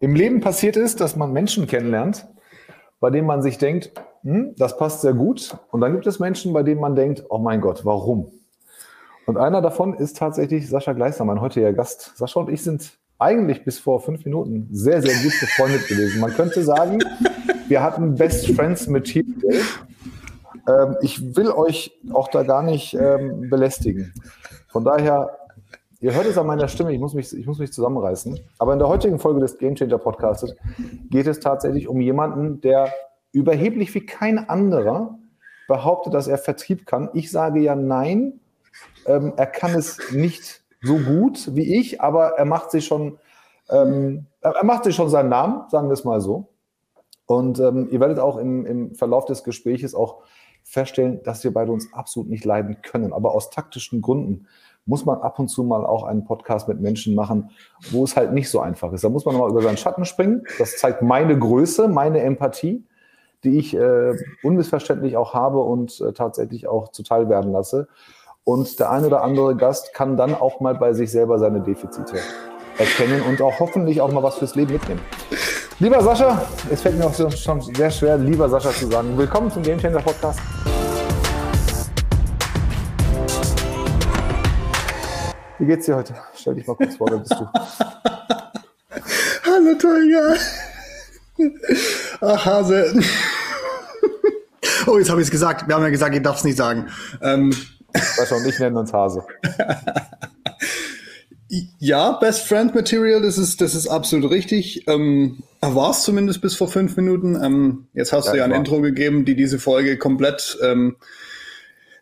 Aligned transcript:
im 0.00 0.14
Leben 0.14 0.40
passiert 0.40 0.76
ist, 0.76 1.00
dass 1.00 1.16
man 1.16 1.32
Menschen 1.32 1.66
kennenlernt, 1.66 2.26
bei 3.00 3.10
denen 3.10 3.26
man 3.26 3.42
sich 3.42 3.58
denkt, 3.58 3.92
hm, 4.22 4.54
das 4.56 4.76
passt 4.76 5.00
sehr 5.02 5.14
gut. 5.14 5.56
Und 5.70 5.80
dann 5.80 5.92
gibt 5.92 6.06
es 6.06 6.18
Menschen, 6.18 6.52
bei 6.52 6.62
denen 6.62 6.80
man 6.80 6.94
denkt, 6.94 7.24
oh 7.28 7.38
mein 7.38 7.60
Gott, 7.60 7.84
warum? 7.84 8.30
Und 9.26 9.36
einer 9.36 9.60
davon 9.60 9.94
ist 9.94 10.16
tatsächlich 10.18 10.68
Sascha 10.68 10.92
Gleisner, 10.92 11.24
mein 11.24 11.40
heutiger 11.40 11.72
Gast. 11.72 12.12
Sascha 12.16 12.40
und 12.40 12.50
ich 12.50 12.62
sind 12.62 12.98
eigentlich 13.18 13.64
bis 13.64 13.78
vor 13.78 14.00
fünf 14.00 14.24
Minuten 14.24 14.68
sehr, 14.70 15.02
sehr 15.02 15.14
gut 15.14 15.32
befreundet 15.40 15.88
gewesen. 15.88 16.20
Man 16.20 16.32
könnte 16.32 16.62
sagen, 16.62 16.98
wir 17.68 17.82
hatten 17.82 18.14
Best 18.14 18.46
Friends 18.54 18.86
Material. 18.88 19.34
Ähm, 20.68 20.96
ich 21.00 21.36
will 21.36 21.50
euch 21.50 21.98
auch 22.12 22.28
da 22.28 22.42
gar 22.42 22.62
nicht 22.62 22.94
ähm, 22.94 23.48
belästigen. 23.48 24.12
Von 24.68 24.84
daher 24.84 25.30
Ihr 26.06 26.14
hört 26.14 26.26
es 26.26 26.38
an 26.38 26.46
meiner 26.46 26.68
Stimme, 26.68 26.94
ich 26.94 27.00
muss, 27.00 27.14
mich, 27.14 27.36
ich 27.36 27.48
muss 27.48 27.58
mich 27.58 27.72
zusammenreißen. 27.72 28.38
Aber 28.60 28.72
in 28.72 28.78
der 28.78 28.86
heutigen 28.86 29.18
Folge 29.18 29.40
des 29.40 29.58
Game 29.58 29.74
Changer 29.74 29.98
Podcasts 29.98 30.54
geht 31.10 31.26
es 31.26 31.40
tatsächlich 31.40 31.88
um 31.88 32.00
jemanden, 32.00 32.60
der 32.60 32.92
überheblich 33.32 33.92
wie 33.92 34.06
kein 34.06 34.48
anderer 34.48 35.18
behauptet, 35.66 36.14
dass 36.14 36.28
er 36.28 36.38
Vertrieb 36.38 36.86
kann. 36.86 37.10
Ich 37.12 37.32
sage 37.32 37.58
ja 37.58 37.74
nein, 37.74 38.38
ähm, 39.06 39.32
er 39.36 39.46
kann 39.46 39.74
es 39.74 40.12
nicht 40.12 40.62
so 40.80 40.96
gut 40.96 41.56
wie 41.56 41.76
ich, 41.76 42.00
aber 42.00 42.38
er 42.38 42.44
macht 42.44 42.70
sich 42.70 42.86
schon, 42.86 43.18
ähm, 43.68 44.26
er 44.42 44.64
macht 44.64 44.84
sich 44.84 44.94
schon 44.94 45.08
seinen 45.08 45.30
Namen, 45.30 45.68
sagen 45.70 45.88
wir 45.88 45.94
es 45.94 46.04
mal 46.04 46.20
so. 46.20 46.50
Und 47.26 47.58
ähm, 47.58 47.88
ihr 47.90 47.98
werdet 47.98 48.20
auch 48.20 48.36
im, 48.36 48.64
im 48.64 48.94
Verlauf 48.94 49.24
des 49.24 49.42
Gespräches 49.42 49.92
auch 49.96 50.22
feststellen, 50.62 51.20
dass 51.24 51.42
wir 51.42 51.52
beide 51.52 51.72
uns 51.72 51.92
absolut 51.92 52.30
nicht 52.30 52.44
leiden 52.44 52.80
können, 52.82 53.12
aber 53.12 53.34
aus 53.34 53.50
taktischen 53.50 54.02
Gründen 54.02 54.46
muss 54.86 55.04
man 55.04 55.20
ab 55.20 55.38
und 55.38 55.48
zu 55.48 55.64
mal 55.64 55.84
auch 55.84 56.04
einen 56.04 56.24
Podcast 56.24 56.68
mit 56.68 56.80
Menschen 56.80 57.14
machen, 57.14 57.50
wo 57.90 58.04
es 58.04 58.16
halt 58.16 58.32
nicht 58.32 58.48
so 58.48 58.60
einfach 58.60 58.92
ist. 58.92 59.04
Da 59.04 59.08
muss 59.08 59.24
man 59.26 59.36
mal 59.36 59.50
über 59.50 59.60
seinen 59.60 59.76
Schatten 59.76 60.04
springen. 60.04 60.44
Das 60.58 60.76
zeigt 60.76 61.02
meine 61.02 61.38
Größe, 61.38 61.88
meine 61.88 62.20
Empathie, 62.20 62.84
die 63.44 63.58
ich 63.58 63.76
äh, 63.76 64.14
unmissverständlich 64.42 65.16
auch 65.16 65.34
habe 65.34 65.58
und 65.58 66.00
äh, 66.00 66.12
tatsächlich 66.12 66.68
auch 66.68 66.88
zuteil 66.92 67.28
werden 67.28 67.52
lasse. 67.52 67.88
Und 68.44 68.78
der 68.78 68.92
ein 68.92 69.04
oder 69.04 69.22
andere 69.22 69.56
Gast 69.56 69.92
kann 69.92 70.16
dann 70.16 70.32
auch 70.34 70.60
mal 70.60 70.76
bei 70.76 70.92
sich 70.92 71.10
selber 71.10 71.38
seine 71.38 71.60
Defizite 71.60 72.18
erkennen 72.78 73.22
und 73.22 73.42
auch 73.42 73.58
hoffentlich 73.58 74.00
auch 74.00 74.12
mal 74.12 74.22
was 74.22 74.36
fürs 74.36 74.54
Leben 74.54 74.74
mitnehmen. 74.74 75.00
Lieber 75.80 76.00
Sascha, 76.00 76.42
es 76.70 76.80
fällt 76.80 76.96
mir 76.96 77.06
auch 77.06 77.12
schon 77.12 77.60
sehr 77.60 77.90
schwer, 77.90 78.16
lieber 78.16 78.48
Sascha 78.48 78.70
zu 78.70 78.86
sagen. 78.86 79.18
Willkommen 79.18 79.50
zum 79.50 79.62
Game 79.62 79.78
Changer 79.78 80.00
Podcast. 80.00 80.40
Wie 85.58 85.66
geht's 85.66 85.86
dir 85.86 85.96
heute? 85.96 86.14
Stell 86.34 86.54
dich 86.54 86.66
mal 86.66 86.74
kurz 86.74 86.96
vor, 86.96 87.08
wer 87.10 87.18
bist 87.18 87.32
du? 87.32 87.46
Hallo 89.44 89.74
Tolga. 89.78 90.34
Ach, 92.20 92.44
Hase. 92.44 93.00
Oh, 94.86 94.98
jetzt 94.98 95.10
habe 95.10 95.20
ich 95.20 95.26
es 95.26 95.30
gesagt. 95.30 95.66
Wir 95.66 95.74
haben 95.74 95.82
ja 95.82 95.88
gesagt, 95.88 96.14
ihr 96.14 96.22
darf 96.22 96.38
es 96.38 96.44
nicht 96.44 96.58
sagen. 96.58 96.88
Ähm. 97.22 97.54
Weißt 97.92 98.28
schon, 98.28 98.46
ich 98.46 98.58
nenne 98.58 98.78
uns 98.78 98.92
Hase. 98.92 99.24
ja, 101.78 102.12
Best 102.12 102.46
Friend 102.46 102.74
Material, 102.74 103.22
das 103.22 103.38
ist, 103.38 103.62
das 103.62 103.74
ist 103.74 103.86
absolut 103.86 104.30
richtig. 104.30 104.86
Ähm, 104.86 105.42
war 105.62 105.90
es 105.90 106.02
zumindest 106.02 106.42
bis 106.42 106.54
vor 106.54 106.68
fünf 106.68 106.96
Minuten. 106.96 107.42
Ähm, 107.42 107.86
jetzt 107.94 108.12
hast 108.12 108.26
ja, 108.26 108.32
du 108.32 108.38
ja 108.38 108.44
ein 108.44 108.50
war. 108.50 108.58
Intro 108.58 108.82
gegeben, 108.82 109.24
die 109.24 109.34
diese 109.34 109.58
Folge 109.58 109.96
komplett 109.96 110.58
ähm, 110.62 110.96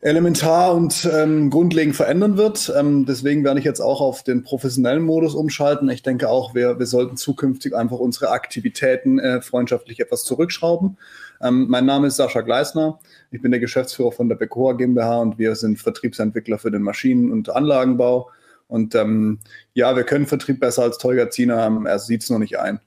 elementar 0.05 0.75
und 0.75 1.09
ähm, 1.11 1.49
grundlegend 1.49 1.97
verändern 1.97 2.37
wird. 2.37 2.71
Ähm, 2.77 3.07
deswegen 3.07 3.43
werde 3.43 3.59
ich 3.59 3.65
jetzt 3.65 3.81
auch 3.81 4.03
auf 4.03 4.23
den 4.23 4.43
professionellen 4.43 5.03
Modus 5.03 5.35
umschalten. 5.35 5.89
Ich 5.89 6.03
denke 6.03 6.29
auch, 6.29 6.55
wir, 6.55 6.79
wir 6.79 6.85
sollten 6.85 7.17
zukünftig 7.17 7.75
einfach 7.75 7.99
unsere 7.99 8.29
Aktivitäten 8.29 9.19
äh, 9.19 9.41
freundschaftlich 9.41 10.01
etwas 10.01 10.25
zurückschrauben. 10.25 10.99
Ähm, 11.41 11.69
mein 11.71 11.87
Name 11.87 12.09
ist 12.09 12.17
Sascha 12.17 12.43
Gleisner. 12.43 12.99
Ich 13.31 13.41
bin 13.41 13.51
der 13.51 13.61
Geschäftsführer 13.61 14.13
von 14.13 14.29
der 14.29 14.37
Becoa 14.37 14.75
GmbH 14.75 15.21
und 15.21 15.39
wir 15.39 15.55
sind 15.55 15.81
Vertriebsentwickler 15.81 16.59
für 16.59 16.71
den 16.71 16.83
Maschinen- 16.83 17.33
und 17.33 17.49
Anlagenbau. 17.49 18.29
Und 18.69 18.95
ähm, 18.95 19.39
ja, 19.73 19.97
wir 19.97 20.05
können 20.05 20.27
Vertrieb 20.27 20.61
besser 20.61 20.83
als 20.83 20.99
Tolga 20.99 21.31
Ziener, 21.31 21.83
er 21.87 21.99
sieht 21.99 22.23
es 22.23 22.29
noch 22.29 22.39
nicht 22.39 22.59
ein. 22.59 22.79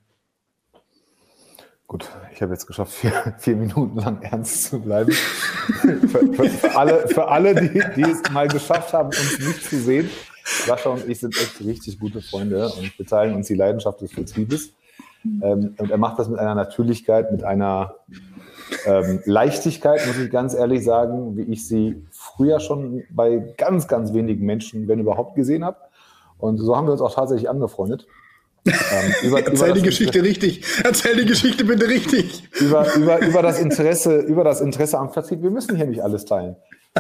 Gut, 1.88 2.09
ich 2.34 2.42
habe 2.42 2.52
jetzt 2.52 2.68
geschafft, 2.68 2.92
vier, 2.92 3.14
vier, 3.38 3.56
Minuten 3.56 3.98
lang 3.98 4.22
ernst 4.22 4.66
zu 4.66 4.81
bleiben. 4.81 5.12
für, 5.81 5.98
für, 6.34 6.50
für, 6.50 6.75
alle, 6.78 7.08
für 7.08 7.28
alle 7.30 7.56
die, 7.56 7.81
die 7.96 8.02
es 8.02 8.30
mal 8.31 8.50
geschafft 8.50 8.92
haben, 8.94 9.08
uns 9.08 9.40
nicht 9.40 9.64
zu 9.64 9.80
sehen, 9.80 10.09
Sascha 10.44 10.90
und 10.90 11.08
ich 11.08 11.20
sind 11.20 11.36
echt 11.38 11.62
richtig 11.62 12.00
gute 12.00 12.22
Freunde 12.22 12.70
und 12.70 12.97
wir 12.97 13.06
teilen 13.06 13.36
uns 13.36 13.47
die 13.47 13.56
Leidenschaft 13.56 14.02
des 14.02 14.12
Vertriebes. 14.12 14.74
Ähm, 15.24 15.76
und 15.78 15.92
er 15.92 15.97
macht 15.97 16.20
das 16.20 16.30
mit 16.30 16.40
einer 16.40 16.56
Natürlichkeit, 16.56 17.31
mit 17.31 17.44
einer 17.44 17.96
ähm, 18.86 19.22
Leichtigkeit, 19.26 20.06
muss 20.08 20.18
ich 20.18 20.30
ganz 20.30 20.53
ehrlich 20.53 20.84
sagen, 20.84 21.38
wie 21.38 21.44
ich 21.44 21.68
sie 21.68 22.06
früher 22.12 22.59
schon 22.59 23.03
bei 23.09 23.53
ganz, 23.58 23.88
ganz 23.88 24.14
wenigen 24.14 24.46
Menschen, 24.46 24.88
wenn 24.88 25.00
überhaupt, 25.00 25.36
gesehen 25.36 25.64
habe. 25.64 25.78
Und 26.38 26.58
so 26.58 26.76
haben 26.76 26.88
wir 26.88 26.92
uns 26.92 27.02
auch 27.02 27.16
tatsächlich 27.16 27.50
angefreundet. 27.50 28.08
Ähm, 28.67 29.13
über, 29.23 29.39
Erzähl 29.45 29.69
über 29.69 29.73
die 29.73 29.81
Geschichte 29.81 30.19
Interesse, 30.19 30.45
richtig. 30.45 30.83
Erzähl 30.83 31.16
die 31.16 31.25
Geschichte 31.25 31.66
bitte 31.66 31.88
richtig. 31.88 32.50
Über, 32.59 32.94
über, 32.95 33.19
über, 33.22 33.41
das 33.41 33.59
Interesse, 33.59 34.17
über 34.19 34.44
das 34.44 34.61
Interesse 34.61 34.97
am 34.97 35.11
Vertrieb. 35.11 35.41
Wir 35.41 35.51
müssen 35.51 35.75
hier 35.75 35.85
nicht 35.85 36.03
alles 36.03 36.25
teilen 36.25 36.55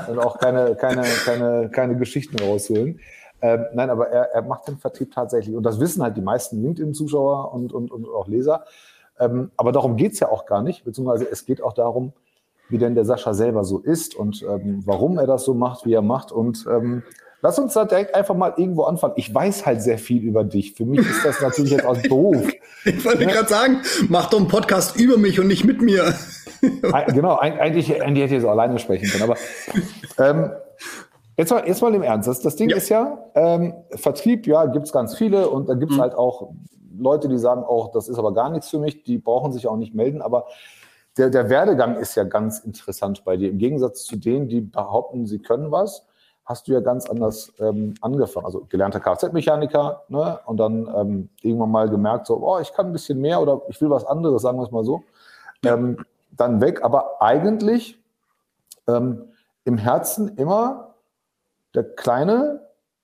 und 0.07 0.19
auch 0.19 0.37
keine, 0.39 0.75
keine, 0.75 1.03
keine, 1.25 1.69
keine 1.69 1.97
Geschichten 1.97 2.37
rausholen. 2.39 2.99
Ähm, 3.41 3.65
nein, 3.73 3.89
aber 3.89 4.09
er, 4.09 4.31
er 4.33 4.41
macht 4.41 4.67
den 4.67 4.77
Vertrieb 4.77 5.13
tatsächlich. 5.13 5.55
Und 5.55 5.63
das 5.63 5.79
wissen 5.79 6.01
halt 6.01 6.17
die 6.17 6.21
meisten 6.21 6.61
LinkedIn-Zuschauer 6.61 7.53
und, 7.53 7.73
und, 7.73 7.91
und 7.91 8.07
auch 8.07 8.27
Leser. 8.27 8.65
Ähm, 9.19 9.51
aber 9.57 9.71
darum 9.71 9.95
geht's 9.95 10.19
ja 10.19 10.29
auch 10.29 10.45
gar 10.45 10.61
nicht, 10.61 10.85
beziehungsweise 10.85 11.27
es 11.29 11.45
geht 11.45 11.61
auch 11.61 11.73
darum, 11.73 12.13
wie 12.69 12.77
denn 12.77 12.95
der 12.95 13.05
Sascha 13.05 13.33
selber 13.33 13.63
so 13.63 13.79
ist 13.79 14.15
und 14.15 14.43
ähm, 14.43 14.83
warum 14.85 15.17
er 15.17 15.27
das 15.27 15.45
so 15.45 15.53
macht, 15.53 15.85
wie 15.85 15.93
er 15.93 16.01
macht. 16.01 16.31
Und 16.31 16.65
ähm, 16.69 17.03
Lass 17.41 17.59
uns 17.59 17.73
da 17.73 17.85
direkt 17.85 18.15
einfach 18.15 18.35
mal 18.35 18.53
irgendwo 18.57 18.83
anfangen. 18.83 19.13
Ich 19.15 19.33
weiß 19.33 19.65
halt 19.65 19.81
sehr 19.81 19.99
viel 19.99 20.23
über 20.23 20.43
dich. 20.43 20.73
Für 20.73 20.85
mich 20.85 20.99
ist 20.99 21.23
das 21.23 21.39
natürlich 21.39 21.71
jetzt 21.71 21.85
aus 21.85 22.01
Beruf. 22.01 22.51
Ich 22.85 23.03
wollte 23.03 23.23
ja? 23.23 23.31
gerade 23.31 23.49
sagen, 23.49 23.81
mach 24.07 24.29
doch 24.29 24.37
einen 24.37 24.47
Podcast 24.47 24.95
über 24.97 25.17
mich 25.17 25.41
und 25.41 25.47
nicht 25.47 25.65
mit 25.65 25.81
mir. 25.81 26.13
genau, 27.07 27.35
eigentlich, 27.35 28.01
eigentlich 28.01 28.23
hätte 28.23 28.35
ich 28.35 28.41
so 28.41 28.49
alleine 28.49 28.79
sprechen 28.79 29.09
können. 29.09 29.23
Aber 29.23 29.35
ähm, 30.17 30.51
jetzt, 31.35 31.51
mal, 31.51 31.67
jetzt 31.67 31.81
mal 31.81 31.93
im 31.93 32.01
Ernst. 32.01 32.29
Das, 32.29 32.39
das 32.39 32.55
Ding 32.55 32.69
ja. 32.69 32.77
ist 32.77 32.87
ja, 32.87 33.25
ähm, 33.35 33.73
Vertrieb, 33.91 34.47
ja, 34.47 34.67
gibt 34.67 34.85
es 34.85 34.93
ganz 34.93 35.17
viele 35.17 35.49
und 35.49 35.67
da 35.67 35.73
gibt 35.73 35.91
es 35.91 35.97
mhm. 35.97 36.01
halt 36.01 36.15
auch 36.15 36.53
Leute, 36.97 37.27
die 37.27 37.37
sagen 37.37 37.63
auch, 37.65 37.91
das 37.91 38.07
ist 38.07 38.17
aber 38.17 38.33
gar 38.33 38.49
nichts 38.49 38.69
für 38.69 38.79
mich, 38.79 39.03
die 39.03 39.17
brauchen 39.17 39.51
sich 39.51 39.67
auch 39.67 39.75
nicht 39.75 39.93
melden. 39.93 40.21
Aber 40.21 40.45
der, 41.17 41.29
der 41.29 41.49
Werdegang 41.49 41.97
ist 41.97 42.15
ja 42.15 42.23
ganz 42.23 42.59
interessant 42.59 43.25
bei 43.25 43.35
dir. 43.35 43.49
Im 43.49 43.57
Gegensatz 43.57 44.05
zu 44.05 44.15
denen, 44.15 44.47
die 44.47 44.61
behaupten, 44.61 45.25
sie 45.25 45.39
können 45.39 45.71
was 45.71 46.05
hast 46.47 46.67
du 46.67 46.71
ja 46.71 46.79
ganz 46.79 47.09
anders 47.09 47.51
ähm, 47.59 47.93
angefangen. 47.99 48.45
Also 48.45 48.65
gelernter 48.69 49.01
Kfz-Mechaniker 49.01 50.03
ne? 50.07 50.39
und 50.45 50.57
dann 50.57 50.87
ähm, 50.95 51.29
irgendwann 51.41 51.71
mal 51.71 51.89
gemerkt, 51.89 52.25
so, 52.25 52.37
oh, 52.37 52.57
ich 52.59 52.71
kann 52.71 52.87
ein 52.87 52.93
bisschen 52.93 53.19
mehr 53.19 53.41
oder 53.41 53.61
ich 53.67 53.79
will 53.81 53.89
was 53.89 54.05
anderes, 54.05 54.41
sagen 54.41 54.57
wir 54.57 54.63
es 54.63 54.71
mal 54.71 54.85
so. 54.85 55.03
Ähm, 55.65 56.05
dann 56.31 56.61
weg, 56.61 56.83
aber 56.83 57.21
eigentlich 57.21 58.01
ähm, 58.87 59.25
im 59.65 59.77
Herzen 59.77 60.37
immer 60.37 60.95
der 61.75 61.83
kleine, 61.83 62.61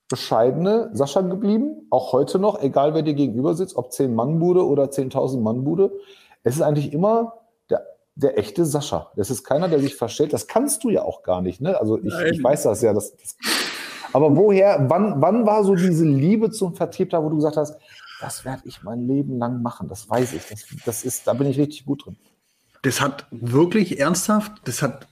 bescheidene 0.08 0.88
Sascha 0.94 1.20
geblieben, 1.20 1.86
auch 1.90 2.12
heute 2.12 2.38
noch, 2.38 2.62
egal 2.62 2.94
wer 2.94 3.02
dir 3.02 3.14
gegenüber 3.14 3.54
sitzt, 3.54 3.76
ob 3.76 3.90
10-Mann-Bude 3.90 4.66
oder 4.66 4.84
10.000 4.84 5.40
Mann-Bude. 5.40 5.92
Es 6.44 6.56
ist 6.56 6.62
eigentlich 6.62 6.94
immer 6.94 7.34
der 8.16 8.38
echte 8.38 8.64
Sascha. 8.64 9.10
Das 9.16 9.30
ist 9.30 9.44
keiner, 9.44 9.68
der 9.68 9.80
sich 9.80 9.96
verstellt. 9.96 10.32
Das 10.32 10.46
kannst 10.46 10.84
du 10.84 10.90
ja 10.90 11.02
auch 11.02 11.22
gar 11.22 11.42
nicht. 11.42 11.60
Ne? 11.60 11.78
Also 11.78 11.98
ich, 11.98 12.14
ich 12.32 12.42
weiß 12.42 12.64
das 12.64 12.82
ja. 12.82 12.92
Das, 12.92 13.16
das, 13.16 13.36
aber 14.12 14.36
woher, 14.36 14.86
wann, 14.88 15.20
wann 15.20 15.46
war 15.46 15.64
so 15.64 15.74
diese 15.74 16.04
Liebe 16.04 16.50
zum 16.50 16.74
Vertrieb 16.74 17.10
da, 17.10 17.22
wo 17.22 17.28
du 17.28 17.36
gesagt 17.36 17.56
hast, 17.56 17.76
das 18.20 18.44
werde 18.44 18.62
ich 18.64 18.82
mein 18.82 19.06
Leben 19.06 19.38
lang 19.38 19.62
machen. 19.62 19.88
Das 19.88 20.08
weiß 20.08 20.34
ich. 20.34 20.42
Das, 20.48 20.64
das 20.84 21.04
ist, 21.04 21.26
da 21.26 21.32
bin 21.34 21.48
ich 21.48 21.58
richtig 21.58 21.84
gut 21.84 22.06
drin. 22.06 22.16
Das 22.82 23.00
hat 23.00 23.26
wirklich 23.30 23.98
ernsthaft, 23.98 24.52
das 24.64 24.82
hat 24.82 25.08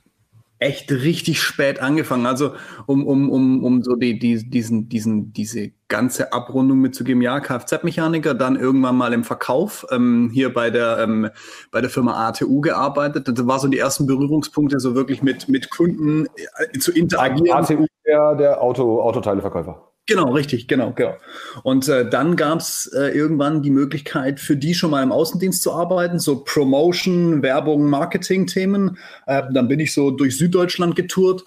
echt 0.63 0.91
richtig 0.91 1.43
spät 1.43 1.81
angefangen. 1.81 2.25
Also 2.27 2.53
um, 2.87 3.07
um, 3.07 3.31
um, 3.31 3.65
um 3.65 3.83
so 3.83 3.97
die, 3.97 4.19
die, 4.19 4.49
diesen, 4.49 4.89
diesen, 4.89 5.33
diese 5.33 5.73
ganze 5.89 6.33
Abrundung 6.33 6.79
mitzugeben, 6.79 7.21
ja, 7.21 7.41
Kfz-Mechaniker, 7.41 8.35
dann 8.35 8.57
irgendwann 8.57 8.97
mal 8.97 9.13
im 9.13 9.25
Verkauf, 9.25 9.85
ähm, 9.91 10.31
hier 10.33 10.55
bei 10.55 10.71
der, 10.71 10.99
ähm, 11.01 11.29
bei 11.71 11.81
der 11.81 11.91
Firma 11.91 12.29
ATU 12.29 12.61
gearbeitet. 12.61 13.29
Das 13.29 13.47
war 13.47 13.59
so 13.59 13.69
die 13.69 13.79
ersten 13.79 14.07
Berührungspunkte, 14.07 14.81
so 14.81 14.95
wirklich 14.95 15.23
mit, 15.23 15.49
mit 15.49 15.71
Kunden 15.71 16.27
äh, 16.27 16.79
zu 16.79 16.93
interagieren. 16.93 17.59
ATU, 17.59 17.87
der, 18.07 18.35
der 18.37 18.63
Auto, 18.63 19.03
Autoteileverkäufer. 19.03 19.92
Genau, 20.07 20.33
richtig, 20.33 20.67
genau, 20.67 20.93
genau. 20.93 21.15
Und 21.63 21.89
äh, 21.89 22.09
dann 22.09 22.35
gab 22.35 22.59
es 22.59 22.89
äh, 22.93 23.17
irgendwann 23.17 23.63
die 23.63 23.71
Möglichkeit, 23.71 24.41
für 24.41 24.57
die 24.57 24.75
schon 24.75 24.91
mal 24.91 25.01
im 25.01 25.13
Außendienst 25.13 25.63
zu 25.63 25.73
arbeiten, 25.73 26.19
so 26.19 26.43
Promotion, 26.43 27.41
Werbung, 27.41 27.89
Marketing-Themen. 27.89 28.99
Äh, 29.27 29.45
dann 29.53 29.69
bin 29.69 29.79
ich 29.79 29.95
so 29.95 30.11
durch 30.11 30.37
Süddeutschland 30.37 30.97
getourt 30.97 31.45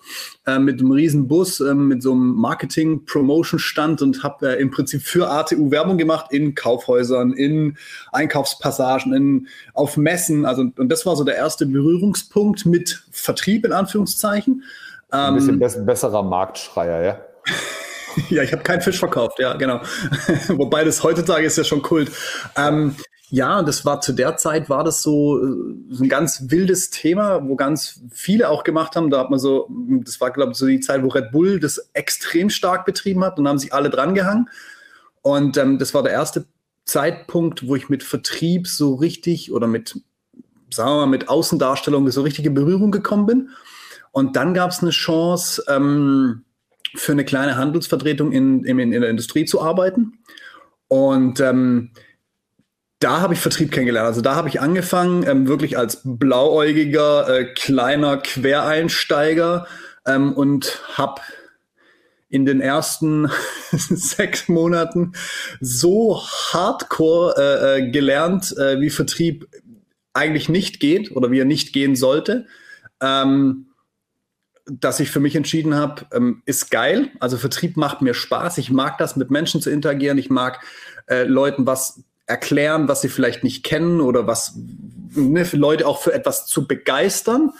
äh, 0.48 0.58
mit 0.58 0.80
einem 0.80 0.92
riesen 0.92 1.28
Bus, 1.28 1.60
äh, 1.60 1.74
mit 1.74 2.02
so 2.02 2.14
einem 2.14 2.34
Marketing-Promotion-Stand 2.36 4.02
und 4.02 4.24
habe 4.24 4.56
äh, 4.56 4.62
im 4.62 4.72
Prinzip 4.72 5.02
für 5.02 5.30
ATU 5.30 5.70
Werbung 5.70 5.98
gemacht 5.98 6.28
in 6.32 6.56
Kaufhäusern, 6.56 7.34
in 7.34 7.78
Einkaufspassagen, 8.14 9.12
in, 9.14 9.48
auf 9.74 9.98
Messen. 9.98 10.46
Also, 10.46 10.62
und 10.78 10.90
das 10.90 11.06
war 11.06 11.18
so 11.18 11.26
der 11.26 11.36
erste 11.36 11.66
Berührungspunkt 11.66 12.66
mit 12.66 13.04
Vertrieb 13.12 13.66
in 13.66 13.74
Anführungszeichen. 13.74 14.64
Ein 15.10 15.36
bisschen 15.36 15.62
ähm, 15.62 15.86
besserer 15.86 16.24
Marktschreier, 16.24 17.04
ja? 17.04 17.20
ja, 18.30 18.44
ich 18.44 18.52
habe 18.52 18.64
keinen 18.64 18.82
Fisch 18.82 19.00
verkauft, 19.00 19.40
ja, 19.40 19.54
genau. 19.56 19.82
Wobei 20.50 20.84
das 20.84 21.04
heutzutage 21.04 21.46
ist 21.46 21.58
ja 21.58 21.64
schon 21.64 21.82
Kult. 21.82 22.12
Ähm, 22.56 22.96
ja, 23.30 23.64
das 23.64 23.86
war 23.86 24.02
zu 24.02 24.14
der 24.14 24.38
Zeit 24.38 24.70
war 24.70 24.84
das 24.84 25.02
so, 25.02 25.40
so 25.90 26.04
ein 26.04 26.10
ganz 26.10 26.44
wildes 26.48 26.92
Thema, 26.92 27.48
wo 27.48 27.56
ganz 27.56 28.02
viele 28.12 28.50
auch 28.50 28.64
gemacht 28.64 28.96
haben. 28.96 29.10
Da 29.10 29.20
hat 29.20 29.30
man 29.32 29.40
so, 29.40 29.68
das 30.04 30.22
war 30.22 30.32
glaube 30.32 30.52
ich 30.52 30.58
so 30.58 30.68
die 30.68 30.80
Zeit, 30.80 31.04
wo 31.04 31.08
Red 31.08 31.32
Bull 31.32 31.60
das 31.60 31.90
extrem 31.94 32.50
stark 32.50 32.86
betrieben 32.86 33.24
hat 33.24 33.40
und 33.40 33.48
haben 33.48 33.58
sich 33.58 33.74
alle 33.74 33.90
dran 33.90 34.14
gehangen. 34.14 34.48
Und 35.22 35.58
ähm, 35.58 35.80
das 35.80 35.94
war 35.94 36.04
der 36.04 36.12
erste 36.12 36.46
Zeitpunkt, 36.86 37.68
wo 37.68 37.76
ich 37.76 37.90
mit 37.90 38.04
Vertrieb 38.04 38.68
so 38.68 38.94
richtig 38.94 39.52
oder 39.52 39.66
mit, 39.66 40.00
sagen 40.70 40.92
wir 40.92 40.98
mal, 40.98 41.06
mit 41.08 41.28
Außendarstellung 41.28 42.10
so 42.12 42.22
richtige 42.22 42.52
Berührung 42.52 42.92
gekommen 42.92 43.26
bin. 43.26 43.50
Und 44.12 44.36
dann 44.36 44.54
gab 44.54 44.70
es 44.70 44.82
eine 44.82 44.92
Chance, 44.92 45.64
ähm, 45.68 46.46
für 46.96 47.12
eine 47.12 47.26
kleine 47.26 47.58
Handelsvertretung 47.58 48.32
in, 48.32 48.64
in, 48.64 48.80
in 48.80 49.02
der 49.02 49.10
Industrie 49.10 49.46
zu 49.46 49.62
arbeiten. 49.62 50.20
Und 50.88 51.40
ähm, 51.40 51.92
da 53.00 53.22
habe 53.22 53.34
ich 53.34 53.40
Vertrieb 53.40 53.72
kennengelernt. 53.72 54.08
Also 54.08 54.22
da 54.22 54.36
habe 54.36 54.50
ich 54.50 54.62
angefangen, 54.62 55.28
ähm, 55.28 55.48
wirklich 55.48 55.78
als 55.78 56.02
blauäugiger, 56.04 57.28
äh, 57.28 57.46
kleiner 57.54 58.18
Quereinsteiger 58.18 59.68
ähm, 60.06 60.34
und 60.34 60.82
habe 60.94 61.22
in 62.30 62.46
den 62.46 62.62
ersten 62.62 63.30
sechs 63.72 64.48
Monaten 64.48 65.14
so 65.62 66.22
hardcore 66.22 67.36
äh, 67.38 67.78
äh, 67.78 67.92
gelernt, 67.92 68.56
äh, 68.58 68.80
wie 68.80 68.90
Vertrieb 68.90 69.48
eigentlich 70.14 70.50
nicht 70.50 70.80
geht 70.80 71.12
oder 71.12 71.32
wie 71.32 71.40
er 71.40 71.46
nicht 71.46 71.74
gehen 71.74 71.96
sollte. 71.96 72.48
Ähm, 73.02 73.68
dass 74.66 75.00
ich 75.00 75.12
für 75.12 75.20
mich 75.20 75.36
entschieden 75.36 75.76
habe, 75.76 76.06
ähm, 76.12 76.42
ist 76.46 76.72
geil. 76.72 77.12
Also 77.20 77.38
Vertrieb 77.38 77.78
macht 77.78 78.02
mir 78.02 78.14
Spaß. 78.14 78.58
Ich 78.58 78.72
mag 78.72 78.98
das, 78.98 79.16
mit 79.16 79.30
Menschen 79.30 79.62
zu 79.62 79.70
interagieren. 79.70 80.18
Ich 80.18 80.30
mag 80.30 80.64
äh, 81.08 81.24
Leuten 81.24 81.66
was 81.68 82.04
erklären, 82.26 82.88
was 82.88 83.02
sie 83.02 83.10
vielleicht 83.10 83.44
nicht 83.44 83.64
kennen 83.64 84.02
oder 84.02 84.26
was 84.26 84.58
ne, 85.14 85.46
für 85.46 85.58
Leute 85.58 85.88
auch 85.88 86.02
für 86.02 86.14
etwas 86.14 86.48
zu 86.48 86.68
begeistern. 86.68 87.52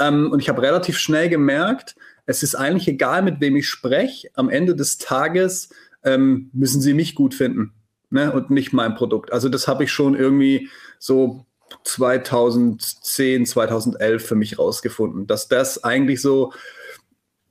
Ähm, 0.00 0.32
und 0.32 0.40
ich 0.40 0.48
habe 0.48 0.62
relativ 0.62 0.98
schnell 0.98 1.28
gemerkt, 1.28 1.94
es 2.26 2.42
ist 2.42 2.54
eigentlich 2.54 2.88
egal, 2.88 3.22
mit 3.22 3.40
wem 3.40 3.56
ich 3.56 3.68
spreche. 3.68 4.28
Am 4.34 4.50
Ende 4.50 4.74
des 4.74 4.98
Tages 4.98 5.70
ähm, 6.02 6.50
müssen 6.52 6.80
sie 6.80 6.92
mich 6.92 7.14
gut 7.14 7.34
finden 7.34 7.72
ne, 8.10 8.32
und 8.32 8.50
nicht 8.50 8.72
mein 8.72 8.94
Produkt. 8.94 9.32
Also 9.32 9.48
das 9.48 9.68
habe 9.68 9.84
ich 9.84 9.92
schon 9.92 10.14
irgendwie 10.14 10.68
so 10.98 11.46
2010, 11.84 13.46
2011 13.46 14.24
für 14.24 14.34
mich 14.34 14.58
rausgefunden, 14.58 15.26
dass 15.26 15.48
das 15.48 15.84
eigentlich 15.84 16.20
so 16.20 16.52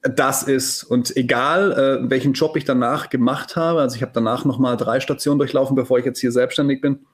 das 0.01 0.43
ist. 0.43 0.83
Und 0.83 1.15
egal, 1.17 1.71
äh, 1.71 2.09
welchen 2.09 2.33
Job 2.33 2.55
ich 2.55 2.65
danach 2.65 3.09
gemacht 3.09 3.55
habe, 3.55 3.81
also 3.81 3.95
ich 3.95 4.01
habe 4.01 4.11
danach 4.13 4.45
nochmal 4.45 4.77
drei 4.77 4.99
Stationen 4.99 5.39
durchlaufen, 5.39 5.75
bevor 5.75 5.99
ich 5.99 6.05
jetzt 6.05 6.19
hier 6.19 6.31
selbstständig 6.31 6.81
bin, 6.81 7.05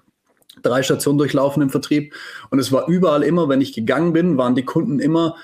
drei 0.61 0.83
Stationen 0.83 1.17
durchlaufen 1.17 1.63
im 1.63 1.69
Vertrieb. 1.69 2.13
Und 2.49 2.59
es 2.59 2.71
war 2.71 2.87
überall 2.87 3.23
immer, 3.23 3.49
wenn 3.49 3.61
ich 3.61 3.73
gegangen 3.73 4.13
bin, 4.13 4.37
waren 4.37 4.55
die 4.55 4.65
Kunden 4.65 4.99
immer 4.99 5.35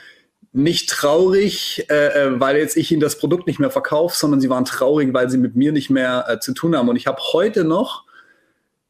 nicht 0.51 0.89
traurig, 0.89 1.85
äh, 1.89 2.07
äh 2.07 2.39
weil 2.39 2.57
jetzt 2.57 2.75
ich 2.75 2.91
ihnen 2.91 3.01
das 3.01 3.17
Produkt 3.17 3.47
nicht 3.47 3.59
mehr 3.59 3.69
verkaufe, 3.69 4.15
sondern 4.17 4.41
sie 4.41 4.49
waren 4.49 4.65
traurig, 4.65 5.13
weil 5.13 5.29
sie 5.29 5.37
mit 5.37 5.55
mir 5.55 5.71
nicht 5.71 5.89
mehr 5.89 6.25
äh, 6.27 6.39
zu 6.39 6.53
tun 6.53 6.75
haben. 6.75 6.89
Und 6.89 6.95
ich 6.95 7.07
habe 7.07 7.21
heute 7.33 7.63
noch 7.63 8.05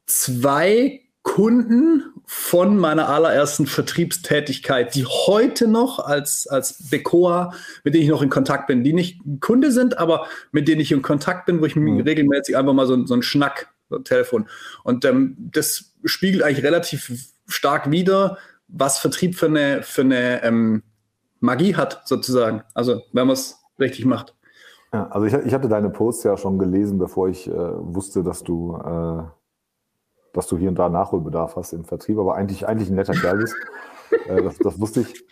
zwei 0.06 1.02
Kunden 1.24 2.14
von 2.26 2.78
meiner 2.78 3.10
allerersten 3.10 3.66
Vertriebstätigkeit, 3.66 4.96
die 4.96 5.06
heute 5.06 5.68
noch 5.68 6.00
als, 6.00 6.48
als 6.48 6.90
Becoa, 6.90 7.54
mit 7.84 7.94
denen 7.94 8.04
ich 8.04 8.10
noch 8.10 8.22
in 8.22 8.30
Kontakt 8.30 8.68
bin, 8.68 8.84
die 8.84 8.94
nicht 8.94 9.22
Kunde 9.42 9.72
sind, 9.72 9.98
aber 9.98 10.28
mit 10.52 10.68
denen 10.68 10.82
ich 10.82 10.92
in 10.92 11.02
Kontakt 11.02 11.46
bin, 11.46 11.62
wo 11.62 11.66
ich 11.66 11.76
mhm. 11.76 12.00
regelmäßig 12.02 12.56
einfach 12.56 12.74
mal 12.74 12.88
so, 12.88 13.06
so 13.06 13.14
einen 13.14 13.24
Schnack, 13.24 13.74
so 13.90 13.98
ein 13.98 14.04
Telefon. 14.06 14.48
Und 14.84 15.04
ähm, 15.06 15.36
das 15.52 15.94
spiegelt 16.06 16.44
eigentlich 16.44 16.64
relativ 16.64 17.12
stark 17.48 17.92
wider, 17.92 18.38
was 18.68 19.00
Vertrieb 19.00 19.36
für 19.36 19.48
eine, 19.48 19.84
für 19.84 20.02
eine 20.02 20.44
ähm, 20.44 20.84
Magie 21.42 21.76
hat, 21.76 22.02
sozusagen. 22.06 22.64
Also, 22.74 23.02
wenn 23.12 23.28
man 23.28 23.34
es 23.34 23.60
richtig 23.80 24.06
macht. 24.06 24.36
Ja, 24.94 25.08
also 25.10 25.26
ich, 25.26 25.34
ich, 25.46 25.54
hatte 25.54 25.68
deine 25.68 25.90
Posts 25.90 26.24
ja 26.24 26.38
schon 26.38 26.60
gelesen, 26.60 26.98
bevor 26.98 27.30
ich 27.30 27.48
äh, 27.48 27.54
wusste, 27.54 28.24
dass 28.24 28.44
du 28.44 28.76
äh 28.78 29.39
dass 30.34 30.48
du 30.48 30.58
hier 30.58 30.70
und 30.70 30.76
da 30.76 30.90
Nachholbedarf 30.90 31.56
hast 31.56 31.74
im 31.74 31.86
Vertrieb, 31.86 32.18
aber 32.18 32.36
eigentlich, 32.36 32.68
eigentlich 32.68 32.90
ein 32.90 32.96
netter 32.96 33.14
Kerl 33.14 33.38
bist. 33.38 33.56
äh, 34.28 34.42
das, 34.42 34.58
das, 34.58 34.80
wusste 34.80 35.02
ich. 35.02 35.24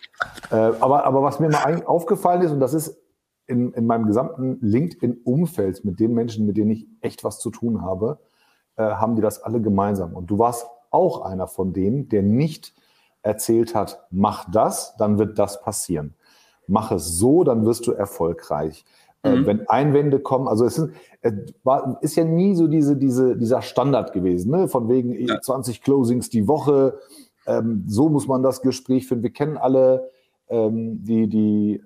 Äh, 0.50 0.72
aber, 0.80 1.04
aber 1.04 1.22
was 1.22 1.40
mir 1.40 1.48
mal 1.48 1.84
aufgefallen 1.84 2.42
ist, 2.42 2.52
und 2.52 2.60
das 2.60 2.74
ist 2.74 2.98
in, 3.46 3.72
in 3.72 3.86
meinem 3.86 4.06
gesamten 4.06 4.58
LinkedIn-Umfeld 4.60 5.84
mit 5.84 6.00
den 6.00 6.12
Menschen, 6.12 6.46
mit 6.46 6.56
denen 6.56 6.70
ich 6.70 6.86
echt 7.00 7.24
was 7.24 7.38
zu 7.38 7.50
tun 7.50 7.82
habe, 7.82 8.18
äh, 8.76 8.82
haben 8.82 9.16
die 9.16 9.22
das 9.22 9.42
alle 9.42 9.60
gemeinsam. 9.60 10.14
Und 10.14 10.30
du 10.30 10.38
warst 10.38 10.66
auch 10.90 11.22
einer 11.22 11.46
von 11.46 11.72
denen, 11.72 12.08
der 12.08 12.22
nicht 12.22 12.74
erzählt 13.22 13.74
hat, 13.74 14.06
mach 14.10 14.50
das, 14.50 14.96
dann 14.96 15.18
wird 15.18 15.38
das 15.38 15.60
passieren. 15.60 16.14
Mach 16.66 16.92
es 16.92 17.18
so, 17.18 17.44
dann 17.44 17.64
wirst 17.64 17.86
du 17.86 17.92
erfolgreich. 17.92 18.84
Äh, 19.24 19.36
mhm. 19.36 19.46
wenn 19.46 19.68
Einwände 19.68 20.20
kommen, 20.20 20.46
also 20.46 20.64
es 20.64 20.78
ist, 20.78 20.90
es 21.22 21.32
war, 21.64 21.98
ist 22.02 22.14
ja 22.14 22.24
nie 22.24 22.54
so 22.54 22.68
diese, 22.68 22.96
diese, 22.96 23.36
dieser 23.36 23.62
Standard 23.62 24.12
gewesen, 24.12 24.52
ne? 24.52 24.68
von 24.68 24.88
wegen 24.88 25.12
ja. 25.26 25.40
20 25.40 25.82
Closings 25.82 26.30
die 26.30 26.46
Woche, 26.46 26.98
ähm, 27.46 27.84
so 27.88 28.08
muss 28.08 28.28
man 28.28 28.42
das 28.42 28.62
Gespräch 28.62 29.08
führen. 29.08 29.24
Wir 29.24 29.32
kennen 29.32 29.56
alle 29.56 30.10
ähm, 30.48 31.02
die, 31.02 31.28
die, 31.28 31.82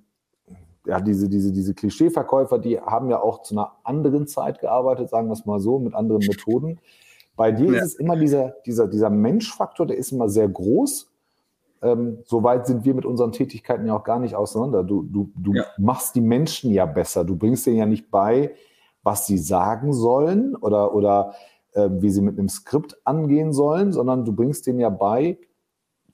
ja, 0.84 1.00
diese, 1.00 1.28
diese, 1.28 1.52
diese 1.52 1.72
Klischeeverkäufer, 1.72 2.58
die 2.58 2.78
haben 2.80 3.08
ja 3.08 3.20
auch 3.20 3.42
zu 3.42 3.54
einer 3.54 3.72
anderen 3.84 4.26
Zeit 4.26 4.60
gearbeitet, 4.60 5.08
sagen 5.08 5.28
wir 5.28 5.34
es 5.34 5.46
mal 5.46 5.60
so, 5.60 5.78
mit 5.78 5.94
anderen 5.94 6.26
Methoden. 6.26 6.80
Bei 7.34 7.50
dir 7.50 7.72
ja. 7.72 7.78
ist 7.78 7.84
es 7.84 7.94
immer 7.94 8.16
dieser, 8.16 8.56
dieser, 8.66 8.88
dieser 8.88 9.08
Menschfaktor, 9.08 9.86
der 9.86 9.96
ist 9.96 10.12
immer 10.12 10.28
sehr 10.28 10.48
groß 10.48 11.11
ähm, 11.82 12.18
so 12.24 12.42
weit 12.42 12.66
sind 12.66 12.84
wir 12.84 12.94
mit 12.94 13.04
unseren 13.04 13.32
Tätigkeiten 13.32 13.86
ja 13.86 13.96
auch 13.96 14.04
gar 14.04 14.20
nicht 14.20 14.34
auseinander. 14.34 14.84
Du, 14.84 15.02
du, 15.02 15.32
du 15.36 15.54
ja. 15.54 15.64
machst 15.78 16.14
die 16.14 16.20
Menschen 16.20 16.70
ja 16.72 16.86
besser. 16.86 17.24
Du 17.24 17.36
bringst 17.36 17.66
denen 17.66 17.76
ja 17.76 17.86
nicht 17.86 18.10
bei, 18.10 18.54
was 19.02 19.26
sie 19.26 19.38
sagen 19.38 19.92
sollen 19.92 20.54
oder, 20.54 20.94
oder 20.94 21.34
äh, 21.72 21.88
wie 21.90 22.10
sie 22.10 22.22
mit 22.22 22.38
einem 22.38 22.48
Skript 22.48 22.96
angehen 23.04 23.52
sollen, 23.52 23.92
sondern 23.92 24.24
du 24.24 24.32
bringst 24.32 24.66
denen 24.66 24.78
ja 24.78 24.90
bei, 24.90 25.38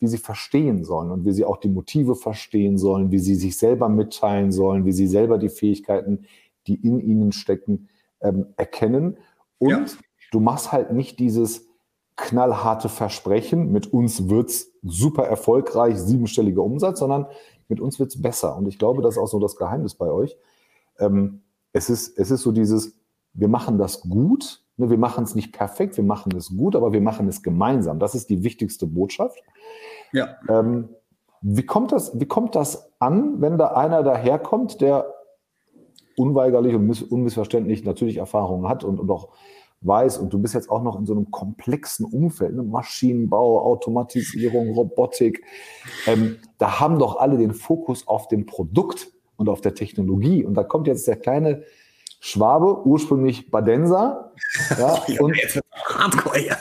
wie 0.00 0.07
sie 0.07 0.19
verstehen 0.19 0.85
sollen 0.85 1.11
und 1.11 1.25
wie 1.26 1.33
sie 1.33 1.45
auch 1.45 1.59
die 1.59 1.69
Motive 1.69 2.14
verstehen 2.14 2.78
sollen, 2.78 3.11
wie 3.11 3.19
sie 3.19 3.35
sich 3.35 3.59
selber 3.59 3.88
mitteilen 3.88 4.52
sollen, 4.52 4.85
wie 4.87 4.93
sie 4.93 5.07
selber 5.07 5.38
die 5.38 5.49
Fähigkeiten, 5.49 6.25
die 6.66 6.76
in 6.76 7.00
ihnen 7.00 7.33
stecken, 7.33 7.88
ähm, 8.21 8.47
erkennen. 8.57 9.19
Und 9.59 9.71
ja. 9.71 9.85
du 10.31 10.40
machst 10.40 10.73
halt 10.73 10.93
nicht 10.93 11.19
dieses, 11.19 11.68
knallharte 12.19 12.89
Versprechen, 12.89 13.71
mit 13.71 13.93
uns 13.93 14.29
wird's 14.29 14.73
super 14.83 15.25
erfolgreich, 15.25 15.97
siebenstelliger 15.99 16.63
Umsatz, 16.63 16.99
sondern 16.99 17.27
mit 17.69 17.81
uns 17.81 17.99
wird's 17.99 18.21
besser. 18.21 18.57
Und 18.57 18.67
ich 18.67 18.79
glaube, 18.79 19.03
das 19.03 19.15
ist 19.15 19.19
auch 19.23 19.29
so 19.29 19.39
das 19.39 19.57
Geheimnis 19.57 19.95
bei 19.95 20.11
euch. 20.11 20.37
Ähm, 20.99 21.43
es, 21.73 21.89
ist, 21.89 22.19
es 22.19 22.33
ist 22.33 22.43
so 22.43 22.51
dieses, 22.51 22.99
wir 23.35 23.47
machen 23.47 23.79
das 23.79 24.01
gut, 24.01 24.65
ne, 24.77 24.91
wir 24.91 24.99
machen 24.99 25.23
es 25.25 25.37
nicht 25.37 25.53
perfekt, 25.53 25.97
wir 25.97 26.05
machen 26.05 26.37
es 26.37 26.49
gut, 26.57 26.75
aber 26.75 26.93
wir 26.93 27.01
machen 27.01 27.29
es 27.29 27.43
gemeinsam. 27.43 28.01
Das 28.01 28.17
ist 28.17 28.29
die 28.31 28.43
wichtigste 28.43 28.87
Botschaft. 28.87 29.39
Ja. 30.13 30.37
Ähm, 30.49 30.89
wie, 31.41 31.65
kommt 31.65 31.93
das, 31.93 32.19
wie 32.19 32.27
kommt 32.27 32.57
das 32.57 32.91
an, 32.99 33.41
wenn 33.41 33.59
da 33.59 33.69
einer 33.69 34.03
daherkommt, 34.03 34.81
der 34.81 35.15
unweigerlich 36.17 36.75
und 36.75 37.13
unmissverständlich 37.13 37.85
natürlich 37.85 38.17
Erfahrungen 38.17 38.69
hat 38.69 38.83
und, 38.83 38.99
und 38.99 39.09
auch 39.09 39.29
weiß 39.80 40.18
und 40.18 40.32
du 40.32 40.38
bist 40.38 40.54
jetzt 40.54 40.70
auch 40.70 40.82
noch 40.82 40.99
in 40.99 41.06
so 41.06 41.12
einem 41.12 41.30
komplexen 41.30 42.04
Umfeld, 42.04 42.54
ne? 42.54 42.62
Maschinenbau, 42.62 43.62
Automatisierung, 43.62 44.73
Robotik, 44.73 45.44
ähm, 46.06 46.38
da 46.58 46.80
haben 46.80 46.99
doch 46.99 47.18
alle 47.18 47.38
den 47.38 47.54
Fokus 47.54 48.06
auf 48.08 48.28
dem 48.28 48.47
Produkt 48.47 49.12
und 49.37 49.49
auf 49.49 49.61
der 49.61 49.75
Technologie. 49.75 50.44
Und 50.44 50.54
da 50.54 50.64
kommt 50.64 50.87
jetzt 50.87 51.06
der 51.06 51.16
kleine 51.16 51.62
Schwabe, 52.20 52.87
ursprünglich 52.87 53.50
Badenser. 53.50 54.32
Ja, 54.78 55.02
und 55.20 55.37
Hardcore, 55.73 56.40
ja. 56.40 56.56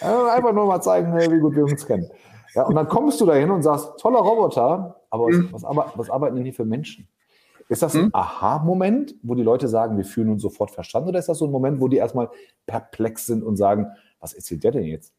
Einfach 0.00 0.52
nur 0.52 0.66
mal 0.66 0.80
zeigen, 0.80 1.12
wie 1.16 1.38
gut 1.38 1.56
wir 1.56 1.64
uns 1.64 1.86
kennen. 1.86 2.08
Ja, 2.54 2.64
und 2.64 2.74
dann 2.74 2.88
kommst 2.88 3.20
du 3.20 3.26
dahin 3.26 3.50
und 3.50 3.62
sagst, 3.62 3.98
toller 3.98 4.20
Roboter, 4.20 5.00
aber 5.10 5.26
was, 5.26 5.36
mhm. 5.36 5.48
was, 5.52 5.64
was 5.94 6.10
arbeiten 6.10 6.36
denn 6.36 6.44
hier 6.44 6.54
für 6.54 6.64
Menschen? 6.64 7.08
Ist 7.68 7.82
das 7.82 7.94
ein 7.94 8.04
hm? 8.04 8.10
Aha-Moment, 8.12 9.14
wo 9.22 9.34
die 9.34 9.42
Leute 9.42 9.68
sagen, 9.68 9.96
wir 9.96 10.04
fühlen 10.04 10.30
uns 10.30 10.42
sofort 10.42 10.70
verstanden? 10.70 11.08
Oder 11.08 11.18
ist 11.18 11.28
das 11.28 11.38
so 11.38 11.46
ein 11.46 11.50
Moment, 11.50 11.80
wo 11.80 11.88
die 11.88 11.96
erstmal 11.96 12.28
perplex 12.66 13.26
sind 13.26 13.42
und 13.42 13.56
sagen, 13.56 13.88
was 14.20 14.34
erzählt 14.34 14.62
der 14.62 14.72
denn 14.72 14.84
jetzt? 14.84 15.12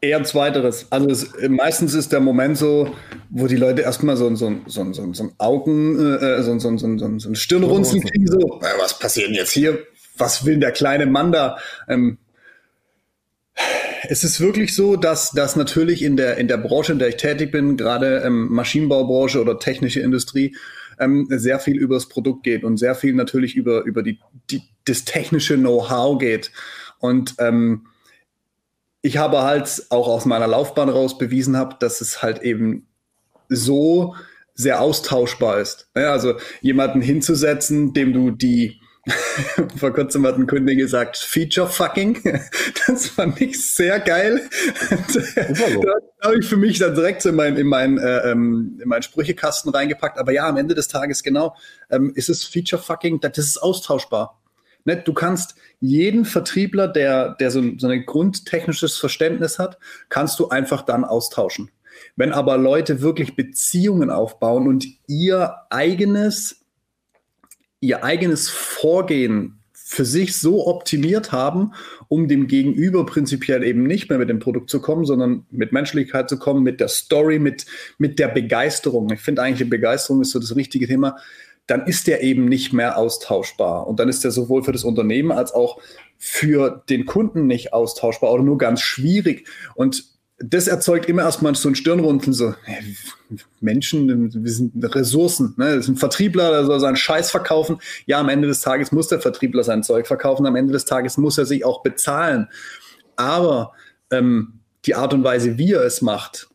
Eher 0.00 0.22
zweiteres. 0.24 0.86
Also 0.90 1.08
es, 1.08 1.32
meistens 1.48 1.92
ist 1.94 2.12
der 2.12 2.20
Moment 2.20 2.56
so, 2.56 2.90
wo 3.30 3.46
die 3.46 3.56
Leute 3.56 3.82
erstmal 3.82 4.16
so, 4.16 4.34
so, 4.36 4.52
so, 4.66 4.92
so, 4.92 5.12
so 5.12 5.22
ein 5.24 5.32
Augen, 5.38 5.98
äh, 5.98 6.42
so, 6.42 6.58
so, 6.58 6.76
so, 6.76 6.98
so, 6.98 7.18
so 7.18 7.28
ein 7.28 7.34
Stirnrunzeln 7.34 8.02
kriegen, 8.02 8.26
so, 8.26 8.60
was 8.78 8.98
passiert 8.98 9.28
denn 9.28 9.34
jetzt 9.34 9.50
hier? 9.52 9.78
Was 10.16 10.46
will 10.46 10.58
der 10.58 10.72
kleine 10.72 11.06
Mann 11.06 11.32
da? 11.32 11.58
Ähm, 11.88 12.18
es 14.08 14.24
ist 14.24 14.40
wirklich 14.40 14.74
so, 14.74 14.96
dass, 14.96 15.32
dass 15.32 15.56
natürlich 15.56 16.02
in 16.02 16.16
der, 16.16 16.38
in 16.38 16.48
der 16.48 16.58
Branche, 16.58 16.92
in 16.92 16.98
der 16.98 17.08
ich 17.08 17.16
tätig 17.16 17.50
bin, 17.50 17.76
gerade 17.76 18.22
ähm, 18.24 18.48
Maschinenbaubranche 18.52 19.40
oder 19.40 19.58
technische 19.58 20.00
Industrie, 20.00 20.54
ähm, 21.00 21.26
sehr 21.30 21.60
viel 21.60 21.76
über 21.76 21.94
das 21.94 22.08
Produkt 22.08 22.42
geht 22.42 22.64
und 22.64 22.76
sehr 22.76 22.94
viel 22.94 23.14
natürlich 23.14 23.56
über, 23.56 23.84
über 23.84 24.02
die, 24.02 24.20
die, 24.50 24.62
das 24.84 25.04
technische 25.04 25.56
Know-how 25.56 26.18
geht. 26.18 26.52
Und 26.98 27.34
ähm, 27.38 27.86
ich 29.02 29.16
habe 29.16 29.42
halt 29.42 29.86
auch 29.90 30.08
aus 30.08 30.24
meiner 30.24 30.46
Laufbahn 30.46 30.88
raus 30.88 31.18
bewiesen 31.18 31.56
habe, 31.56 31.76
dass 31.78 32.00
es 32.00 32.22
halt 32.22 32.42
eben 32.42 32.86
so 33.48 34.14
sehr 34.54 34.80
austauschbar 34.80 35.60
ist. 35.60 35.88
Also 35.94 36.34
jemanden 36.60 37.00
hinzusetzen, 37.00 37.92
dem 37.94 38.12
du 38.12 38.32
die 38.32 38.77
Vor 39.76 39.92
kurzem 39.92 40.26
hat 40.26 40.36
ein 40.36 40.46
Kunde 40.46 40.76
gesagt, 40.76 41.16
Feature 41.16 41.68
Fucking. 41.68 42.18
Das 42.86 43.06
fand 43.08 43.40
ich 43.40 43.60
sehr 43.72 44.00
geil. 44.00 44.48
Da 44.90 46.26
habe 46.26 46.38
ich 46.38 46.46
für 46.46 46.56
mich 46.56 46.78
dann 46.78 46.94
direkt 46.94 47.22
so 47.22 47.28
in 47.28 47.34
meinen 47.34 47.56
in 47.56 47.66
mein, 47.66 47.98
äh, 47.98 48.30
ähm, 48.30 48.78
in 48.82 48.88
mein 48.88 49.02
Sprüchekasten 49.02 49.70
reingepackt. 49.70 50.18
Aber 50.18 50.32
ja, 50.32 50.48
am 50.48 50.56
Ende 50.56 50.74
des 50.74 50.88
Tages 50.88 51.22
genau, 51.22 51.54
ähm, 51.90 52.12
ist 52.14 52.28
es 52.28 52.44
Feature 52.44 52.80
Fucking, 52.80 53.20
das 53.20 53.36
ist 53.38 53.58
austauschbar. 53.58 54.40
Ne? 54.84 54.96
Du 54.96 55.12
kannst 55.12 55.54
jeden 55.80 56.24
Vertriebler, 56.24 56.88
der, 56.88 57.34
der 57.34 57.50
so, 57.50 57.62
so 57.76 57.88
ein 57.88 58.06
grundtechnisches 58.06 58.96
Verständnis 58.96 59.58
hat, 59.58 59.78
kannst 60.08 60.38
du 60.38 60.48
einfach 60.48 60.82
dann 60.82 61.04
austauschen. 61.04 61.70
Wenn 62.16 62.32
aber 62.32 62.56
Leute 62.56 63.00
wirklich 63.00 63.36
Beziehungen 63.36 64.10
aufbauen 64.10 64.66
und 64.66 64.86
ihr 65.06 65.56
eigenes 65.70 66.64
ihr 67.80 68.04
eigenes 68.04 68.48
Vorgehen 68.48 69.58
für 69.72 70.04
sich 70.04 70.36
so 70.36 70.66
optimiert 70.66 71.32
haben, 71.32 71.72
um 72.08 72.28
dem 72.28 72.46
Gegenüber 72.46 73.06
prinzipiell 73.06 73.64
eben 73.64 73.84
nicht 73.84 74.10
mehr 74.10 74.18
mit 74.18 74.28
dem 74.28 74.38
Produkt 74.38 74.68
zu 74.68 74.82
kommen, 74.82 75.06
sondern 75.06 75.46
mit 75.50 75.72
Menschlichkeit 75.72 76.28
zu 76.28 76.38
kommen, 76.38 76.62
mit 76.62 76.78
der 76.78 76.88
Story, 76.88 77.38
mit, 77.38 77.64
mit 77.96 78.18
der 78.18 78.28
Begeisterung. 78.28 79.10
Ich 79.10 79.20
finde 79.20 79.42
eigentlich, 79.42 79.70
Begeisterung 79.70 80.20
ist 80.20 80.32
so 80.32 80.40
das 80.40 80.56
richtige 80.56 80.86
Thema. 80.86 81.16
Dann 81.66 81.86
ist 81.86 82.06
der 82.06 82.22
eben 82.22 82.44
nicht 82.44 82.74
mehr 82.74 82.98
austauschbar. 82.98 83.86
Und 83.86 83.98
dann 83.98 84.10
ist 84.10 84.24
der 84.24 84.30
sowohl 84.30 84.62
für 84.62 84.72
das 84.72 84.84
Unternehmen 84.84 85.32
als 85.32 85.52
auch 85.52 85.80
für 86.18 86.82
den 86.90 87.06
Kunden 87.06 87.46
nicht 87.46 87.72
austauschbar 87.72 88.30
oder 88.30 88.42
nur 88.42 88.58
ganz 88.58 88.82
schwierig. 88.82 89.48
Und 89.74 90.17
das 90.40 90.68
erzeugt 90.68 91.08
immer 91.08 91.22
erstmal 91.22 91.54
so 91.56 91.68
ein 91.68 91.74
Stirnrunzeln, 91.74 92.32
so 92.32 92.54
Menschen, 93.60 94.32
wir 94.32 94.52
sind 94.52 94.72
Ressourcen, 94.94 95.54
ne? 95.56 95.74
das 95.74 95.86
ist 95.86 95.88
ein 95.88 95.96
Vertriebler, 95.96 96.50
der 96.50 96.64
soll 96.64 96.78
seinen 96.78 96.96
Scheiß 96.96 97.30
verkaufen. 97.30 97.78
Ja, 98.06 98.20
am 98.20 98.28
Ende 98.28 98.46
des 98.46 98.60
Tages 98.60 98.92
muss 98.92 99.08
der 99.08 99.20
Vertriebler 99.20 99.64
sein 99.64 99.82
Zeug 99.82 100.06
verkaufen, 100.06 100.46
am 100.46 100.54
Ende 100.54 100.72
des 100.72 100.84
Tages 100.84 101.16
muss 101.16 101.38
er 101.38 101.46
sich 101.46 101.64
auch 101.64 101.82
bezahlen. 101.82 102.48
Aber 103.16 103.72
ähm, 104.12 104.60
die 104.84 104.94
Art 104.94 105.12
und 105.12 105.24
Weise, 105.24 105.58
wie 105.58 105.72
er 105.72 105.82
es 105.82 106.02
macht, 106.02 106.48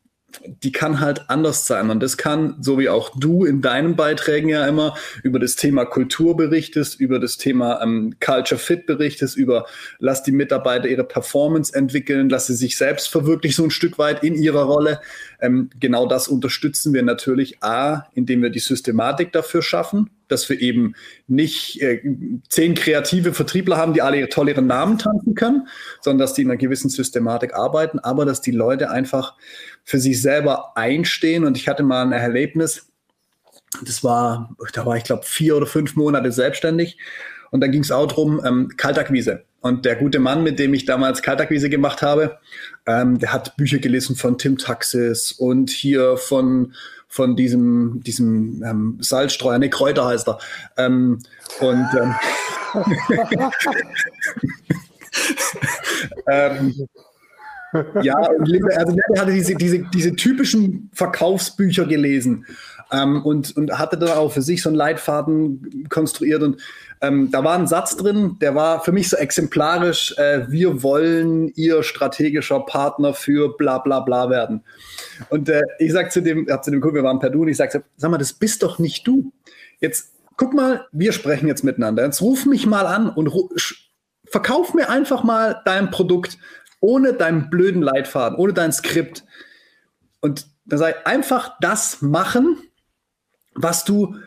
die 0.45 0.71
kann 0.71 0.99
halt 0.99 1.29
anders 1.29 1.67
sein. 1.67 1.89
Und 1.89 2.01
das 2.01 2.17
kann, 2.17 2.55
so 2.59 2.79
wie 2.79 2.89
auch 2.89 3.11
du 3.17 3.45
in 3.45 3.61
deinen 3.61 3.95
Beiträgen 3.95 4.49
ja 4.49 4.67
immer 4.67 4.95
über 5.23 5.39
das 5.39 5.55
Thema 5.55 5.85
Kultur 5.85 6.35
berichtest, 6.35 6.99
über 6.99 7.19
das 7.19 7.37
Thema 7.37 7.81
ähm, 7.81 8.15
Culture 8.19 8.59
Fit 8.59 8.85
berichtest, 8.85 9.37
über 9.37 9.65
lass 9.99 10.23
die 10.23 10.31
Mitarbeiter 10.31 10.87
ihre 10.87 11.03
Performance 11.03 11.73
entwickeln, 11.73 12.29
lass 12.29 12.47
sie 12.47 12.55
sich 12.55 12.77
selbst 12.77 13.09
verwirklichen 13.09 13.53
so 13.53 13.63
ein 13.63 13.71
Stück 13.71 13.97
weit 13.97 14.23
in 14.23 14.35
ihrer 14.35 14.63
Rolle. 14.63 14.99
Ähm, 15.41 15.69
genau 15.79 16.07
das 16.07 16.27
unterstützen 16.27 16.93
wir 16.93 17.03
natürlich 17.03 17.63
A, 17.63 18.07
indem 18.13 18.41
wir 18.41 18.49
die 18.49 18.59
Systematik 18.59 19.31
dafür 19.31 19.61
schaffen, 19.61 20.09
dass 20.27 20.49
wir 20.49 20.59
eben 20.59 20.95
nicht 21.27 21.81
äh, 21.81 22.01
zehn 22.49 22.73
kreative 22.73 23.33
Vertriebler 23.33 23.77
haben, 23.77 23.93
die 23.93 24.01
alle 24.01 24.27
toll 24.29 24.49
ihren 24.49 24.67
Namen 24.67 24.97
tanzen 24.97 25.35
können, 25.35 25.67
sondern 26.01 26.19
dass 26.19 26.33
die 26.33 26.41
in 26.41 26.49
einer 26.49 26.57
gewissen 26.57 26.89
Systematik 26.89 27.53
arbeiten, 27.53 27.99
aber 27.99 28.25
dass 28.25 28.41
die 28.41 28.51
Leute 28.51 28.89
einfach 28.89 29.35
für 29.83 29.99
sich 29.99 30.21
selber 30.21 30.77
einstehen. 30.77 31.45
Und 31.45 31.57
ich 31.57 31.67
hatte 31.67 31.83
mal 31.83 32.03
ein 32.03 32.11
Erlebnis, 32.11 32.87
das 33.81 34.03
war, 34.03 34.55
da 34.73 34.85
war 34.85 34.97
ich 34.97 35.03
glaube 35.03 35.23
vier 35.23 35.57
oder 35.57 35.65
fünf 35.65 35.95
Monate 35.95 36.31
selbstständig. 36.31 36.97
Und 37.51 37.61
dann 37.61 37.71
ging 37.71 37.81
es 37.81 37.91
auch 37.91 38.07
darum, 38.07 38.41
ähm, 38.43 38.69
Kaltakquise. 38.77 39.43
Und 39.61 39.85
der 39.85 39.95
gute 39.95 40.19
Mann, 40.19 40.43
mit 40.43 40.59
dem 40.59 40.73
ich 40.73 40.85
damals 40.85 41.21
Kaltakquise 41.21 41.69
gemacht 41.69 42.01
habe, 42.01 42.39
ähm, 42.85 43.19
der 43.19 43.31
hat 43.31 43.55
Bücher 43.57 43.79
gelesen 43.79 44.15
von 44.15 44.37
Tim 44.37 44.57
Taxis 44.57 45.31
und 45.31 45.69
hier 45.69 46.17
von, 46.17 46.73
von 47.07 47.35
diesem, 47.35 48.01
diesem 48.03 48.63
ähm, 48.63 48.97
Salzstreuer, 48.99 49.59
ne, 49.59 49.69
Kräuter 49.69 50.05
heißt 50.05 50.27
er. 50.27 50.39
Ähm, 50.77 51.19
und 51.59 51.87
ähm, 51.95 52.15
ähm, 56.27 56.87
ja, 58.01 58.15
also 58.15 58.95
der 58.95 59.21
hatte 59.21 59.31
diese, 59.31 59.55
diese, 59.55 59.79
diese 59.93 60.15
typischen 60.15 60.89
Verkaufsbücher 60.93 61.85
gelesen 61.85 62.45
ähm, 62.91 63.23
und, 63.23 63.55
und 63.57 63.77
hatte 63.77 63.97
dann 63.97 64.09
auch 64.09 64.31
für 64.31 64.41
sich 64.41 64.61
so 64.61 64.69
einen 64.69 64.75
Leitfaden 64.75 65.87
konstruiert. 65.89 66.43
Und 66.43 66.61
ähm, 67.01 67.31
da 67.31 67.43
war 67.43 67.57
ein 67.57 67.67
Satz 67.67 67.97
drin, 67.97 68.37
der 68.41 68.55
war 68.55 68.83
für 68.83 68.91
mich 68.91 69.09
so 69.09 69.17
exemplarisch, 69.17 70.15
äh, 70.17 70.49
wir 70.49 70.83
wollen 70.83 71.49
ihr 71.55 71.83
strategischer 71.83 72.61
Partner 72.61 73.13
für 73.13 73.57
bla 73.57 73.79
bla 73.79 73.99
bla 74.01 74.29
werden. 74.29 74.63
Und 75.29 75.49
äh, 75.49 75.63
ich 75.79 75.91
sag 75.91 76.11
zu 76.11 76.21
dem, 76.21 76.47
hab 76.49 76.63
zu 76.63 76.71
dem 76.71 76.81
Kumpel, 76.81 77.01
wir 77.01 77.07
waren 77.07 77.19
per 77.19 77.29
Du, 77.29 77.41
und 77.41 77.47
ich 77.47 77.57
sag, 77.57 77.71
sag 77.71 78.11
mal, 78.11 78.17
das 78.17 78.33
bist 78.33 78.63
doch 78.63 78.79
nicht 78.79 79.07
du. 79.07 79.31
Jetzt 79.79 80.13
guck 80.37 80.53
mal, 80.53 80.87
wir 80.91 81.11
sprechen 81.11 81.47
jetzt 81.47 81.63
miteinander. 81.63 82.05
Jetzt 82.05 82.21
ruf 82.21 82.45
mich 82.45 82.65
mal 82.65 82.85
an 82.85 83.09
und 83.09 83.31
verkauf 84.25 84.73
mir 84.73 84.89
einfach 84.89 85.23
mal 85.23 85.61
dein 85.65 85.91
Produkt 85.91 86.37
ohne 86.83 87.13
deinen 87.13 87.49
blöden 87.49 87.81
Leitfaden, 87.81 88.37
ohne 88.37 88.51
dein 88.51 88.73
Skript. 88.73 89.23
Und 90.19 90.47
dann 90.65 90.79
sei 90.79 91.05
einfach 91.05 91.55
das 91.61 92.01
machen, 92.01 92.57
was 93.55 93.85
du 93.85 94.17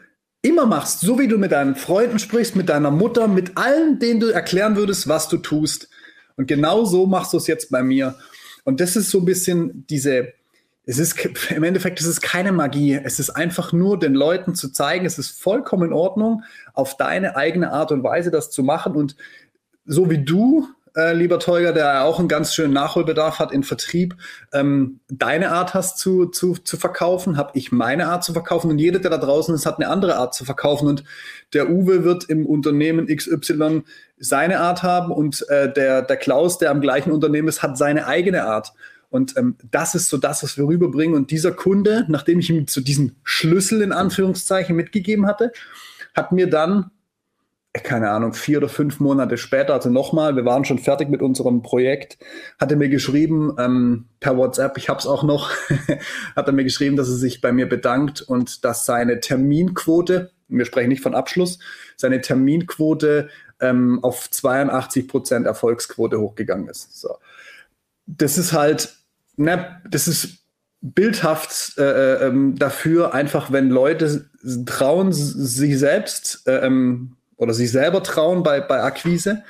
immer 0.40 0.64
machst, 0.64 1.00
so 1.00 1.18
wie 1.18 1.28
du 1.28 1.36
mit 1.36 1.52
deinen 1.52 1.76
Freunden 1.76 2.18
sprichst, 2.18 2.56
mit 2.56 2.70
deiner 2.70 2.90
Mutter, 2.90 3.28
mit 3.28 3.58
allen, 3.58 3.98
denen 3.98 4.20
du 4.20 4.28
erklären 4.28 4.74
würdest, 4.74 5.06
was 5.06 5.28
du 5.28 5.36
tust. 5.36 5.90
Und 6.36 6.46
genau 6.46 6.86
so 6.86 7.06
machst 7.06 7.34
du 7.34 7.36
es 7.36 7.46
jetzt 7.46 7.70
bei 7.70 7.82
mir. 7.82 8.14
Und 8.64 8.80
das 8.80 8.96
ist 8.96 9.10
so 9.10 9.18
ein 9.18 9.26
bisschen 9.26 9.86
diese, 9.90 10.32
es 10.86 10.98
ist 10.98 11.14
im 11.50 11.62
Endeffekt, 11.62 12.00
es 12.00 12.06
ist 12.06 12.22
keine 12.22 12.52
Magie. 12.52 12.94
Es 12.94 13.20
ist 13.20 13.30
einfach 13.30 13.74
nur 13.74 13.98
den 13.98 14.14
Leuten 14.14 14.54
zu 14.54 14.70
zeigen, 14.70 15.04
es 15.04 15.18
ist 15.18 15.38
vollkommen 15.42 15.88
in 15.88 15.92
Ordnung, 15.92 16.42
auf 16.72 16.96
deine 16.96 17.36
eigene 17.36 17.70
Art 17.70 17.92
und 17.92 18.02
Weise 18.02 18.30
das 18.30 18.50
zu 18.50 18.62
machen. 18.62 18.96
Und 18.96 19.14
so 19.84 20.08
wie 20.08 20.24
du 20.24 20.68
äh, 20.96 21.12
lieber 21.12 21.38
Teuger, 21.38 21.72
der 21.72 22.04
auch 22.04 22.18
einen 22.18 22.28
ganz 22.28 22.54
schönen 22.54 22.72
Nachholbedarf 22.72 23.38
hat 23.38 23.52
in 23.52 23.62
Vertrieb, 23.62 24.16
ähm, 24.52 25.00
deine 25.08 25.52
Art 25.52 25.74
hast 25.74 25.98
zu, 25.98 26.26
zu, 26.26 26.54
zu 26.54 26.76
verkaufen, 26.76 27.36
habe 27.36 27.52
ich 27.54 27.70
meine 27.70 28.08
Art 28.08 28.24
zu 28.24 28.32
verkaufen 28.32 28.70
und 28.70 28.78
jeder, 28.78 28.98
der 28.98 29.10
da 29.10 29.18
draußen 29.18 29.54
ist, 29.54 29.66
hat 29.66 29.76
eine 29.76 29.88
andere 29.88 30.16
Art 30.16 30.34
zu 30.34 30.44
verkaufen 30.44 30.88
und 30.88 31.04
der 31.52 31.70
Uwe 31.70 32.02
wird 32.02 32.24
im 32.24 32.46
Unternehmen 32.46 33.06
XY 33.06 33.82
seine 34.18 34.60
Art 34.60 34.82
haben 34.82 35.12
und 35.12 35.46
äh, 35.50 35.72
der, 35.72 36.02
der 36.02 36.16
Klaus, 36.16 36.58
der 36.58 36.70
am 36.70 36.80
gleichen 36.80 37.12
Unternehmen 37.12 37.48
ist, 37.48 37.62
hat 37.62 37.76
seine 37.76 38.06
eigene 38.06 38.44
Art. 38.44 38.72
Und 39.10 39.36
ähm, 39.36 39.56
das 39.70 39.94
ist 39.94 40.08
so 40.08 40.16
das, 40.16 40.42
was 40.42 40.56
wir 40.58 40.66
rüberbringen. 40.66 41.14
Und 41.14 41.30
dieser 41.30 41.52
Kunde, 41.52 42.04
nachdem 42.08 42.40
ich 42.40 42.50
ihm 42.50 42.66
zu 42.66 42.80
diesem 42.80 43.16
Schlüssel 43.22 43.82
in 43.82 43.92
Anführungszeichen 43.92 44.74
mitgegeben 44.74 45.26
hatte, 45.26 45.52
hat 46.14 46.32
mir 46.32 46.50
dann 46.50 46.90
keine 47.84 48.10
Ahnung, 48.10 48.32
vier 48.32 48.58
oder 48.58 48.68
fünf 48.68 49.00
Monate 49.00 49.38
später, 49.38 49.74
also 49.74 49.90
nochmal, 49.90 50.36
wir 50.36 50.44
waren 50.44 50.64
schon 50.64 50.78
fertig 50.78 51.08
mit 51.08 51.22
unserem 51.22 51.62
Projekt, 51.62 52.18
hat 52.58 52.70
er 52.70 52.76
mir 52.76 52.88
geschrieben, 52.88 53.54
ähm, 53.58 54.06
per 54.20 54.36
WhatsApp, 54.36 54.78
ich 54.78 54.88
habe 54.88 54.98
es 54.98 55.06
auch 55.06 55.22
noch, 55.22 55.50
hat 56.36 56.46
er 56.46 56.52
mir 56.52 56.64
geschrieben, 56.64 56.96
dass 56.96 57.08
er 57.08 57.16
sich 57.16 57.40
bei 57.40 57.52
mir 57.52 57.68
bedankt 57.68 58.22
und 58.22 58.64
dass 58.64 58.86
seine 58.86 59.20
Terminquote, 59.20 60.32
wir 60.48 60.64
sprechen 60.64 60.88
nicht 60.88 61.02
von 61.02 61.14
Abschluss, 61.14 61.58
seine 61.96 62.20
Terminquote 62.20 63.28
ähm, 63.60 64.00
auf 64.02 64.30
82 64.30 65.08
Prozent 65.08 65.46
Erfolgsquote 65.46 66.20
hochgegangen 66.20 66.68
ist. 66.68 67.00
So. 67.00 67.16
Das 68.06 68.38
ist 68.38 68.52
halt, 68.52 68.94
ne, 69.36 69.80
das 69.88 70.08
ist 70.08 70.38
bildhaft 70.82 71.78
äh, 71.78 71.82
äh 71.82 72.26
ähm, 72.26 72.54
dafür, 72.56 73.14
einfach 73.14 73.50
wenn 73.50 73.70
Leute 73.70 74.28
trauen, 74.66 75.12
sich 75.12 75.78
selbst 75.78 76.46
äh, 76.46 76.66
ähm, 76.66 77.15
oder 77.36 77.54
sich 77.54 77.70
selber 77.70 78.02
trauen 78.02 78.42
bei, 78.42 78.60
bei 78.60 78.82
Akquise, 78.82 79.42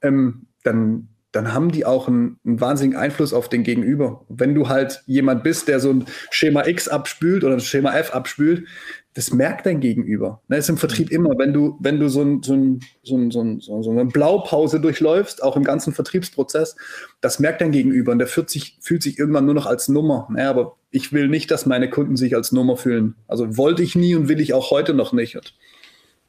ähm, 0.00 0.46
dann, 0.62 1.08
dann 1.32 1.52
haben 1.52 1.72
die 1.72 1.84
auch 1.84 2.08
einen, 2.08 2.38
einen, 2.44 2.60
wahnsinnigen 2.60 2.98
Einfluss 2.98 3.32
auf 3.32 3.48
den 3.48 3.62
Gegenüber. 3.62 4.24
Wenn 4.28 4.54
du 4.54 4.68
halt 4.68 5.02
jemand 5.06 5.42
bist, 5.42 5.68
der 5.68 5.80
so 5.80 5.90
ein 5.90 6.04
Schema 6.30 6.66
X 6.66 6.88
abspült 6.88 7.44
oder 7.44 7.54
ein 7.54 7.60
Schema 7.60 7.96
F 7.96 8.14
abspült, 8.14 8.66
das 9.14 9.32
merkt 9.32 9.66
dein 9.66 9.80
Gegenüber. 9.80 10.40
Das 10.48 10.48
ne, 10.48 10.56
ist 10.58 10.68
im 10.70 10.76
Vertrieb 10.78 11.10
mhm. 11.10 11.16
immer, 11.16 11.38
wenn 11.38 11.52
du, 11.52 11.76
wenn 11.80 12.00
du 12.00 12.08
so, 12.08 12.22
ein, 12.22 12.42
so, 12.42 12.54
ein, 12.54 12.80
so, 13.02 13.16
ein, 13.16 13.30
so, 13.30 13.42
ein, 13.42 13.60
so 13.60 13.90
eine 13.90 14.06
Blaupause 14.06 14.80
durchläufst, 14.80 15.42
auch 15.42 15.56
im 15.56 15.64
ganzen 15.64 15.92
Vertriebsprozess, 15.92 16.76
das 17.20 17.38
merkt 17.38 17.60
dein 17.60 17.72
Gegenüber 17.72 18.12
und 18.12 18.18
der 18.18 18.28
fühlt 18.28 18.48
sich, 18.48 18.78
fühlt 18.80 19.02
sich 19.02 19.18
irgendwann 19.18 19.44
nur 19.44 19.54
noch 19.54 19.66
als 19.66 19.88
Nummer. 19.88 20.28
Ja, 20.36 20.48
aber 20.48 20.76
ich 20.90 21.12
will 21.12 21.28
nicht, 21.28 21.50
dass 21.50 21.66
meine 21.66 21.90
Kunden 21.90 22.16
sich 22.16 22.34
als 22.34 22.52
Nummer 22.52 22.76
fühlen. 22.76 23.16
Also 23.28 23.56
wollte 23.56 23.82
ich 23.82 23.94
nie 23.96 24.14
und 24.14 24.28
will 24.28 24.40
ich 24.40 24.54
auch 24.54 24.70
heute 24.70 24.94
noch 24.94 25.12
nicht. 25.12 25.38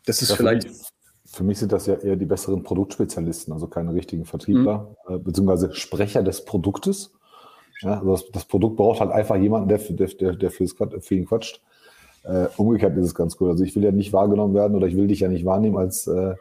Das 0.06 0.22
ist 0.22 0.32
ja, 0.32 0.36
vielleicht. 0.36 0.68
Für 1.34 1.44
mich, 1.44 1.58
sind 1.58 1.72
das 1.72 1.88
ja 1.88 1.96
eher 1.96 2.16
die 2.16 2.26
besseren 2.26 2.62
Produktspezialisten, 2.62 3.54
also 3.54 3.66
keine 3.68 3.94
richtigen 3.94 4.24
Vertriebler, 4.24 4.96
mhm. 5.08 5.16
äh, 5.16 5.18
beziehungsweise 5.18 5.74
Sprecher 5.74 6.22
des 6.22 6.46
Produktes. 6.46 7.12
Ja, 7.82 8.00
also 8.00 8.12
das, 8.12 8.32
das, 8.32 8.46
Produkt 8.46 8.78
braucht 8.78 9.00
halt 9.00 9.12
einfach 9.12 9.36
jemanden, 9.36 9.68
der, 9.68 9.80
der, 9.80 10.08
der, 10.08 10.36
der 10.36 10.52
für, 10.52 10.68
für 10.68 11.16
ihn 11.16 11.26
quatscht. 11.26 11.62
Äh, 12.24 12.48
umgekehrt 12.56 12.96
ist 12.98 13.06
es 13.06 13.16
ganz 13.16 13.36
cool. 13.42 13.50
Also 13.50 13.64
ich 13.64 13.76
will 13.76 13.84
ja 13.84 13.92
nicht 13.92 14.14
wahrgenommen 14.14 14.54
werden 14.54 14.76
oder 14.76 14.88
ich 14.88 14.96
will 14.96 15.08
dich 15.08 15.22
ja 15.22 15.28
nicht 15.28 15.44
wahrnehmen 15.44 15.78
als 15.78 16.08
äh, 16.08 16.36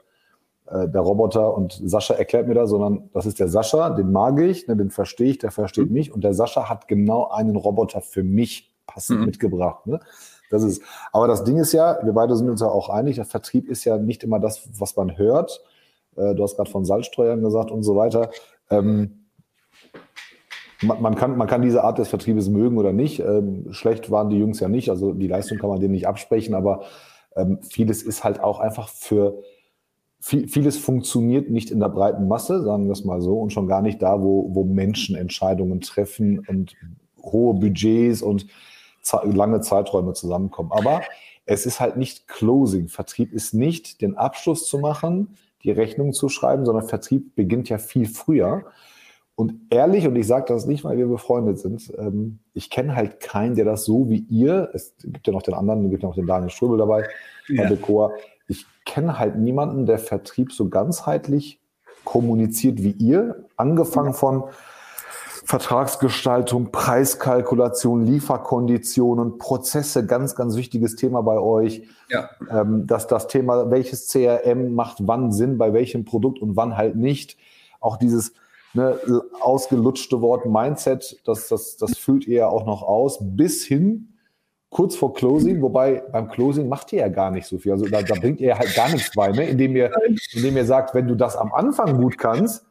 äh, 0.72 0.88
der 0.88 1.00
Roboter 1.00 1.56
und 1.56 1.80
Sascha 1.84 2.14
erklärt 2.14 2.46
mir 2.46 2.54
das, 2.54 2.70
sondern 2.70 3.10
das 3.12 3.26
ist 3.26 3.40
der 3.40 3.48
Sascha, 3.48 3.90
den 3.90 4.12
mag 4.12 4.38
ich, 4.40 4.68
ne, 4.68 4.76
den 4.76 4.90
verstehe 4.90 5.30
ich, 5.30 5.38
der 5.38 5.50
versteht 5.50 5.88
mhm. 5.88 5.94
mich 5.94 6.12
und 6.12 6.22
der 6.22 6.34
Sascha 6.34 6.68
hat 6.68 6.86
genau 6.86 7.28
einen 7.28 7.56
Roboter 7.56 8.00
für 8.00 8.22
mich 8.22 8.72
passend 8.86 9.20
mhm. 9.20 9.26
mitgebracht. 9.26 9.86
Ne? 9.86 10.00
Das 10.52 10.62
ist, 10.62 10.82
aber 11.12 11.26
das 11.26 11.44
Ding 11.44 11.56
ist 11.56 11.72
ja, 11.72 11.98
wir 12.02 12.12
beide 12.12 12.36
sind 12.36 12.50
uns 12.50 12.60
ja 12.60 12.68
auch 12.68 12.90
einig, 12.90 13.16
der 13.16 13.24
Vertrieb 13.24 13.68
ist 13.68 13.84
ja 13.84 13.96
nicht 13.96 14.22
immer 14.22 14.38
das, 14.38 14.68
was 14.78 14.94
man 14.96 15.16
hört. 15.16 15.62
Äh, 16.14 16.34
du 16.34 16.42
hast 16.42 16.56
gerade 16.56 16.70
von 16.70 16.84
Salzstreuern 16.84 17.40
gesagt 17.40 17.70
und 17.70 17.82
so 17.82 17.96
weiter. 17.96 18.30
Ähm, 18.70 19.26
man, 20.82 21.14
kann, 21.14 21.36
man 21.36 21.48
kann 21.48 21.62
diese 21.62 21.84
Art 21.84 21.98
des 21.98 22.08
Vertriebes 22.08 22.48
mögen 22.48 22.76
oder 22.76 22.92
nicht. 22.92 23.20
Ähm, 23.20 23.72
schlecht 23.72 24.10
waren 24.10 24.28
die 24.28 24.38
Jungs 24.38 24.60
ja 24.60 24.68
nicht, 24.68 24.90
also 24.90 25.12
die 25.12 25.28
Leistung 25.28 25.58
kann 25.58 25.70
man 25.70 25.80
denen 25.80 25.92
nicht 25.92 26.06
absprechen, 26.06 26.54
aber 26.54 26.82
ähm, 27.34 27.58
vieles 27.62 28.02
ist 28.02 28.22
halt 28.22 28.40
auch 28.40 28.60
einfach 28.60 28.88
für, 28.88 29.42
viel, 30.20 30.48
vieles 30.48 30.76
funktioniert 30.76 31.50
nicht 31.50 31.70
in 31.70 31.80
der 31.80 31.88
breiten 31.88 32.28
Masse, 32.28 32.62
sagen 32.62 32.84
wir 32.84 32.92
es 32.92 33.04
mal 33.04 33.22
so, 33.22 33.38
und 33.38 33.52
schon 33.52 33.66
gar 33.66 33.80
nicht 33.80 34.02
da, 34.02 34.22
wo, 34.22 34.54
wo 34.54 34.64
Menschen 34.64 35.16
Entscheidungen 35.16 35.80
treffen 35.80 36.40
und 36.46 36.74
hohe 37.22 37.54
Budgets 37.54 38.22
und 38.22 38.46
lange 39.24 39.60
Zeiträume 39.60 40.12
zusammenkommen. 40.12 40.72
Aber 40.72 41.02
es 41.44 41.66
ist 41.66 41.80
halt 41.80 41.96
nicht 41.96 42.28
Closing. 42.28 42.88
Vertrieb 42.88 43.32
ist 43.32 43.54
nicht 43.54 44.00
den 44.00 44.16
Abschluss 44.16 44.66
zu 44.66 44.78
machen, 44.78 45.36
die 45.64 45.70
Rechnung 45.70 46.12
zu 46.12 46.28
schreiben, 46.28 46.64
sondern 46.64 46.86
Vertrieb 46.86 47.34
beginnt 47.34 47.68
ja 47.68 47.78
viel 47.78 48.06
früher. 48.06 48.64
Und 49.34 49.54
ehrlich, 49.70 50.06
und 50.06 50.14
ich 50.16 50.26
sage 50.26 50.44
das 50.48 50.66
nicht, 50.66 50.84
weil 50.84 50.98
wir 50.98 51.06
befreundet 51.06 51.58
sind, 51.58 51.92
ähm, 51.98 52.38
ich 52.52 52.70
kenne 52.70 52.94
halt 52.94 53.20
keinen, 53.20 53.54
der 53.54 53.64
das 53.64 53.84
so 53.84 54.10
wie 54.10 54.26
ihr, 54.28 54.70
es 54.74 54.94
gibt 55.02 55.26
ja 55.26 55.32
noch 55.32 55.42
den 55.42 55.54
anderen, 55.54 55.84
es 55.84 55.90
gibt 55.90 56.02
ja 56.02 56.08
noch 56.08 56.16
den 56.16 56.26
Daniel 56.26 56.50
Ströbel 56.50 56.78
dabei, 56.78 57.08
ja. 57.48 57.68
Dekor. 57.68 58.12
Ich 58.46 58.66
kenne 58.84 59.18
halt 59.18 59.36
niemanden, 59.36 59.86
der 59.86 59.98
Vertrieb 59.98 60.52
so 60.52 60.68
ganzheitlich 60.68 61.60
kommuniziert 62.04 62.82
wie 62.82 62.90
ihr, 62.90 63.46
angefangen 63.56 64.12
von 64.12 64.44
Vertragsgestaltung, 65.52 66.72
Preiskalkulation, 66.72 68.06
Lieferkonditionen, 68.06 69.36
Prozesse, 69.36 70.06
ganz, 70.06 70.34
ganz 70.34 70.56
wichtiges 70.56 70.96
Thema 70.96 71.22
bei 71.22 71.38
euch. 71.38 71.82
Ja. 72.08 72.30
Ähm, 72.50 72.86
dass 72.86 73.06
das 73.06 73.28
Thema, 73.28 73.70
welches 73.70 74.08
CRM 74.08 74.74
macht 74.74 75.06
wann 75.06 75.30
Sinn, 75.30 75.58
bei 75.58 75.74
welchem 75.74 76.06
Produkt 76.06 76.40
und 76.40 76.56
wann 76.56 76.78
halt 76.78 76.96
nicht. 76.96 77.36
Auch 77.80 77.98
dieses 77.98 78.32
ne, 78.72 78.98
ausgelutschte 79.42 80.22
Wort 80.22 80.46
Mindset, 80.46 81.20
das, 81.26 81.48
das, 81.48 81.76
das 81.76 81.98
füllt 81.98 82.26
ihr 82.26 82.38
ja 82.38 82.48
auch 82.48 82.64
noch 82.64 82.82
aus, 82.82 83.18
bis 83.20 83.62
hin 83.62 84.14
kurz 84.70 84.96
vor 84.96 85.12
Closing, 85.12 85.60
wobei 85.60 86.02
beim 86.12 86.30
Closing 86.30 86.66
macht 86.70 86.94
ihr 86.94 87.00
ja 87.00 87.08
gar 87.08 87.30
nicht 87.30 87.46
so 87.46 87.58
viel. 87.58 87.72
Also 87.72 87.84
da, 87.84 88.00
da 88.00 88.14
bringt 88.14 88.40
ihr 88.40 88.56
halt 88.56 88.74
gar 88.74 88.90
nichts 88.90 89.10
bei, 89.14 89.30
ne? 89.32 89.44
indem, 89.44 89.76
ihr, 89.76 89.90
indem 90.32 90.56
ihr 90.56 90.64
sagt, 90.64 90.94
wenn 90.94 91.08
du 91.08 91.14
das 91.14 91.36
am 91.36 91.52
Anfang 91.52 92.00
gut 92.00 92.16
kannst, 92.16 92.64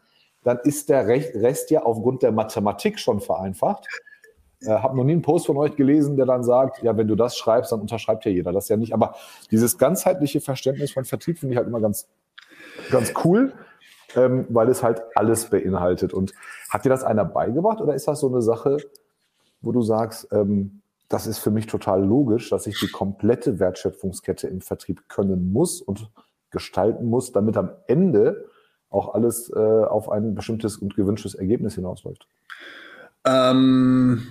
dann 0.44 0.60
ist 0.64 0.90
der 0.90 1.08
Rest 1.08 1.70
ja 1.72 1.84
aufgrund 1.84 2.24
der 2.24 2.32
Mathematik 2.32 3.00
schon 3.00 3.22
vereinfacht. 3.22 3.88
Äh, 4.62 4.70
habe 4.70 4.96
noch 4.98 5.04
nie 5.04 5.14
einen 5.14 5.22
Post 5.22 5.48
von 5.48 5.58
euch 5.58 5.76
gelesen, 5.76 6.18
der 6.18 6.26
dann 6.26 6.44
sagt, 6.44 6.82
ja, 6.84 6.96
wenn 6.98 7.08
du 7.08 7.16
das 7.16 7.38
schreibst, 7.38 7.72
dann 7.72 7.82
unterschreibt 7.82 8.26
ja 8.26 8.32
jeder. 8.32 8.52
Das 8.52 8.70
ja 8.70 8.78
nicht. 8.78 8.94
Aber 8.94 9.16
dieses 9.52 9.78
ganzheitliche 9.78 10.42
Verständnis 10.42 10.92
von 10.92 11.06
Vertrieb 11.06 11.40
finde 11.40 11.54
ich 11.54 11.58
halt 11.58 11.68
immer 11.68 11.82
ganz, 11.82 12.08
ganz 12.90 13.14
cool 13.24 13.54
ähm, 14.16 14.46
weil 14.50 14.70
es 14.70 14.84
halt 14.84 15.02
alles 15.16 15.50
beinhaltet. 15.50 16.14
Und 16.14 16.34
hat 16.70 16.86
dir 16.86 16.90
das 16.90 17.04
einer 17.04 17.26
beigebracht 17.26 17.82
oder 17.82 17.96
ist 17.96 18.08
das 18.08 18.20
so 18.20 18.28
eine 18.28 18.42
Sache, 18.42 18.78
wo 19.62 19.72
du 19.72 19.82
sagst, 19.82 20.28
ähm, 20.32 20.82
das 21.10 21.28
ist 21.28 21.40
für 21.40 21.52
mich 21.52 21.68
total 21.68 22.04
logisch, 22.04 22.50
dass 22.50 22.68
ich 22.68 22.80
die 22.80 22.90
komplette 22.90 23.60
Wertschöpfungskette 23.60 24.48
im 24.48 24.62
Vertrieb 24.62 25.10
können 25.10 25.52
muss 25.52 25.82
und 25.82 26.10
gestalten 26.52 27.06
muss, 27.06 27.32
damit 27.32 27.58
am 27.58 27.72
Ende 27.88 28.46
auch 28.92 29.16
alles 29.16 29.50
äh, 29.50 29.58
auf 29.58 30.12
ein 30.12 30.36
bestimmtes 30.36 30.78
und 30.78 30.96
gewünschtes 30.96 31.34
Ergebnis 31.34 31.76
hinausläuft? 31.76 32.28
Ähm, 33.26 34.22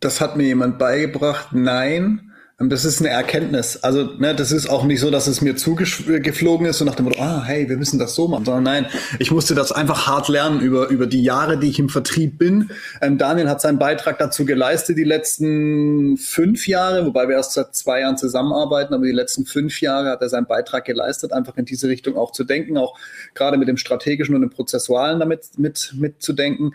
das 0.00 0.20
hat 0.20 0.36
mir 0.36 0.44
jemand 0.44 0.78
beigebracht. 0.78 1.52
Nein. 1.52 2.27
Das 2.60 2.84
ist 2.84 2.98
eine 2.98 3.10
Erkenntnis. 3.10 3.84
Also, 3.84 4.14
ne, 4.18 4.34
das 4.34 4.50
ist 4.50 4.68
auch 4.68 4.82
nicht 4.82 4.98
so, 4.98 5.12
dass 5.12 5.28
es 5.28 5.40
mir 5.40 5.54
zugeflogen 5.54 6.66
ist 6.66 6.80
und 6.80 6.88
nach 6.88 6.96
dem 6.96 7.04
Motto, 7.04 7.22
ah, 7.22 7.44
hey, 7.44 7.68
wir 7.68 7.76
müssen 7.76 8.00
das 8.00 8.16
so 8.16 8.26
machen, 8.26 8.44
sondern 8.44 8.64
nein, 8.64 8.86
ich 9.20 9.30
musste 9.30 9.54
das 9.54 9.70
einfach 9.70 10.08
hart 10.08 10.26
lernen 10.26 10.58
über, 10.58 10.88
über 10.88 11.06
die 11.06 11.22
Jahre, 11.22 11.56
die 11.56 11.68
ich 11.68 11.78
im 11.78 11.88
Vertrieb 11.88 12.36
bin. 12.36 12.70
Ähm, 13.00 13.16
Daniel 13.16 13.48
hat 13.48 13.60
seinen 13.60 13.78
Beitrag 13.78 14.18
dazu 14.18 14.44
geleistet, 14.44 14.98
die 14.98 15.04
letzten 15.04 16.16
fünf 16.16 16.66
Jahre, 16.66 17.06
wobei 17.06 17.28
wir 17.28 17.36
erst 17.36 17.52
seit 17.52 17.76
zwei 17.76 18.00
Jahren 18.00 18.16
zusammenarbeiten, 18.16 18.92
aber 18.92 19.06
die 19.06 19.12
letzten 19.12 19.46
fünf 19.46 19.80
Jahre 19.80 20.10
hat 20.10 20.20
er 20.20 20.28
seinen 20.28 20.46
Beitrag 20.46 20.84
geleistet, 20.84 21.32
einfach 21.32 21.56
in 21.58 21.64
diese 21.64 21.86
Richtung 21.86 22.16
auch 22.16 22.32
zu 22.32 22.42
denken, 22.42 22.76
auch 22.76 22.98
gerade 23.34 23.56
mit 23.56 23.68
dem 23.68 23.76
strategischen 23.76 24.34
und 24.34 24.40
dem 24.40 24.50
prozessualen 24.50 25.20
damit 25.20 25.56
mit, 25.58 25.94
mitzudenken. 25.96 26.74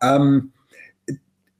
Ähm, 0.00 0.52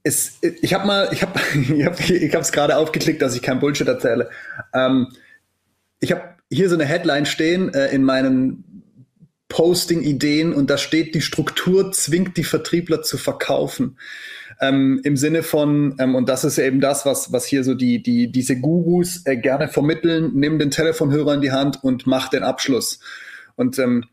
es, 0.03 0.39
ich 0.41 0.73
habe 0.73 0.87
mal, 0.87 1.09
ich 1.11 1.21
habe, 1.21 1.39
ich 1.53 1.85
habe, 1.85 2.41
es 2.41 2.51
gerade 2.51 2.77
aufgeklickt, 2.77 3.21
dass 3.21 3.35
ich 3.35 3.41
kein 3.41 3.59
Bullshit 3.59 3.87
erzähle. 3.87 4.29
Ähm, 4.73 5.07
ich 5.99 6.11
habe 6.11 6.35
hier 6.49 6.69
so 6.69 6.75
eine 6.75 6.85
Headline 6.85 7.25
stehen 7.25 7.73
äh, 7.73 7.87
in 7.93 8.03
meinen 8.03 8.63
Posting-Ideen 9.49 10.53
und 10.53 10.69
da 10.69 10.77
steht, 10.77 11.15
die 11.15 11.21
Struktur 11.21 11.91
zwingt 11.91 12.37
die 12.37 12.43
Vertriebler 12.43 13.01
zu 13.01 13.17
verkaufen. 13.17 13.97
Ähm, 14.61 15.01
Im 15.03 15.17
Sinne 15.17 15.41
von, 15.41 15.95
ähm, 15.99 16.15
und 16.15 16.29
das 16.29 16.43
ist 16.43 16.57
eben 16.57 16.81
das, 16.81 17.05
was, 17.05 17.31
was 17.31 17.45
hier 17.45 17.63
so 17.63 17.73
die, 17.73 18.03
die, 18.03 18.31
diese 18.31 18.59
Gurus 18.59 19.25
äh, 19.25 19.37
gerne 19.37 19.67
vermitteln, 19.67 20.31
nimm 20.35 20.59
den 20.59 20.69
Telefonhörer 20.69 21.33
in 21.33 21.41
die 21.41 21.51
Hand 21.51 21.83
und 21.83 22.05
mach 22.07 22.29
den 22.29 22.43
Abschluss. 22.43 22.99
Und 23.55 23.79
ähm, 23.79 24.05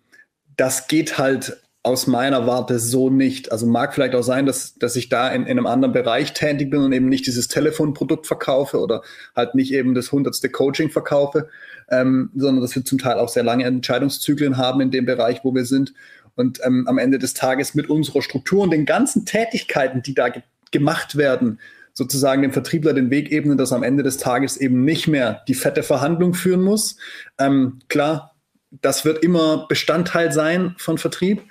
das 0.57 0.89
geht 0.89 1.19
halt 1.19 1.61
aus 1.87 2.09
meiner 2.09 2.49
Warte 2.49 2.81
so 2.81 3.11
nicht. 3.11 3.53
Also 3.53 3.65
mag 3.65 3.95
vielleicht 3.95 4.17
auch 4.17 4.25
sein, 4.25 4.45
dass, 4.45 4.75
dass 4.75 4.97
ich 4.97 5.09
da 5.09 5.29
in, 5.29 5.43
in 5.43 5.51
einem 5.51 5.67
anderen 5.67 5.93
Bereich 5.93 6.33
tätig 6.33 6.69
bin 6.69 6.81
und 6.81 6.93
eben 6.93 7.09
nicht 7.09 7.29
dieses 7.29 7.47
Telefonprodukt 7.47 8.27
verkaufe 8.27 8.81
oder 8.81 9.03
halt 9.37 9.55
nicht 9.55 9.73
eben 9.73 9.95
das 9.95 10.11
hundertste 10.11 10.51
Coaching 10.51 10.91
verkaufe, 10.91 11.49
ähm, 11.89 12.31
sondern 12.35 12.61
dass 12.61 12.75
wir 12.75 12.85
zum 12.85 12.99
Teil 12.99 13.21
auch 13.21 13.29
sehr 13.29 13.45
lange 13.45 13.65
Entscheidungszyklen 13.65 14.57
haben 14.57 14.81
in 14.81 14.91
dem 14.91 15.07
Bereich, 15.07 15.45
wo 15.45 15.55
wir 15.55 15.65
sind. 15.65 15.95
Und 16.35 16.59
ähm, 16.65 16.89
am 16.89 16.99
Ende 16.99 17.21
des 17.21 17.35
Tages 17.35 17.77
mit 17.77 17.89
unserer 17.89 18.21
Struktur 18.21 18.65
und 18.65 18.73
den 18.73 18.85
ganzen 18.85 19.25
Tätigkeiten, 19.25 20.03
die 20.03 20.15
da 20.15 20.29
ge 20.29 20.43
gemacht 20.73 21.17
werden, 21.17 21.61
sozusagen 21.93 22.43
dem 22.43 22.53
Vertriebler 22.53 22.95
den 22.95 23.11
Weg 23.11 23.31
ebnen, 23.31 23.57
dass 23.57 23.73
am 23.73 23.85
Ende 23.85 24.03
des 24.03 24.17
Tages 24.17 24.57
eben 24.57 24.85
nicht 24.85 25.07
mehr 25.07 25.45
die 25.47 25.55
fette 25.55 25.85
Verhandlung 25.85 26.35
führen 26.35 26.63
muss. 26.63 26.97
Ähm, 27.39 27.79
klar, 27.89 28.35
das 28.71 29.05
wird 29.05 29.23
immer 29.23 29.67
Bestandteil 29.69 30.33
sein 30.33 30.75
von 30.79 30.99
Vertrieb. 30.99 31.43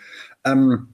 Ähm, 0.45 0.89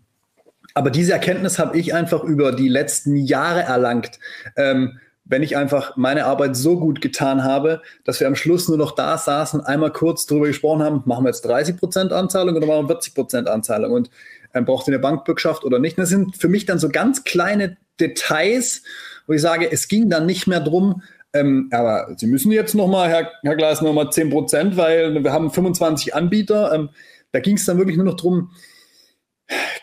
aber 0.73 0.89
diese 0.89 1.13
Erkenntnis 1.13 1.59
habe 1.59 1.77
ich 1.77 1.93
einfach 1.93 2.23
über 2.23 2.51
die 2.53 2.69
letzten 2.69 3.15
Jahre 3.17 3.61
erlangt. 3.61 4.19
Ähm, 4.55 4.99
wenn 5.25 5.43
ich 5.43 5.55
einfach 5.55 5.95
meine 5.97 6.25
Arbeit 6.25 6.55
so 6.55 6.79
gut 6.79 6.99
getan 6.99 7.43
habe, 7.43 7.81
dass 8.03 8.19
wir 8.19 8.27
am 8.27 8.35
Schluss 8.35 8.67
nur 8.67 8.77
noch 8.77 8.93
da 8.93 9.17
saßen, 9.17 9.61
einmal 9.61 9.91
kurz 9.91 10.25
darüber 10.25 10.47
gesprochen 10.47 10.83
haben, 10.83 11.03
machen 11.05 11.23
wir 11.23 11.29
jetzt 11.29 11.45
30 11.45 11.77
Prozent 11.77 12.11
Anzahlung 12.11 12.55
oder 12.55 12.67
machen 12.67 12.83
wir 12.83 12.95
40 12.95 13.15
Prozent 13.15 13.47
Anzahlung 13.47 13.93
und 13.93 14.09
ähm, 14.53 14.65
braucht 14.65 14.87
ihr 14.87 14.93
eine 14.93 14.99
Bankbürgschaft 14.99 15.63
oder 15.63 15.79
nicht? 15.79 15.97
Das 15.97 16.09
sind 16.09 16.37
für 16.37 16.49
mich 16.49 16.65
dann 16.65 16.79
so 16.79 16.89
ganz 16.89 17.23
kleine 17.23 17.77
Details, 17.99 18.83
wo 19.27 19.33
ich 19.33 19.41
sage, 19.41 19.71
es 19.71 19.87
ging 19.87 20.09
dann 20.09 20.25
nicht 20.25 20.47
mehr 20.47 20.59
drum, 20.59 21.01
ähm, 21.33 21.69
aber 21.71 22.13
Sie 22.17 22.27
müssen 22.27 22.51
jetzt 22.51 22.75
nochmal, 22.75 23.09
Herr, 23.09 23.31
Herr 23.43 23.55
Gleis, 23.55 23.81
nochmal 23.81 24.11
10 24.11 24.29
Prozent, 24.31 24.77
weil 24.77 25.23
wir 25.23 25.31
haben 25.31 25.51
25 25.51 26.13
Anbieter. 26.13 26.73
Ähm, 26.73 26.89
da 27.31 27.39
ging 27.39 27.55
es 27.55 27.65
dann 27.65 27.77
wirklich 27.77 27.95
nur 27.95 28.05
noch 28.05 28.17
drum, 28.17 28.51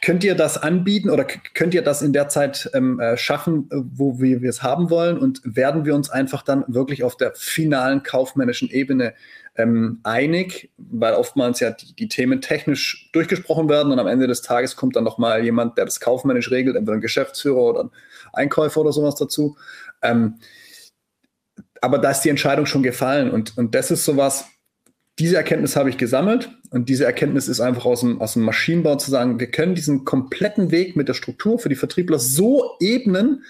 Könnt 0.01 0.25
ihr 0.25 0.35
das 0.35 0.57
anbieten 0.57 1.11
oder 1.11 1.25
könnt 1.25 1.75
ihr 1.75 1.83
das 1.83 2.03
in 2.03 2.13
der 2.13 2.29
Zeit 2.29 2.71
ähm, 2.75 3.01
äh, 3.01 3.17
schaffen, 3.17 3.69
wo 3.71 4.19
wir 4.21 4.43
es 4.45 4.63
haben 4.63 4.91
wollen? 4.91 5.19
Und 5.19 5.41
werden 5.45 5.85
wir 5.85 5.95
uns 5.95 6.09
einfach 6.09 6.43
dann 6.43 6.65
wirklich 6.69 7.03
auf 7.03 7.17
der 7.17 7.35
finalen 7.35 8.03
kaufmännischen 8.03 8.71
Ebene 8.71 9.15
ähm, 9.57 10.01
einig, 10.05 10.71
weil 10.79 11.15
oftmals 11.15 11.61
ja 11.61 11.71
die, 11.73 11.95
die, 11.95 12.09
Themen 12.09 12.41
technisch 12.41 13.11
durchgesprochen 13.13 13.69
werden 13.69 13.93
und 13.93 13.99
am 13.99 14.07
Ende 14.07 14.29
des 14.29 14.41
Tages 14.41 14.77
kommt 14.77 14.95
dann 14.95 15.05
nochmal 15.05 15.45
jemand, 15.45 15.77
der 15.77 15.85
das 15.85 16.01
kaufmännisch 16.01 16.51
regelt, 16.51 16.77
entweder 16.77 16.97
ein 16.97 17.01
Geschäftsführer 17.01 17.59
oder 17.59 17.85
ein 17.85 17.91
Einkäufer 18.33 18.81
oder 18.81 18.93
sowas 18.93 19.17
dazu. 19.17 19.57
Ähm, 20.01 20.39
aber 21.81 21.99
da 21.99 22.13
ist 22.13 22.21
die 22.21 22.29
Entscheidung 22.29 22.67
schon 22.67 22.85
gefallen 22.85 23.31
und, 23.31 23.59
und 23.59 23.75
das 23.75 23.91
ist 23.91 24.05
sowas, 24.05 24.47
diese 25.19 25.37
Erkenntnis 25.37 25.75
habe 25.75 25.91
ich 25.91 25.99
gesammelt 25.99 26.51
und 26.71 26.89
diese 26.89 27.05
Erkenntnis 27.05 27.49
ist 27.49 27.61
einfach 27.61 27.85
aus 27.87 28.01
dem, 28.01 28.21
aus 28.21 28.35
dem 28.35 28.43
Maschinenbau 28.43 28.97
zu 28.97 29.11
sagen, 29.11 29.41
wir 29.41 29.51
können 29.51 29.75
diesen 29.75 30.05
kompletten 30.05 30.71
Weg 30.71 30.97
mit 30.97 31.09
der 31.09 31.15
Struktur 31.15 31.59
für 31.59 31.69
die 31.69 31.75
Vertriebler 31.75 32.19
so 32.19 32.77
ebnen, 32.81 33.45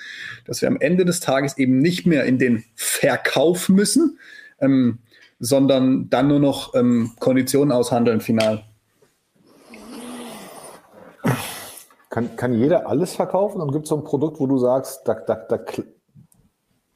dass 0.46 0.62
wir 0.62 0.68
am 0.68 0.80
Ende 0.80 1.04
des 1.04 1.20
Tages 1.20 1.58
eben 1.58 1.78
nicht 1.78 2.06
mehr 2.06 2.24
in 2.24 2.38
den 2.38 2.64
Verkauf 2.74 3.68
müssen, 3.68 4.18
ähm, 4.60 4.98
sondern 5.40 6.08
dann 6.08 6.28
nur 6.28 6.40
noch 6.40 6.74
ähm, 6.74 7.12
Konditionen 7.20 7.72
aushandeln 7.72 8.20
final. 8.20 8.64
Kann, 12.08 12.36
kann 12.36 12.54
jeder 12.54 12.88
alles 12.88 13.14
verkaufen 13.14 13.60
und 13.60 13.72
gibt 13.72 13.84
es 13.84 13.90
so 13.90 13.96
ein 13.96 14.04
Produkt, 14.04 14.40
wo 14.40 14.46
du 14.46 14.58
sagst, 14.58 15.02
da, 15.04 15.14
da, 15.14 15.34
da, 15.34 15.58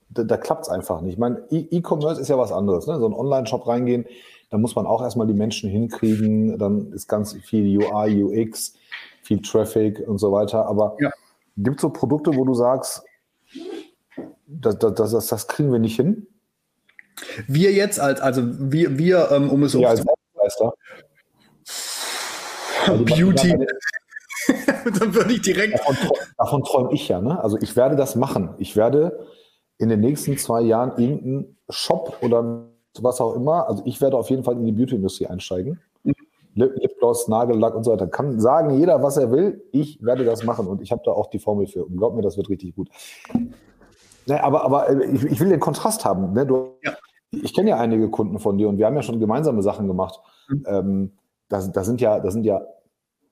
da, 0.09 0.25
da 0.25 0.37
klappt 0.39 0.63
es 0.63 0.69
einfach 0.71 1.03
nicht? 1.03 1.13
Ich 1.15 1.19
meine, 1.19 1.43
e- 1.51 1.69
E-Commerce 1.71 2.21
ist 2.21 2.29
ja 2.29 2.39
was 2.39 2.51
anderes. 2.51 2.87
Ne? 2.87 2.99
So 2.99 3.07
ein 3.07 3.13
Online-Shop 3.13 3.67
reingehen, 3.67 4.07
da 4.53 4.59
muss 4.59 4.77
man 4.77 4.85
auch 4.85 5.01
erstmal 5.01 5.27
die 5.27 5.33
Menschen 5.33 5.71
hinkriegen, 5.71 6.59
dann 6.59 6.93
ist 6.93 7.09
ganz 7.09 7.33
viel 7.33 7.79
UI, 7.79 8.23
UX, 8.23 8.75
viel 9.23 9.41
Traffic 9.41 10.07
und 10.07 10.19
so 10.19 10.31
weiter. 10.31 10.67
Aber 10.67 10.95
ja. 11.01 11.11
gibt 11.57 11.77
es 11.77 11.81
so 11.81 11.89
Produkte, 11.89 12.37
wo 12.37 12.45
du 12.45 12.53
sagst, 12.53 13.03
das, 14.47 14.79
das, 14.79 14.95
das, 14.95 15.27
das 15.29 15.49
kriegen 15.49 15.73
wir 15.73 15.79
nicht 15.79 15.97
hin? 15.97 16.27
Wir 17.47 17.73
jetzt 17.73 17.99
als, 17.99 18.21
also 18.21 18.43
wir, 18.45 18.99
wir 18.99 19.31
ähm, 19.31 19.49
um 19.49 19.63
es 19.63 19.73
ja, 19.73 19.89
als 19.89 20.05
Meister. 20.35 20.75
Beauty. 23.07 23.57
dann 24.99 25.15
würde 25.15 25.33
ich 25.33 25.41
direkt. 25.41 25.79
Davon, 25.79 25.97
davon 26.37 26.65
träume 26.65 26.93
ich 26.93 27.09
ja. 27.09 27.23
Ne? 27.23 27.43
Also 27.43 27.57
ich 27.59 27.75
werde 27.75 27.97
das 27.97 28.17
machen. 28.17 28.55
Ich 28.59 28.77
werde 28.77 29.27
in 29.79 29.89
den 29.89 30.01
nächsten 30.01 30.37
zwei 30.37 30.61
Jahren 30.61 30.91
irgendeinen 30.99 31.57
Shop 31.71 32.19
oder 32.21 32.72
was 33.01 33.21
auch 33.21 33.35
immer. 33.35 33.69
Also 33.69 33.83
ich 33.87 34.01
werde 34.01 34.17
auf 34.17 34.31
jeden 34.31 34.45
Fall 34.45 34.57
in 34.57 34.67
die 34.67 34.73
Beauty-Industrie 34.73 35.27
einsteigen. 35.27 35.81
Mhm. 36.05 36.15
Lipgloss, 36.55 37.29
Nagellack 37.29 37.75
und 37.75 37.85
so 37.85 37.93
weiter. 37.93 38.07
Kann 38.07 38.39
sagen 38.41 38.79
jeder, 38.79 39.03
was 39.03 39.17
er 39.17 39.31
will. 39.31 39.65
Ich 39.73 40.03
werde 40.03 40.25
das 40.25 40.45
machen 40.45 40.67
und 40.67 40.83
ich 40.83 40.93
habe 40.93 41.03
da 41.05 41.13
auch 41.13 41.29
die 41.31 41.39
Formel 41.39 41.67
für. 41.67 41.85
Und 41.85 41.97
glaub 41.97 42.15
mir, 42.15 42.23
das 42.23 42.37
wird 42.37 42.51
richtig 42.51 42.75
gut. 42.75 42.91
Ne, 44.27 44.43
aber 44.43 44.65
aber 44.65 44.91
äh, 44.91 45.07
ich, 45.07 45.25
ich 45.25 45.41
will 45.41 45.49
den 45.49 45.61
Kontrast 45.61 46.05
haben. 46.05 46.33
Ne? 46.33 46.47
Du, 46.47 46.77
ja. 46.83 46.93
Ich 47.31 47.55
kenne 47.55 47.71
ja 47.71 47.79
einige 47.79 48.11
Kunden 48.11 48.39
von 48.39 48.59
dir 48.59 48.69
und 48.69 48.77
wir 48.77 48.87
haben 48.87 48.95
ja 48.95 49.03
schon 49.03 49.19
gemeinsame 49.19 49.63
Sachen 49.63 49.89
gemacht. 49.89 50.21
Mhm. 50.49 50.65
Ähm, 50.67 51.13
da, 51.49 51.67
da, 51.67 51.85
sind 51.85 52.01
ja, 52.01 52.21
da 52.21 52.31
sind 52.31 52.45
ja 52.45 52.61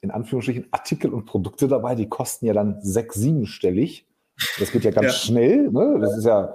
in 0.01 0.11
Anführungsstrichen 0.11 0.69
Artikel 0.71 1.13
und 1.13 1.27
Produkte 1.27 1.69
dabei, 1.69 1.95
die 1.95 2.09
kosten 2.09 2.47
ja 2.47 2.55
dann 2.55 2.81
sechs, 2.81 3.17
siebenstellig. 3.17 4.07
Das 4.59 4.73
geht 4.73 4.85
ja 4.85 4.91
ganz 4.91 5.07
ja. 5.07 5.13
schnell. 5.13 5.71
Ne? 5.71 5.99
Das 6.01 6.17
ist 6.17 6.25
ja, 6.25 6.55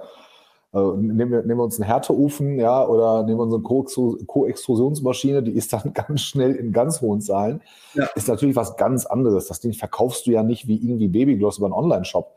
also 0.72 0.96
nehmen, 0.96 1.30
wir, 1.30 1.42
nehmen 1.42 1.58
wir 1.58 1.64
uns 1.64 1.80
einen 1.80 1.88
Härteofen, 1.88 2.58
ja, 2.58 2.86
oder 2.86 3.22
nehmen 3.22 3.38
wir 3.38 3.44
unsere 3.44 3.62
Co-Extrusionsmaschine, 3.62 5.42
die 5.42 5.52
ist 5.52 5.72
dann 5.72 5.92
ganz 5.94 6.22
schnell 6.22 6.54
in 6.54 6.72
ganz 6.72 7.00
hohen 7.00 7.20
Zahlen. 7.20 7.62
Ja. 7.94 8.06
Ist 8.14 8.28
natürlich 8.28 8.56
was 8.56 8.76
ganz 8.76 9.06
anderes. 9.06 9.46
Das 9.46 9.60
Ding 9.60 9.72
verkaufst 9.72 10.26
du 10.26 10.32
ja 10.32 10.42
nicht 10.42 10.66
wie 10.68 10.76
irgendwie 10.76 11.08
Babygloss 11.08 11.58
über 11.58 11.66
einen 11.66 11.74
Online-Shop. 11.74 12.32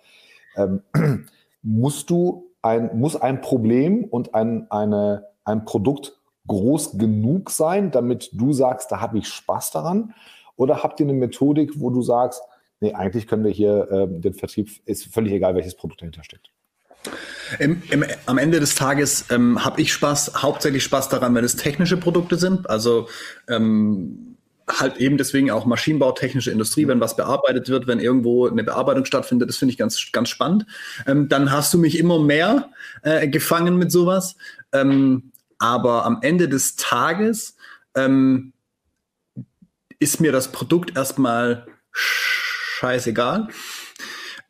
Ähm, 0.56 0.82
musst 1.62 2.10
du 2.10 2.46
ein, 2.62 2.98
muss 2.98 3.16
ein 3.16 3.42
Problem 3.42 4.06
und 4.06 4.34
ein, 4.36 4.70
eine, 4.72 5.28
ein 5.44 5.66
Produkt 5.66 6.20
groß 6.48 6.98
genug 6.98 7.52
sein, 7.52 7.92
damit 7.92 8.30
du 8.34 8.54
sagst, 8.54 8.92
da 8.92 9.02
habe 9.02 9.18
ich 9.18 9.28
Spaß 9.28 9.72
daran? 9.72 10.14
Oder 10.56 10.84
habt 10.84 11.00
ihr 11.00 11.06
eine 11.06 11.14
Methodik, 11.14 11.80
wo 11.80 11.90
du 11.90 12.02
sagst, 12.02 12.42
nee, 12.80 12.94
eigentlich 12.94 13.28
können 13.28 13.44
wir 13.44 13.52
hier 13.52 13.90
äh, 13.92 14.08
den 14.10 14.34
Vertrieb, 14.34 14.70
ist 14.86 15.06
völlig 15.06 15.34
egal, 15.34 15.56
welches 15.56 15.76
Produkt 15.76 16.02
dahinter 16.02 16.24
steckt? 16.24 16.52
Im, 17.58 17.82
im, 17.90 18.04
am 18.26 18.38
Ende 18.38 18.60
des 18.60 18.76
Tages 18.76 19.26
ähm, 19.30 19.64
habe 19.64 19.82
ich 19.82 19.92
Spaß, 19.94 20.42
hauptsächlich 20.42 20.84
Spaß 20.84 21.10
daran, 21.10 21.34
wenn 21.36 21.44
es 21.44 21.56
technische 21.56 21.98
Produkte 21.98 22.38
sind. 22.38 22.70
Also 22.70 23.08
ähm, 23.48 24.38
halt 24.68 24.98
eben 24.98 25.18
deswegen 25.18 25.50
auch 25.52 25.66
Maschinenbau, 25.66 26.12
technische 26.12 26.52
Industrie, 26.52 26.88
wenn 26.88 27.00
was 27.00 27.16
bearbeitet 27.16 27.70
wird, 27.70 27.88
wenn 27.88 28.00
irgendwo 28.00 28.48
eine 28.48 28.64
Bearbeitung 28.64 29.06
stattfindet, 29.06 29.50
das 29.50 29.58
finde 29.58 29.72
ich 29.72 29.78
ganz, 29.78 30.12
ganz 30.12 30.30
spannend. 30.30 30.66
Ähm, 31.08 31.30
dann 31.30 31.52
hast 31.52 31.74
du 31.74 31.78
mich 31.78 31.98
immer 31.98 32.20
mehr 32.20 32.70
äh, 33.02 33.28
gefangen 33.28 33.78
mit 33.78 33.92
sowas. 33.92 34.36
Ähm, 34.72 35.32
aber 35.58 36.06
am 36.06 36.20
Ende 36.22 36.48
des 36.48 36.76
Tages 36.76 37.56
ähm, 37.96 38.54
ist 40.00 40.22
mir 40.22 40.32
das 40.32 40.52
Produkt 40.52 40.96
erstmal 40.96 41.68
scheißegal. 41.92 43.50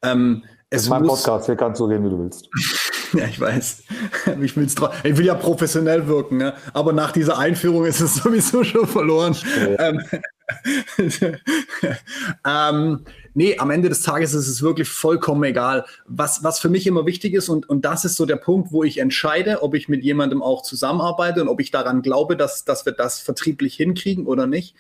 Ähm, 0.02 0.44
es 0.70 0.84
ist 0.84 0.90
mein 0.90 1.04
Podcast, 1.04 1.48
hier 1.48 1.56
kannst 1.56 1.80
du 1.80 1.86
reden, 1.86 2.06
wie 2.06 2.10
du 2.10 2.20
willst. 2.20 2.48
Ja, 3.14 3.26
ich 3.26 3.40
weiß. 3.40 3.84
Ich, 4.42 4.56
will's 4.56 4.76
ich 5.04 5.18
will 5.18 5.26
ja 5.26 5.36
professionell 5.36 6.08
wirken, 6.08 6.38
ne? 6.38 6.54
aber 6.74 6.94
nach 6.94 7.12
dieser 7.12 7.38
Einführung 7.38 7.86
ist 7.86 8.00
es 8.00 8.16
sowieso 8.24 8.64
schon 8.64 8.88
verloren. 8.88 9.36
Ja. 9.60 9.90
Ähm, 9.90 10.02
ähm, 12.48 13.06
nee, 13.34 13.58
am 13.58 13.72
Ende 13.72 13.90
des 13.90 14.02
Tages 14.02 14.34
ist 14.34 14.48
es 14.48 14.62
wirklich 14.62 14.90
vollkommen 14.90 15.44
egal. 15.44 15.86
Was, 16.06 16.44
was 16.44 16.60
für 16.60 16.70
mich 16.70 16.88
immer 16.88 17.06
wichtig 17.06 17.34
ist, 17.34 17.50
und, 17.50 17.70
und 17.70 17.86
das 17.86 18.06
ist 18.06 18.16
so 18.16 18.26
der 18.26 18.36
Punkt, 18.36 18.72
wo 18.72 18.84
ich 18.84 18.98
entscheide, 18.98 19.62
ob 19.64 19.76
ich 19.76 19.90
mit 19.90 20.04
jemandem 20.04 20.42
auch 20.42 20.64
zusammenarbeite 20.64 21.42
und 21.42 21.48
ob 21.48 21.60
ich 21.60 21.72
daran 21.72 22.02
glaube, 22.02 22.36
dass, 22.36 22.66
dass 22.66 22.86
wir 22.86 22.94
das 22.94 23.20
vertrieblich 23.20 23.76
hinkriegen 23.76 24.26
oder 24.26 24.48
nicht, 24.48 24.76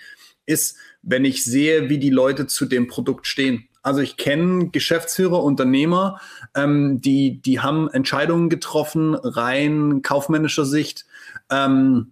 ist, 0.45 0.77
wenn 1.01 1.25
ich 1.25 1.43
sehe, 1.43 1.89
wie 1.89 1.99
die 1.99 2.09
Leute 2.09 2.47
zu 2.47 2.65
dem 2.65 2.87
Produkt 2.87 3.27
stehen. 3.27 3.68
Also 3.81 4.01
ich 4.01 4.17
kenne 4.17 4.69
Geschäftsführer, 4.69 5.43
Unternehmer, 5.43 6.19
ähm, 6.55 7.01
die, 7.01 7.41
die 7.41 7.59
haben 7.59 7.89
Entscheidungen 7.89 8.49
getroffen, 8.49 9.15
rein 9.15 10.01
kaufmännischer 10.01 10.65
Sicht, 10.65 11.05
ähm, 11.49 12.11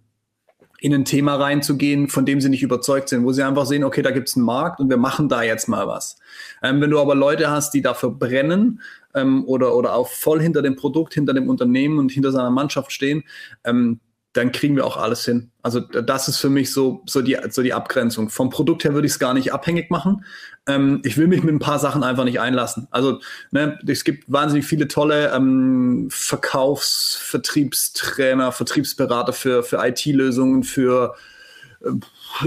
in 0.80 0.94
ein 0.94 1.06
Thema 1.06 1.36
reinzugehen, 1.36 2.08
von 2.08 2.26
dem 2.26 2.40
sie 2.40 2.50
nicht 2.50 2.62
überzeugt 2.62 3.10
sind, 3.10 3.24
wo 3.24 3.32
sie 3.32 3.44
einfach 3.44 3.66
sehen, 3.66 3.84
okay, 3.84 4.04
da 4.04 4.12
gibt 4.12 4.30
es 4.30 4.36
einen 4.36 4.46
Markt 4.46 4.80
und 4.80 4.90
wir 4.90 4.98
machen 4.98 5.28
da 5.28 5.42
jetzt 5.42 5.68
mal 5.68 5.88
was. 5.88 6.18
Ähm, 6.62 6.82
wenn 6.82 6.92
du 6.92 7.00
aber 7.00 7.16
Leute 7.16 7.50
hast, 7.50 7.74
die 7.74 7.82
dafür 7.82 8.12
brennen 8.12 8.82
ähm, 9.16 9.44
oder, 9.46 9.76
oder 9.76 9.96
auch 9.96 10.08
voll 10.08 10.40
hinter 10.40 10.62
dem 10.62 10.76
Produkt, 10.76 11.16
hinter 11.16 11.34
dem 11.34 11.50
Unternehmen 11.50 11.98
und 11.98 12.12
hinter 12.12 12.32
seiner 12.32 12.52
Mannschaft 12.52 12.92
stehen, 12.92 13.24
ähm, 13.64 14.00
dann 14.38 14.52
kriegen 14.52 14.76
wir 14.76 14.86
auch 14.86 14.98
alles 14.98 15.26
hin. 15.26 15.50
Also 15.64 15.80
das 15.80 16.28
ist 16.28 16.38
für 16.38 16.50
mich 16.50 16.72
so, 16.72 17.02
so, 17.08 17.22
die, 17.22 17.38
so 17.50 17.64
die 17.64 17.74
Abgrenzung. 17.74 18.30
Vom 18.30 18.50
Produkt 18.52 18.84
her 18.84 18.94
würde 18.94 19.08
ich 19.08 19.14
es 19.14 19.20
gar 19.20 19.34
nicht 19.34 19.52
abhängig 19.52 19.90
machen. 19.90 20.24
Ähm, 20.68 21.02
ich 21.04 21.18
will 21.18 21.28
mich 21.28 21.44
mit 21.44 21.56
ein 21.56 21.60
paar 21.60 21.80
Sachen 21.80 22.04
einfach 22.04 22.24
nicht 22.24 22.40
einlassen. 22.40 22.88
Also 22.92 23.20
ne, 23.52 23.80
es 23.88 24.04
gibt 24.04 24.32
wahnsinnig 24.32 24.66
viele 24.66 24.88
tolle 24.88 25.32
ähm, 25.34 26.08
Verkaufs-, 26.12 27.18
Vertriebstrainer, 27.20 28.52
Vertriebsberater 28.52 29.34
für, 29.34 29.64
für 29.64 29.84
IT-Lösungen, 29.84 30.64
für 30.64 31.16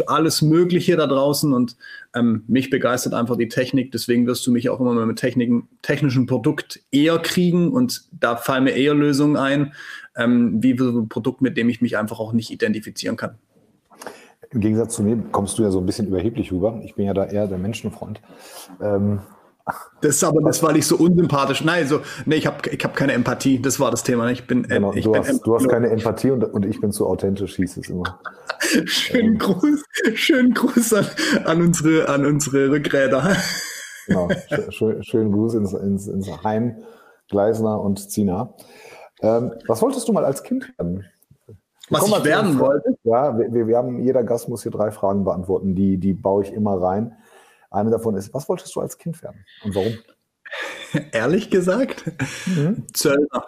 alles 0.07 0.43
Mögliche 0.43 0.97
da 0.97 1.07
draußen 1.07 1.53
und 1.53 1.77
ähm, 2.15 2.45
mich 2.49 2.71
begeistert 2.71 3.15
einfach 3.15 3.37
die 3.37 3.49
Technik. 3.49 3.93
Deswegen 3.93 4.27
wirst 4.27 4.47
du 4.47 4.53
mich 4.53 4.69
auch 4.69 4.81
immer 4.81 5.07
mit 5.07 5.19
Techniken, 5.19 5.69
technischen 5.83 6.27
Produkt 6.27 6.81
eher 6.91 7.19
kriegen 7.19 7.73
und 7.73 8.05
da 8.13 8.37
fallen 8.37 8.65
mir 8.65 8.73
eher 8.73 8.95
Lösungen 8.95 9.37
ein, 9.37 9.73
ähm, 10.17 10.63
wie 10.63 10.73
ein 10.73 11.09
Produkt, 11.09 11.41
mit 11.41 11.57
dem 11.57 11.69
ich 11.69 11.81
mich 11.81 11.97
einfach 11.97 12.19
auch 12.19 12.33
nicht 12.33 12.51
identifizieren 12.51 13.17
kann. 13.17 13.37
Im 14.53 14.61
Gegensatz 14.61 14.97
zu 14.97 15.05
mir 15.05 15.17
kommst 15.31 15.59
du 15.59 15.63
ja 15.63 15.71
so 15.71 15.79
ein 15.79 15.87
bisschen 15.87 16.09
überheblich 16.09 16.51
rüber. 16.51 16.81
Ich 16.85 16.97
bin 16.97 17.07
ja 17.07 17.15
da 17.15 17.25
eher 17.25 17.47
der 17.47 17.59
Menschenfreund. 17.59 18.21
Ähm, 18.81 19.21
das 20.01 20.17
ist 20.17 20.25
aber 20.25 20.41
das, 20.43 20.63
weil 20.63 20.77
ich 20.77 20.87
so 20.87 20.97
unsympathisch. 20.97 21.65
Nein, 21.65 21.87
so, 21.87 22.01
nee, 22.27 22.37
ich 22.37 22.47
habe 22.47 22.69
ich 22.71 22.85
hab 22.85 22.97
keine 22.97 23.13
Empathie. 23.13 23.61
Das 23.61 23.81
war 23.81 23.91
das 23.91 24.03
Thema. 24.03 24.31
Ich 24.31 24.47
bin, 24.47 24.65
äh, 24.65 24.69
genau, 24.69 24.93
ich 24.93 25.05
du, 25.05 25.13
bin 25.13 25.23
hast, 25.23 25.47
du 25.47 25.55
hast 25.55 25.69
keine 25.69 25.91
Empathie 25.91 26.31
und, 26.31 26.45
und 26.45 26.65
ich 26.65 26.81
bin 26.81 26.93
zu 26.93 27.07
authentisch, 27.07 27.57
hieß 27.57 27.77
es 27.77 27.89
immer. 27.91 28.21
schönen 28.87 29.35
ähm. 29.35 29.39
Gruß, 29.39 29.85
schönen 30.15 30.55
Gruß 30.55 30.95
an, 30.95 31.07
an, 31.45 31.63
unsere, 31.63 32.09
an 32.09 32.25
unsere 32.25 32.71
Rückräder. 32.71 33.37
genau, 34.07 34.29
schön, 34.71 35.03
schönen 35.03 35.33
Gruß 35.33 35.55
ins, 35.55 35.73
ins, 35.73 36.07
ins 36.07 36.45
Heim 36.45 36.77
Gleisner 37.29 37.81
und 37.81 38.11
Zina. 38.11 38.55
Ähm, 39.23 39.53
was 39.67 39.83
wolltest 39.83 40.09
du 40.09 40.13
mal 40.13 40.25
als 40.25 40.43
Kind 40.43 40.73
werden? 40.79 41.05
Was 41.91 42.07
ich 42.07 42.25
werden 42.25 42.59
wollte? 42.59 42.97
Ja, 43.03 43.37
wir, 43.37 43.67
wir 43.67 43.77
haben, 43.77 44.01
jeder 44.01 44.23
Gast 44.23 44.49
muss 44.49 44.63
hier 44.63 44.73
drei 44.73 44.91
Fragen 44.91 45.25
beantworten, 45.25 45.75
die, 45.75 45.99
die 45.99 46.13
baue 46.13 46.45
ich 46.45 46.53
immer 46.53 46.81
rein. 46.81 47.17
Eine 47.71 47.91
davon 47.91 48.17
ist, 48.17 48.35
was 48.35 48.49
wolltest 48.49 48.75
du 48.75 48.81
als 48.81 48.99
Kind 48.99 49.23
werden 49.23 49.45
und 49.65 49.75
warum? 49.75 49.99
Ehrlich 51.13 51.51
gesagt? 51.51 52.05
Mhm. 52.47 52.87
Zöllner. 52.93 53.47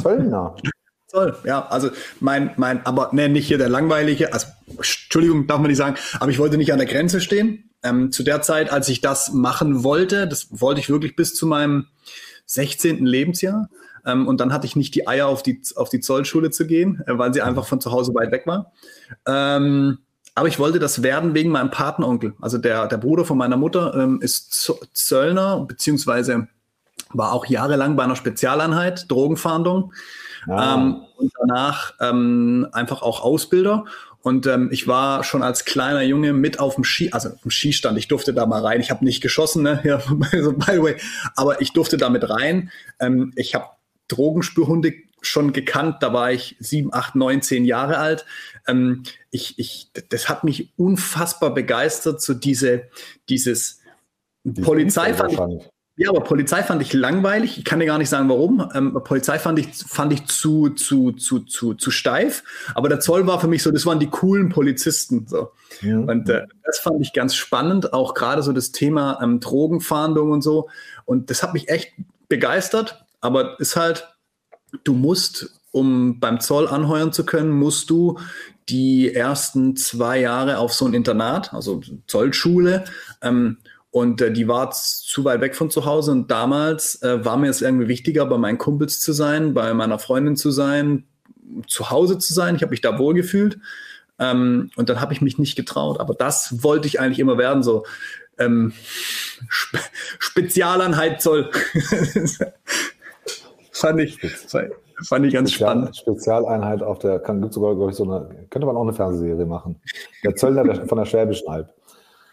Zöllner? 0.00 0.56
Zoll, 1.06 1.36
ja, 1.44 1.66
also 1.68 1.90
mein, 2.18 2.50
mein, 2.56 2.84
aber 2.84 3.10
ne, 3.12 3.28
nicht 3.28 3.46
hier 3.46 3.58
der 3.58 3.68
langweilige, 3.68 4.32
also 4.32 4.48
Entschuldigung, 4.66 5.46
darf 5.46 5.60
man 5.60 5.68
nicht 5.68 5.78
sagen, 5.78 5.96
aber 6.18 6.30
ich 6.32 6.40
wollte 6.40 6.56
nicht 6.56 6.72
an 6.72 6.78
der 6.78 6.88
Grenze 6.88 7.20
stehen. 7.20 7.70
Ähm, 7.84 8.10
zu 8.10 8.24
der 8.24 8.42
Zeit, 8.42 8.72
als 8.72 8.88
ich 8.88 9.00
das 9.00 9.32
machen 9.32 9.84
wollte, 9.84 10.26
das 10.26 10.48
wollte 10.50 10.80
ich 10.80 10.88
wirklich 10.88 11.14
bis 11.14 11.34
zu 11.34 11.46
meinem 11.46 11.86
16. 12.46 13.06
Lebensjahr, 13.06 13.68
ähm, 14.06 14.28
und 14.28 14.40
dann 14.40 14.52
hatte 14.52 14.66
ich 14.66 14.76
nicht 14.76 14.94
die 14.94 15.06
Eier, 15.06 15.28
auf 15.28 15.42
die, 15.42 15.60
auf 15.76 15.88
die 15.88 16.00
Zollschule 16.00 16.50
zu 16.50 16.66
gehen, 16.66 17.02
äh, 17.06 17.16
weil 17.18 17.32
sie 17.32 17.42
einfach 17.42 17.66
von 17.66 17.80
zu 17.80 17.92
Hause 17.92 18.14
weit 18.14 18.32
weg 18.32 18.46
war. 18.46 18.72
Ähm, 19.26 19.98
aber 20.34 20.48
ich 20.48 20.58
wollte 20.58 20.78
das 20.78 21.02
werden 21.02 21.34
wegen 21.34 21.50
meinem 21.50 21.70
Patenonkel. 21.70 22.34
Also 22.40 22.58
der, 22.58 22.86
der 22.88 22.96
Bruder 22.96 23.24
von 23.24 23.38
meiner 23.38 23.56
Mutter 23.56 23.94
ähm, 23.94 24.20
ist 24.20 24.72
Zöllner, 24.92 25.60
beziehungsweise 25.60 26.48
war 27.12 27.32
auch 27.32 27.46
jahrelang 27.46 27.96
bei 27.96 28.04
einer 28.04 28.16
Spezialeinheit, 28.16 29.10
Drogenfahndung. 29.10 29.92
Ah. 30.48 30.74
Ähm, 30.74 31.02
und 31.16 31.32
danach 31.38 31.94
ähm, 32.00 32.66
einfach 32.72 33.02
auch 33.02 33.22
Ausbilder. 33.22 33.84
Und 34.22 34.46
ähm, 34.46 34.70
ich 34.72 34.88
war 34.88 35.22
schon 35.22 35.42
als 35.42 35.64
kleiner 35.64 36.02
Junge 36.02 36.32
mit 36.32 36.58
auf 36.58 36.76
dem 36.76 36.84
Ski, 36.84 37.12
also 37.12 37.28
auf 37.28 37.42
dem 37.42 37.50
Skistand. 37.50 37.98
Ich 37.98 38.08
durfte 38.08 38.32
da 38.32 38.46
mal 38.46 38.64
rein. 38.64 38.80
Ich 38.80 38.90
habe 38.90 39.04
nicht 39.04 39.20
geschossen, 39.22 39.62
ne? 39.62 39.80
Ja, 39.84 40.00
also, 40.32 40.52
by 40.56 40.72
the 40.72 40.82
way, 40.82 40.96
aber 41.36 41.60
ich 41.60 41.72
durfte 41.72 41.96
da 41.96 42.08
mit 42.08 42.28
rein. 42.28 42.70
Ähm, 42.98 43.32
ich 43.36 43.54
habe 43.54 43.66
Drogenspürhunde 44.08 44.94
schon 45.26 45.52
gekannt. 45.52 45.96
Da 46.00 46.12
war 46.12 46.32
ich 46.32 46.56
sieben, 46.60 46.92
acht, 46.92 47.14
neun, 47.14 47.42
zehn 47.42 47.64
Jahre 47.64 47.98
alt. 47.98 48.24
Ähm, 48.66 49.02
ich, 49.30 49.58
ich, 49.58 49.90
das 50.08 50.28
hat 50.28 50.44
mich 50.44 50.72
unfassbar 50.76 51.52
begeistert, 51.52 52.20
so 52.20 52.34
diese, 52.34 52.84
dieses 53.28 53.80
die 54.44 54.60
Polizei 54.60 55.14
fand 55.14 55.32
ich, 55.32 55.38
ja, 55.96 56.10
aber 56.10 56.22
Polizei 56.22 56.62
fand 56.64 56.82
ich 56.82 56.92
langweilig. 56.92 57.56
Ich 57.56 57.64
kann 57.64 57.78
dir 57.78 57.86
gar 57.86 57.98
nicht 57.98 58.08
sagen, 58.08 58.28
warum. 58.28 58.68
Ähm, 58.74 58.98
Polizei 59.04 59.38
fand 59.38 59.60
ich, 59.60 59.68
fand 59.74 60.12
ich 60.12 60.26
zu, 60.26 60.70
zu, 60.70 61.12
zu, 61.12 61.40
zu, 61.40 61.74
zu 61.74 61.90
steif. 61.92 62.42
Aber 62.74 62.88
der 62.88 62.98
Zoll 62.98 63.28
war 63.28 63.40
für 63.40 63.46
mich 63.46 63.62
so, 63.62 63.70
das 63.70 63.86
waren 63.86 64.00
die 64.00 64.08
coolen 64.08 64.48
Polizisten. 64.48 65.26
So. 65.28 65.52
Ja. 65.82 65.98
Und 65.98 66.28
äh, 66.28 66.46
das 66.64 66.80
fand 66.80 67.00
ich 67.00 67.12
ganz 67.12 67.36
spannend. 67.36 67.92
Auch 67.92 68.14
gerade 68.14 68.42
so 68.42 68.52
das 68.52 68.72
Thema 68.72 69.20
ähm, 69.22 69.38
Drogenfahndung 69.38 70.32
und 70.32 70.42
so. 70.42 70.68
Und 71.04 71.30
das 71.30 71.44
hat 71.44 71.54
mich 71.54 71.68
echt 71.68 71.92
begeistert. 72.28 73.04
Aber 73.20 73.58
ist 73.60 73.76
halt, 73.76 74.13
du 74.82 74.94
musst, 74.94 75.60
um 75.70 76.20
beim 76.20 76.40
Zoll 76.40 76.68
anheuern 76.68 77.12
zu 77.12 77.24
können, 77.24 77.50
musst 77.50 77.90
du 77.90 78.18
die 78.68 79.14
ersten 79.14 79.76
zwei 79.76 80.20
Jahre 80.20 80.58
auf 80.58 80.72
so 80.72 80.86
ein 80.86 80.94
Internat, 80.94 81.52
also 81.52 81.82
Zollschule, 82.06 82.84
ähm, 83.22 83.58
und 83.94 84.20
äh, 84.20 84.32
die 84.32 84.48
war 84.48 84.72
zu 84.72 85.24
weit 85.24 85.40
weg 85.40 85.54
von 85.54 85.70
zu 85.70 85.84
Hause. 85.84 86.10
Und 86.10 86.28
damals 86.28 87.00
äh, 87.02 87.24
war 87.24 87.36
mir 87.36 87.48
es 87.48 87.62
irgendwie 87.62 87.86
wichtiger, 87.86 88.26
bei 88.26 88.38
meinen 88.38 88.58
Kumpels 88.58 88.98
zu 88.98 89.12
sein, 89.12 89.54
bei 89.54 89.72
meiner 89.72 90.00
Freundin 90.00 90.34
zu 90.34 90.50
sein, 90.50 91.04
zu 91.68 91.90
Hause 91.90 92.18
zu 92.18 92.34
sein. 92.34 92.56
Ich 92.56 92.62
habe 92.62 92.70
mich 92.70 92.80
da 92.80 92.98
wohlgefühlt. 92.98 93.60
Ähm, 94.18 94.70
und 94.74 94.88
dann 94.88 95.00
habe 95.00 95.12
ich 95.12 95.20
mich 95.20 95.38
nicht 95.38 95.54
getraut. 95.54 96.00
Aber 96.00 96.14
das 96.14 96.64
wollte 96.64 96.88
ich 96.88 96.98
eigentlich 96.98 97.20
immer 97.20 97.38
werden, 97.38 97.62
so 97.62 97.86
ähm, 98.36 98.72
Spe 99.48 99.78
Spezialeinheit 100.18 101.22
Zoll. 101.22 101.52
fand 103.74 104.00
ich, 104.00 104.18
fand 105.06 105.26
ich 105.26 105.34
ganz 105.34 105.50
Spezial, 105.50 105.70
spannend. 105.70 105.96
Spezialeinheit 105.96 106.82
auf 106.82 106.98
der, 106.98 107.18
kann, 107.18 107.42
gibt 107.42 107.52
sogar, 107.52 107.74
glaube 107.74 107.90
ich, 107.90 107.96
so 107.96 108.04
eine, 108.04 108.46
könnte 108.50 108.66
man 108.66 108.76
auch 108.76 108.82
eine 108.82 108.92
Fernsehserie 108.92 109.46
machen. 109.46 109.76
Der 110.22 110.34
Zöllner 110.34 110.86
von 110.86 110.98
der 110.98 111.04
Schwäbischen 111.04 111.48
Alb. 111.48 111.72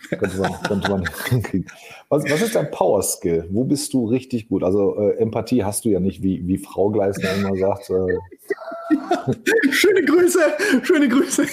Könnte 0.09 0.37
man, 0.39 0.53
könnte 0.63 0.89
man 0.89 1.03
hinkriegen. 1.29 1.67
Was, 2.09 2.23
was 2.23 2.41
ist 2.41 2.55
dein 2.55 2.69
Power 2.71 3.01
Skill? 3.01 3.47
Wo 3.49 3.63
bist 3.63 3.93
du 3.93 4.05
richtig 4.07 4.49
gut? 4.49 4.63
Also 4.63 4.97
äh, 4.97 5.17
Empathie 5.17 5.63
hast 5.63 5.85
du 5.85 5.89
ja 5.89 5.99
nicht, 5.99 6.21
wie, 6.21 6.45
wie 6.47 6.57
Frau 6.57 6.89
Gleisner 6.89 7.33
immer 7.35 7.55
sagt. 7.55 7.89
Äh. 7.89 8.17
schöne 9.71 10.03
Grüße, 10.03 10.39
schöne 10.81 11.07
Grüße. 11.07 11.45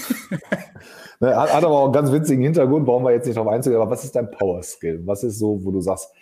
Ne, 1.21 1.37
hat, 1.37 1.53
hat, 1.53 1.65
aber 1.65 1.79
auch 1.79 1.85
einen 1.85 1.93
ganz 1.93 2.13
witzigen 2.13 2.43
Hintergrund, 2.43 2.87
brauchen 2.87 3.05
wir 3.05 3.13
jetzt 3.13 3.27
nicht 3.27 3.37
drauf 3.37 3.49
einzugehen. 3.49 3.81
Aber 3.81 3.91
was 3.91 4.05
ist 4.05 4.15
dein 4.15 4.31
Power 4.31 4.63
Skill? 4.63 5.03
Was 5.05 5.25
ist 5.25 5.39
so, 5.39 5.65
wo 5.65 5.71
du 5.71 5.81
sagst, 5.81 6.13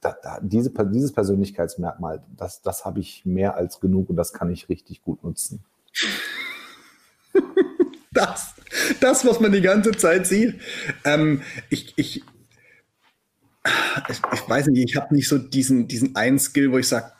da, 0.00 0.16
da, 0.22 0.38
diese, 0.40 0.70
dieses 0.86 1.12
Persönlichkeitsmerkmal, 1.12 2.22
das, 2.36 2.62
das 2.62 2.84
habe 2.84 3.00
ich 3.00 3.24
mehr 3.26 3.56
als 3.56 3.80
genug 3.80 4.10
und 4.10 4.16
das 4.16 4.32
kann 4.32 4.50
ich 4.50 4.68
richtig 4.68 5.02
gut 5.02 5.22
nutzen? 5.22 5.64
das, 8.12 8.54
das, 9.00 9.26
was 9.26 9.40
man 9.40 9.52
die 9.52 9.60
ganze 9.60 9.92
Zeit 9.92 10.26
sieht. 10.26 10.60
Ähm, 11.04 11.42
ich, 11.68 11.92
ich, 11.96 12.24
ich 14.08 14.48
weiß 14.48 14.68
nicht, 14.68 14.88
ich 14.88 14.96
habe 14.96 15.14
nicht 15.14 15.28
so 15.28 15.36
diesen, 15.36 15.86
diesen 15.86 16.16
einen 16.16 16.38
Skill, 16.38 16.72
wo 16.72 16.78
ich 16.78 16.88
sage, 16.88 17.12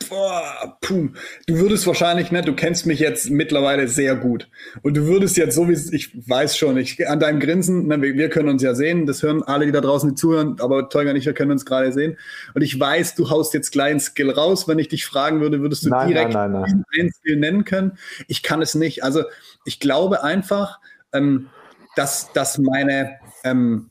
pum, 0.81 1.15
du 1.45 1.59
würdest 1.59 1.85
wahrscheinlich, 1.85 2.31
ne, 2.31 2.41
du 2.41 2.55
kennst 2.55 2.87
mich 2.87 2.99
jetzt 2.99 3.29
mittlerweile 3.29 3.87
sehr 3.87 4.15
gut. 4.15 4.49
Und 4.81 4.97
du 4.97 5.05
würdest 5.05 5.37
jetzt 5.37 5.53
so 5.53 5.69
wie 5.69 5.73
ich 5.73 6.27
weiß 6.27 6.57
schon, 6.57 6.77
ich 6.77 7.07
an 7.07 7.19
deinem 7.19 7.39
Grinsen, 7.39 7.87
ne, 7.87 8.01
wir, 8.01 8.15
wir, 8.15 8.29
können 8.29 8.49
uns 8.49 8.63
ja 8.63 8.73
sehen, 8.73 9.05
das 9.05 9.21
hören 9.21 9.43
alle, 9.43 9.67
die 9.67 9.71
da 9.71 9.81
draußen 9.81 10.09
die 10.09 10.15
zuhören, 10.15 10.55
aber 10.59 10.89
Tolga 10.89 11.11
und 11.11 11.17
ich, 11.17 11.27
wir 11.27 11.33
können 11.33 11.51
uns 11.51 11.63
gerade 11.63 11.93
sehen. 11.93 12.17
Und 12.55 12.63
ich 12.63 12.79
weiß, 12.79 13.13
du 13.13 13.29
haust 13.29 13.53
jetzt 13.53 13.71
kleinen 13.71 13.99
Skill 13.99 14.31
raus. 14.31 14.67
Wenn 14.67 14.79
ich 14.79 14.87
dich 14.87 15.05
fragen 15.05 15.41
würde, 15.41 15.61
würdest 15.61 15.85
du 15.85 15.89
nein, 15.89 16.07
direkt 16.07 16.33
nein, 16.33 16.53
nein, 16.53 16.83
einen 16.99 17.11
Skill 17.11 17.35
nennen 17.35 17.65
können. 17.65 17.99
Ich 18.27 18.41
kann 18.41 18.63
es 18.63 18.73
nicht. 18.73 19.03
Also 19.03 19.25
ich 19.63 19.79
glaube 19.79 20.23
einfach, 20.23 20.79
ähm, 21.13 21.49
dass, 21.95 22.33
dass 22.33 22.57
meine, 22.57 23.17
ähm, 23.43 23.90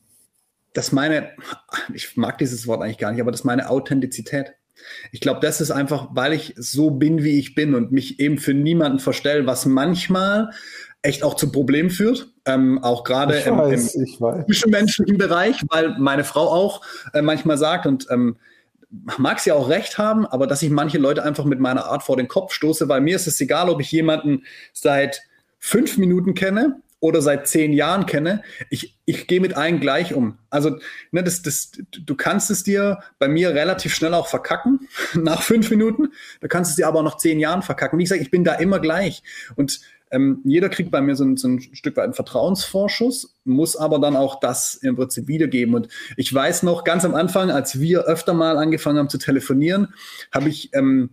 dass 0.73 0.93
meine, 0.93 1.31
ich 1.95 2.17
mag 2.17 2.39
dieses 2.39 2.67
Wort 2.67 2.83
eigentlich 2.83 2.99
gar 2.99 3.13
nicht, 3.13 3.21
aber 3.21 3.33
dass 3.33 3.45
meine 3.45 3.71
Authentizität. 3.71 4.53
Ich 5.13 5.21
glaube, 5.21 5.41
das 5.41 5.61
ist 5.61 5.71
einfach, 5.71 6.09
weil 6.13 6.33
ich 6.33 6.55
so 6.57 6.91
bin, 6.91 7.23
wie 7.23 7.39
ich 7.39 7.55
bin 7.55 7.75
und 7.75 7.93
mich 7.93 8.19
eben 8.19 8.39
für 8.39 8.55
niemanden 8.55 8.99
verstelle, 8.99 9.47
was 9.47 9.67
manchmal 9.67 10.51
echt 11.03 11.23
auch 11.23 11.35
zu 11.35 11.51
Problemen 11.53 11.91
führt, 11.91 12.33
ähm, 12.45 12.83
auch 12.83 13.05
gerade 13.05 13.39
im, 13.39 13.59
im 13.59 13.79
zwischenmenschlichen 14.47 15.19
Bereich, 15.19 15.63
weil 15.69 15.97
meine 15.99 16.25
Frau 16.25 16.49
auch 16.49 16.83
äh, 17.15 17.23
manchmal 17.23 17.59
sagt 17.59 17.87
und 17.87 18.07
ähm, 18.11 18.37
mag 18.91 19.39
sie 19.39 19.53
auch 19.53 19.69
recht 19.69 19.99
haben, 19.99 20.27
aber 20.27 20.47
dass 20.47 20.63
ich 20.63 20.71
manche 20.71 20.99
Leute 20.99 21.23
einfach 21.23 21.45
mit 21.45 21.61
meiner 21.61 21.87
Art 21.87 22.03
vor 22.03 22.17
den 22.17 22.29
Kopf 22.29 22.53
stoße, 22.53 22.89
weil 22.89 23.01
mir 23.01 23.17
ist 23.17 23.27
es 23.27 23.41
egal, 23.41 23.71
ob 23.71 23.81
ich 23.81 23.93
jemanden 23.93 24.45
seit 24.73 25.23
fünf 25.59 25.97
Minuten 25.97 26.35
kenne 26.35 26.81
oder 27.01 27.23
seit 27.23 27.49
zehn 27.49 27.73
Jahren 27.73 28.07
kenne, 28.07 28.43
ich, 28.69 28.99
ich 29.07 29.27
gehe 29.27 29.41
mit 29.41 29.57
allen 29.57 29.81
gleich 29.81 30.15
um. 30.15 30.39
Also, 30.51 30.79
ne, 31.11 31.25
das, 31.25 31.43
das, 31.43 31.73
du 31.91 32.15
kannst 32.15 32.51
es 32.51 32.63
dir 32.63 33.01
bei 33.19 33.27
mir 33.27 33.55
relativ 33.55 33.95
schnell 33.95 34.15
auch 34.15 34.29
verkacken, 34.29 34.89
nach 35.15 35.43
fünf 35.43 35.71
Minuten. 35.71 36.13
Du 36.41 36.49
kannst 36.49 36.71
es 36.71 36.77
dir 36.77 36.87
aber 36.87 37.01
auch 37.01 37.05
nach 37.05 37.17
zehn 37.17 37.41
Jahren 37.41 37.63
verkacken. 37.63 37.99
Wie 37.99 38.05
gesagt, 38.05 38.21
ich 38.21 38.31
bin 38.31 38.45
da 38.45 38.55
immer 38.55 38.79
gleich. 38.79 39.23
Und 39.57 39.81
ähm, 40.11 40.41
jeder 40.45 40.69
kriegt 40.69 40.91
bei 40.91 41.01
mir 41.01 41.17
so 41.17 41.25
ein, 41.25 41.37
so 41.37 41.49
ein 41.49 41.61
Stück 41.61 41.97
weit 41.97 42.05
einen 42.05 42.15
Vertrauensvorschuss, 42.15 43.35
muss 43.45 43.77
aber 43.77 43.99
dann 43.99 44.17
auch 44.17 44.41
das 44.41 44.75
im 44.75 44.97
Prinzip 44.97 45.29
wiedergeben. 45.29 45.75
Und 45.75 45.89
ich 46.17 46.33
weiß 46.33 46.65
noch, 46.65 46.85
ganz 46.85 47.05
am 47.05 47.15
Anfang, 47.15 47.51
als 47.51 47.81
wir 47.81 48.03
öfter 48.03 48.35
mal 48.35 48.59
angefangen 48.59 48.99
haben 48.99 49.09
zu 49.09 49.19
telefonieren, 49.19 49.95
habe 50.33 50.49
ich, 50.49 50.75
ähm, 50.75 51.11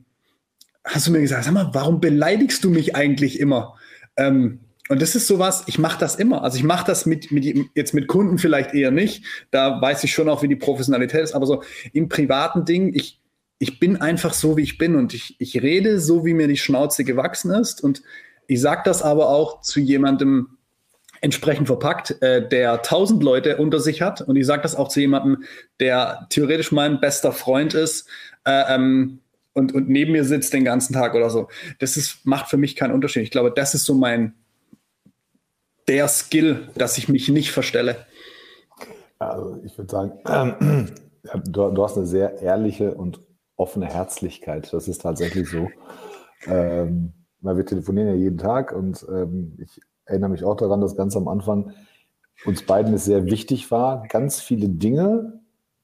hast 0.83 1.07
du 1.07 1.11
mir 1.11 1.21
gesagt, 1.21 1.45
sag 1.45 1.53
mal, 1.53 1.69
warum 1.73 2.01
beleidigst 2.01 2.63
du 2.63 2.71
mich 2.71 2.95
eigentlich 2.95 3.39
immer? 3.39 3.77
Ähm, 4.17 4.61
und 4.89 5.01
das 5.01 5.15
ist 5.15 5.27
sowas, 5.27 5.63
ich 5.67 5.79
mache 5.79 5.99
das 5.99 6.15
immer. 6.15 6.43
Also 6.43 6.57
ich 6.57 6.63
mache 6.63 6.85
das 6.85 7.05
mit, 7.05 7.31
mit, 7.31 7.45
jetzt 7.75 7.93
mit 7.93 8.07
Kunden 8.07 8.37
vielleicht 8.37 8.73
eher 8.73 8.91
nicht. 8.91 9.25
Da 9.51 9.81
weiß 9.81 10.03
ich 10.03 10.13
schon 10.13 10.29
auch, 10.29 10.43
wie 10.43 10.47
die 10.47 10.55
Professionalität 10.55 11.23
ist. 11.23 11.33
Aber 11.33 11.45
so 11.45 11.63
im 11.93 12.09
privaten 12.09 12.65
Ding, 12.65 12.93
ich, 12.93 13.19
ich 13.59 13.79
bin 13.79 13.97
einfach 13.97 14.33
so, 14.33 14.55
wie 14.55 14.63
ich 14.63 14.77
bin. 14.77 14.95
Und 14.95 15.13
ich, 15.13 15.35
ich 15.39 15.61
rede 15.61 15.99
so, 15.99 16.25
wie 16.25 16.33
mir 16.33 16.47
die 16.47 16.57
Schnauze 16.57 17.03
gewachsen 17.03 17.51
ist. 17.51 17.83
Und 17.83 18.01
ich 18.47 18.61
sage 18.61 18.81
das 18.85 19.01
aber 19.01 19.29
auch 19.29 19.61
zu 19.61 19.79
jemandem 19.79 20.57
entsprechend 21.19 21.67
verpackt, 21.67 22.21
äh, 22.21 22.47
der 22.47 22.81
tausend 22.81 23.23
Leute 23.23 23.57
unter 23.57 23.79
sich 23.79 24.01
hat. 24.01 24.21
Und 24.21 24.35
ich 24.35 24.45
sage 24.45 24.61
das 24.61 24.75
auch 24.75 24.87
zu 24.87 25.01
jemandem, 25.01 25.43
der 25.79 26.27
theoretisch 26.29 26.71
mein 26.71 27.01
bester 27.01 27.31
Freund 27.31 27.73
ist. 27.73 28.07
Äh, 28.45 28.75
ähm, 28.75 29.19
und, 29.53 29.73
und 29.73 29.89
neben 29.89 30.11
mir 30.11 30.23
sitzt 30.23 30.53
den 30.53 30.63
ganzen 30.63 30.93
Tag 30.93 31.15
oder 31.15 31.31
so. 31.31 31.49
Das 31.79 31.97
ist, 31.97 32.25
macht 32.25 32.47
für 32.47 32.57
mich 32.57 32.75
keinen 32.75 32.93
Unterschied. 32.93 33.23
Ich 33.23 33.31
glaube, 33.31 33.51
das 33.51 33.73
ist 33.73 33.85
so 33.85 33.95
mein, 33.95 34.35
der 35.87 36.07
Skill, 36.07 36.69
dass 36.75 36.97
ich 36.97 37.09
mich 37.09 37.29
nicht 37.29 37.51
verstelle? 37.51 38.05
Also 39.19 39.59
ich 39.63 39.77
würde 39.77 39.91
sagen, 39.91 40.11
ähm, 40.29 40.93
du, 41.45 41.71
du, 41.71 41.83
hast 41.83 41.97
eine 41.97 42.05
sehr 42.05 42.41
ehrliche 42.41 42.93
und 42.93 43.19
offene 43.55 43.87
Herzlichkeit. 43.87 44.71
Das 44.71 44.87
ist 44.87 45.01
tatsächlich 45.01 45.49
so. 45.49 45.69
Ähm, 46.45 47.13
wir 47.41 47.65
telefonieren 47.65 48.09
ja 48.09 48.13
jeden 48.13 48.37
Tag 48.37 48.71
und 48.71 49.05
ähm, 49.09 49.57
ich 49.59 49.79
erinnere 50.05 50.29
mich 50.29 50.43
auch 50.43 50.55
daran, 50.55 50.81
dass 50.81 50.95
ganz 50.95 51.15
am 51.15 51.27
Anfang 51.27 51.73
uns 52.45 52.63
beiden 52.63 52.93
es 52.93 53.05
sehr 53.05 53.25
wichtig 53.25 53.71
war, 53.71 54.03
ganz 54.07 54.39
viele 54.39 54.69
Dinge 54.69 55.39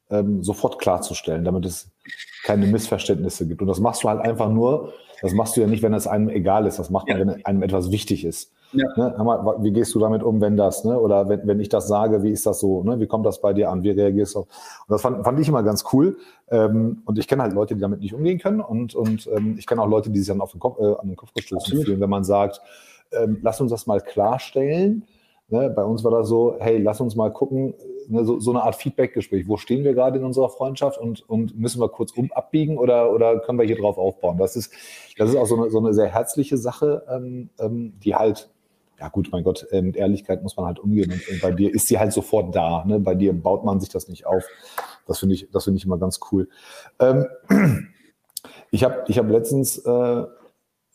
ähm, 0.10 0.44
sofort 0.44 0.80
klarzustellen, 0.80 1.44
damit 1.44 1.66
es 1.66 1.92
keine 2.44 2.68
Missverständnisse 2.68 3.48
gibt. 3.48 3.62
Und 3.62 3.68
das 3.68 3.80
machst 3.80 4.04
du 4.04 4.10
halt 4.10 4.22
einfach 4.22 4.50
nur, 4.50 4.94
das 5.22 5.34
machst 5.34 5.56
du 5.56 5.62
ja 5.62 5.68
nicht, 5.68 5.82
wenn 5.82 5.94
es 5.94 6.06
einem 6.06 6.30
egal 6.30 6.68
ist. 6.68 6.78
Das 6.78 6.90
macht 6.90 7.08
man, 7.08 7.18
ja. 7.18 7.26
wenn 7.26 7.46
einem 7.46 7.64
etwas 7.64 7.92
wichtig 7.92 8.26
ist. 8.26 8.53
Ja. 8.74 8.88
Ne? 8.98 9.56
Wie 9.60 9.72
gehst 9.72 9.94
du 9.96 10.00
damit 10.00 10.24
um, 10.24 10.42
wenn 10.42 10.58
das, 10.58 10.84
ne? 10.84 11.00
oder 11.00 11.30
wenn, 11.30 11.48
wenn 11.48 11.60
ich 11.60 11.70
das 11.70 11.88
sage, 11.88 12.24
wie 12.24 12.32
ist 12.32 12.46
das 12.46 12.60
so, 12.60 12.84
ne? 12.84 13.00
wie 13.00 13.08
kommt 13.08 13.26
das 13.26 13.42
bei 13.42 13.54
dir 13.54 13.70
an, 13.70 13.84
wie 13.84 13.92
reagierst 13.92 14.36
du? 14.36 14.40
Und 14.40 14.48
das 14.88 15.02
fand, 15.02 15.24
fand 15.24 15.40
ich 15.40 15.48
immer 15.48 15.64
ganz 15.64 15.84
cool. 15.94 16.18
Ähm, 16.50 17.02
und 17.06 17.18
ich 17.20 17.28
kenne 17.28 17.44
halt 17.44 17.54
Leute, 17.54 17.76
die 17.76 17.82
damit 17.82 18.00
nicht 18.00 18.14
umgehen 18.14 18.40
können 18.40 18.62
und, 18.62 18.96
und 18.96 19.30
ähm, 19.36 19.56
ich 19.58 19.68
kenne 19.68 19.82
auch 19.82 19.88
Leute, 19.88 20.10
die 20.10 20.20
sich 20.20 20.28
dann 20.28 20.42
auf 20.42 20.52
den 20.52 20.60
Kopf, 20.60 20.80
äh, 20.80 20.96
an 21.00 21.08
den 21.08 21.16
Kopf 21.16 21.34
gestoßen 21.34 21.84
fühlen, 21.84 22.00
wenn 22.00 22.10
man 22.10 22.24
sagt, 22.24 22.62
ähm, 23.12 23.40
lass 23.42 23.62
uns 23.62 23.72
das 23.72 23.88
mal 23.88 24.02
klarstellen. 24.02 25.06
Ne? 25.50 25.70
Bei 25.70 25.84
uns 25.84 26.04
war 26.04 26.12
das 26.12 26.28
so, 26.28 26.56
hey, 26.60 26.78
lass 26.78 27.00
uns 27.02 27.16
mal 27.16 27.32
gucken, 27.32 27.74
ne, 28.08 28.26
so, 28.26 28.40
so 28.40 28.52
eine 28.52 28.64
Art 28.64 28.76
Feedback-Gespräch. 28.76 29.48
Wo 29.48 29.58
stehen 29.58 29.84
wir 29.84 29.94
gerade 29.94 30.20
in 30.20 30.26
unserer 30.26 30.50
Freundschaft 30.50 31.00
und, 31.00 31.28
und 31.30 31.58
müssen 31.58 31.82
wir 31.82 31.90
kurz 31.90 32.12
um 32.12 32.32
abbiegen 32.32 32.78
oder, 32.78 33.12
oder 33.12 33.40
können 33.40 33.60
wir 33.60 33.66
hier 33.66 33.78
drauf 33.78 33.98
aufbauen? 33.98 34.38
Das 34.38 34.56
ist, 34.56 34.74
das 35.18 35.30
ist 35.30 35.36
auch 35.36 35.46
so 35.46 35.58
eine, 35.58 35.70
so 35.70 35.80
eine 35.80 35.94
sehr 35.94 36.08
herzliche 36.08 36.58
Sache, 36.58 37.04
ähm, 37.10 37.50
ähm, 37.60 37.94
die 38.04 38.16
halt 38.16 38.50
ja 39.04 39.10
gut, 39.10 39.28
mein 39.34 39.44
Gott, 39.44 39.68
mit 39.74 39.98
Ehrlichkeit 39.98 40.44
muss 40.44 40.56
man 40.56 40.66
halt 40.66 40.80
umgehen. 40.80 41.12
Und, 41.12 41.28
und 41.28 41.42
bei 41.42 41.52
dir 41.52 41.74
ist 41.74 41.88
sie 41.88 42.00
halt 42.00 42.14
sofort 42.14 42.56
da. 42.56 42.86
Ne? 42.86 43.02
Bei 43.02 43.16
dir 43.16 43.34
baut 43.34 43.66
man 43.66 43.82
sich 43.82 43.90
das 43.90 44.08
nicht 44.08 44.26
auf. 44.26 44.46
Das 45.06 45.20
finde 45.20 45.36
ich, 45.36 45.50
das 45.52 45.66
finde 45.66 45.78
ich 45.78 45.86
immer 45.86 45.98
ganz 45.98 46.22
cool. 46.32 46.48
Ähm, 47.00 47.26
ich 48.72 48.86
habe 48.86 49.04
ich 49.08 49.18
hab 49.18 49.30
letztens 49.30 49.78
äh, 49.80 50.24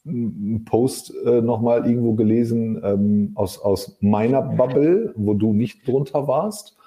einen 0.06 0.64
Post 0.64 1.12
äh, 1.26 1.42
nochmal 1.42 1.86
irgendwo 1.86 2.14
gelesen 2.14 2.80
ähm, 2.82 3.32
aus, 3.34 3.58
aus 3.58 3.98
meiner 4.00 4.40
Bubble, 4.40 5.12
wo 5.14 5.34
du 5.34 5.52
nicht 5.52 5.86
drunter 5.86 6.26
warst, 6.26 6.78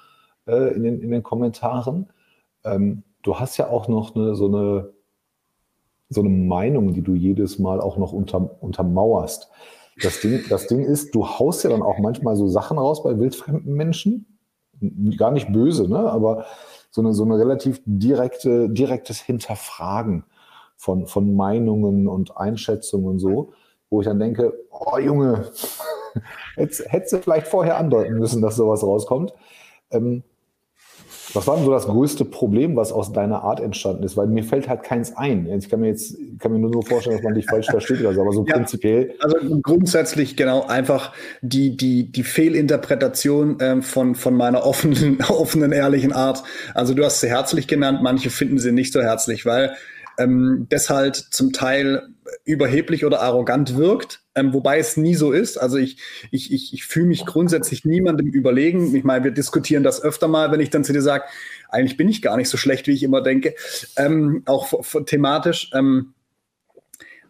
äh, 0.48 0.74
in, 0.74 0.82
den, 0.82 1.02
in 1.02 1.12
den 1.12 1.22
Kommentaren. 1.22 2.08
Ähm, 2.64 3.04
du 3.22 3.40
hast 3.40 3.58
ja 3.58 3.70
auch 3.70 3.88
noch 3.88 4.16
eine, 4.16 4.34
so, 4.34 4.48
eine, 4.48 4.90
so 6.10 6.22
eine 6.22 6.30
Meinung, 6.30 6.96
die 6.96 7.04
du 7.04 7.14
jedes 7.14 7.60
Mal 7.60 7.80
auch 7.80 7.98
noch 7.98 8.12
unter, 8.12 8.64
untermauerst. 8.64 9.52
Das 10.02 10.20
Ding, 10.20 10.44
das 10.50 10.68
Ding 10.68 10.84
ist, 10.84 11.14
du 11.14 11.28
haust 11.28 11.64
ja 11.64 11.70
dann 11.70 11.82
auch 11.82 12.00
manchmal 12.00 12.36
so 12.36 12.48
Sachen 12.48 12.78
raus 12.78 13.04
bei 13.04 13.18
wildfremden 13.20 13.74
Menschen. 13.74 14.40
Gar 15.18 15.32
nicht 15.32 15.52
böse, 15.52 15.88
ne? 15.88 16.00
aber 16.00 16.46
so 16.90 17.02
eine, 17.02 17.14
so 17.14 17.24
eine 17.24 17.38
relativ 17.38 17.82
direkte, 17.86 18.70
direktes 18.70 19.22
Hinterfragen 19.22 20.26
von, 20.76 21.06
von 21.06 21.36
Meinungen 21.36 22.08
und 22.08 22.38
Einschätzungen 22.38 23.08
und 23.08 23.20
so, 23.20 23.54
wo 23.90 24.02
ich 24.02 24.08
dann 24.08 24.20
denke, 24.20 24.54
oh 24.72 24.98
Junge, 24.98 25.52
hättest 26.56 27.14
du 27.14 27.18
vielleicht 27.20 27.48
vorher 27.48 27.78
andeuten 27.78 28.18
müssen, 28.18 28.42
dass 28.42 28.56
sowas 28.56 28.84
rauskommt. 28.84 29.34
Ähm, 29.92 30.24
was 31.34 31.48
war 31.48 31.56
denn 31.56 31.66
so 31.66 31.72
das 31.72 31.86
größte 31.86 32.26
Problem, 32.26 32.76
was 32.76 32.92
aus 32.92 33.14
deiner 33.14 33.44
Art 33.44 33.60
entstanden 33.60 34.04
ist? 34.04 34.18
Weil 34.18 34.28
mir 34.28 34.44
fällt 34.44 34.68
halt 34.68 34.84
keins 34.84 35.16
ein. 35.16 35.48
Ich 35.48 35.70
kann 35.70 35.80
mir 35.80 35.88
jetzt 35.88 36.16
kann 36.40 36.52
mir 36.52 36.60
nur 36.60 36.74
so 36.74 36.82
vorstellen, 36.82 37.18
dass 37.18 37.24
man 37.24 37.36
dich 37.36 37.46
falsch 37.46 37.68
versteht 37.70 38.02
oder 38.02 38.14
so, 38.14 38.22
aber 38.22 38.32
so 38.32 38.46
ja, 38.46 38.56
prinzipiell. 38.56 39.16
Also 39.20 39.60
grundsätzlich 39.62 40.36
genau 40.36 40.66
einfach 40.66 41.14
die, 41.42 41.78
die, 41.78 42.12
die 42.12 42.24
Fehlinterpretation 42.24 43.58
ähm, 43.60 43.82
von, 43.82 44.16
von 44.16 44.36
meiner 44.36 44.66
offenen, 44.66 45.22
offenen, 45.30 45.72
ehrlichen 45.72 46.14
Art. 46.14 46.44
Also 46.74 46.94
du 46.94 47.04
hast 47.06 47.22
sie 47.22 47.30
herzlich 47.30 47.68
genannt, 47.68 48.00
manche 48.02 48.30
finden 48.30 48.60
sie 48.60 48.72
nicht 48.72 48.94
so 48.94 49.02
herzlich, 49.02 49.46
weil 49.46 49.76
ähm, 50.18 50.68
das 50.70 50.90
halt 50.90 51.16
zum 51.16 51.54
Teil 51.54 52.04
überheblich 52.46 53.06
oder 53.06 53.22
arrogant 53.22 53.78
wirkt, 53.78 54.22
ähm, 54.36 54.54
wobei 54.54 54.80
es 54.80 54.98
nie 54.98 55.16
so 55.16 55.32
ist. 55.32 55.58
Also 55.58 55.78
ich, 55.78 55.98
ich, 56.32 56.52
ich, 56.52 56.74
ich 56.74 56.86
fühle 56.86 57.08
mich 57.08 57.26
grundsätzlich 57.26 57.86
niemandem 57.86 58.28
überlegen. 58.28 58.96
Ich 58.96 59.04
meine, 59.04 59.24
wir 59.24 59.32
diskutieren 59.32 59.84
das 59.84 60.02
öfter 60.02 60.28
mal, 60.28 60.52
wenn 60.52 60.60
ich 60.60 60.70
dann 60.70 60.84
zu 60.84 60.94
dir 60.94 61.02
sage, 61.02 61.26
eigentlich 61.70 61.98
bin 61.98 62.10
ich 62.10 62.22
gar 62.22 62.38
nicht 62.38 62.50
so 62.50 62.58
schlecht, 62.58 62.88
wie 62.88 62.94
ich 62.94 63.04
immer 63.04 63.22
denke, 63.22 63.56
ähm, 63.98 64.44
auch 64.46 64.74
thematisch. 65.06 65.72
Ähm, 65.74 66.14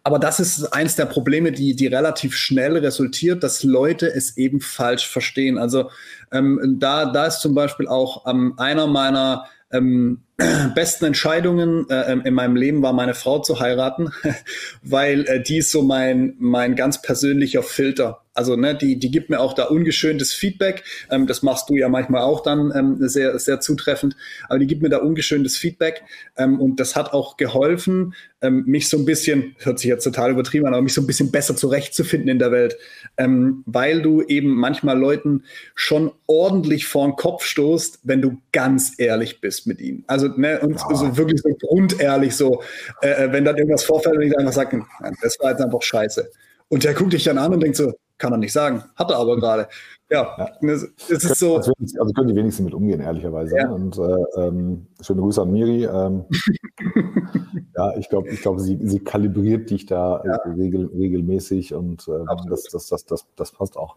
aber 0.04 0.18
das 0.18 0.40
ist 0.40 0.64
eins 0.72 0.96
der 0.96 1.06
Probleme, 1.06 1.52
die, 1.52 1.76
die 1.76 1.86
relativ 1.86 2.34
schnell 2.34 2.76
resultiert, 2.76 3.42
dass 3.44 3.62
Leute 3.62 4.12
es 4.12 4.36
eben 4.36 4.60
falsch 4.60 5.08
verstehen. 5.08 5.58
Also 5.58 5.90
ähm, 6.32 6.76
da, 6.80 7.06
da 7.06 7.26
ist 7.26 7.40
zum 7.40 7.54
Beispiel 7.54 7.86
auch 7.86 8.26
ähm, 8.26 8.54
einer 8.56 8.88
meiner 8.88 9.46
ähm, 9.70 10.22
besten 10.74 11.06
Entscheidungen 11.06 11.88
äh, 11.88 12.12
in 12.12 12.34
meinem 12.34 12.56
Leben 12.56 12.82
war, 12.82 12.92
meine 12.92 13.14
Frau 13.14 13.38
zu 13.40 13.60
heiraten, 13.60 14.12
weil 14.82 15.26
äh, 15.26 15.42
die 15.42 15.58
ist 15.58 15.70
so 15.70 15.82
mein, 15.82 16.34
mein 16.38 16.76
ganz 16.76 17.02
persönlicher 17.02 17.62
Filter. 17.62 18.21
Also 18.34 18.56
ne, 18.56 18.74
die, 18.74 18.98
die 18.98 19.10
gibt 19.10 19.28
mir 19.30 19.40
auch 19.40 19.52
da 19.52 19.64
ungeschöntes 19.64 20.32
Feedback. 20.32 20.84
Ähm, 21.10 21.26
das 21.26 21.42
machst 21.42 21.68
du 21.68 21.74
ja 21.74 21.88
manchmal 21.88 22.22
auch 22.22 22.42
dann 22.42 22.72
ähm, 22.74 22.96
sehr, 23.00 23.38
sehr 23.38 23.60
zutreffend. 23.60 24.16
Aber 24.48 24.58
die 24.58 24.66
gibt 24.66 24.82
mir 24.82 24.88
da 24.88 24.98
ungeschöntes 24.98 25.58
Feedback. 25.58 26.02
Ähm, 26.36 26.60
und 26.60 26.80
das 26.80 26.96
hat 26.96 27.12
auch 27.12 27.36
geholfen, 27.36 28.14
ähm, 28.40 28.64
mich 28.66 28.88
so 28.88 28.96
ein 28.96 29.04
bisschen, 29.04 29.54
hört 29.58 29.78
sich 29.78 29.88
jetzt 29.88 30.04
total 30.04 30.30
übertrieben 30.30 30.66
an, 30.66 30.72
aber 30.72 30.82
mich 30.82 30.94
so 30.94 31.02
ein 31.02 31.06
bisschen 31.06 31.30
besser 31.30 31.56
zurechtzufinden 31.56 32.28
in 32.28 32.38
der 32.38 32.52
Welt. 32.52 32.76
Ähm, 33.18 33.62
weil 33.66 34.00
du 34.00 34.22
eben 34.22 34.54
manchmal 34.54 34.98
Leuten 34.98 35.44
schon 35.74 36.10
ordentlich 36.26 36.86
vor 36.86 37.06
den 37.06 37.16
Kopf 37.16 37.44
stoßt, 37.44 38.00
wenn 38.02 38.22
du 38.22 38.38
ganz 38.52 38.94
ehrlich 38.96 39.40
bist 39.42 39.66
mit 39.66 39.80
ihnen. 39.80 40.04
Also 40.06 40.28
ne, 40.28 40.60
und 40.60 40.78
ja. 40.78 40.94
so 40.94 41.16
wirklich 41.18 41.42
so 41.42 41.50
grundehrlich 41.50 42.34
so, 42.34 42.62
äh, 43.02 43.24
äh 43.26 43.32
wenn 43.32 43.44
dann 43.44 43.58
irgendwas 43.58 43.84
vorfällt 43.84 44.16
und 44.16 44.22
ich 44.22 44.38
einfach 44.38 44.52
sage, 44.52 44.84
das 45.20 45.38
war 45.40 45.50
jetzt 45.50 45.60
einfach 45.60 45.82
scheiße. 45.82 46.30
Und 46.68 46.84
der 46.84 46.94
guckt 46.94 47.12
dich 47.12 47.24
dann 47.24 47.36
an 47.36 47.52
und 47.52 47.60
denkt 47.60 47.76
so, 47.76 47.92
kann 48.22 48.32
er 48.32 48.38
nicht 48.38 48.52
sagen. 48.52 48.84
Hat 48.94 49.10
er 49.10 49.16
aber 49.16 49.36
gerade. 49.36 49.66
Ja, 50.08 50.36
ja. 50.38 50.68
Es, 50.68 50.88
es 51.10 51.24
ist 51.24 51.38
so. 51.40 51.56
Also, 51.56 51.72
also 51.78 52.12
können 52.12 52.28
die 52.28 52.36
wenigsten 52.36 52.64
mit 52.64 52.72
umgehen, 52.72 53.00
ehrlicherweise. 53.00 53.56
Ja. 53.56 53.68
Und 53.68 53.98
äh, 53.98 54.40
ähm, 54.40 54.86
schöne 55.00 55.22
Grüße 55.22 55.42
an 55.42 55.50
Miri. 55.50 55.84
Ähm, 55.84 56.24
ja, 57.76 57.96
ich 57.96 58.08
glaube, 58.08 58.28
ich 58.28 58.40
glaub, 58.40 58.60
sie, 58.60 58.78
sie 58.80 59.00
kalibriert 59.00 59.70
dich 59.70 59.86
da 59.86 60.22
ja. 60.24 60.36
regel, 60.52 60.86
regelmäßig 60.96 61.74
und 61.74 62.06
äh, 62.06 62.24
das, 62.48 62.62
das, 62.70 62.86
das, 62.86 63.04
das, 63.06 63.26
das 63.34 63.50
passt 63.50 63.76
auch. 63.76 63.96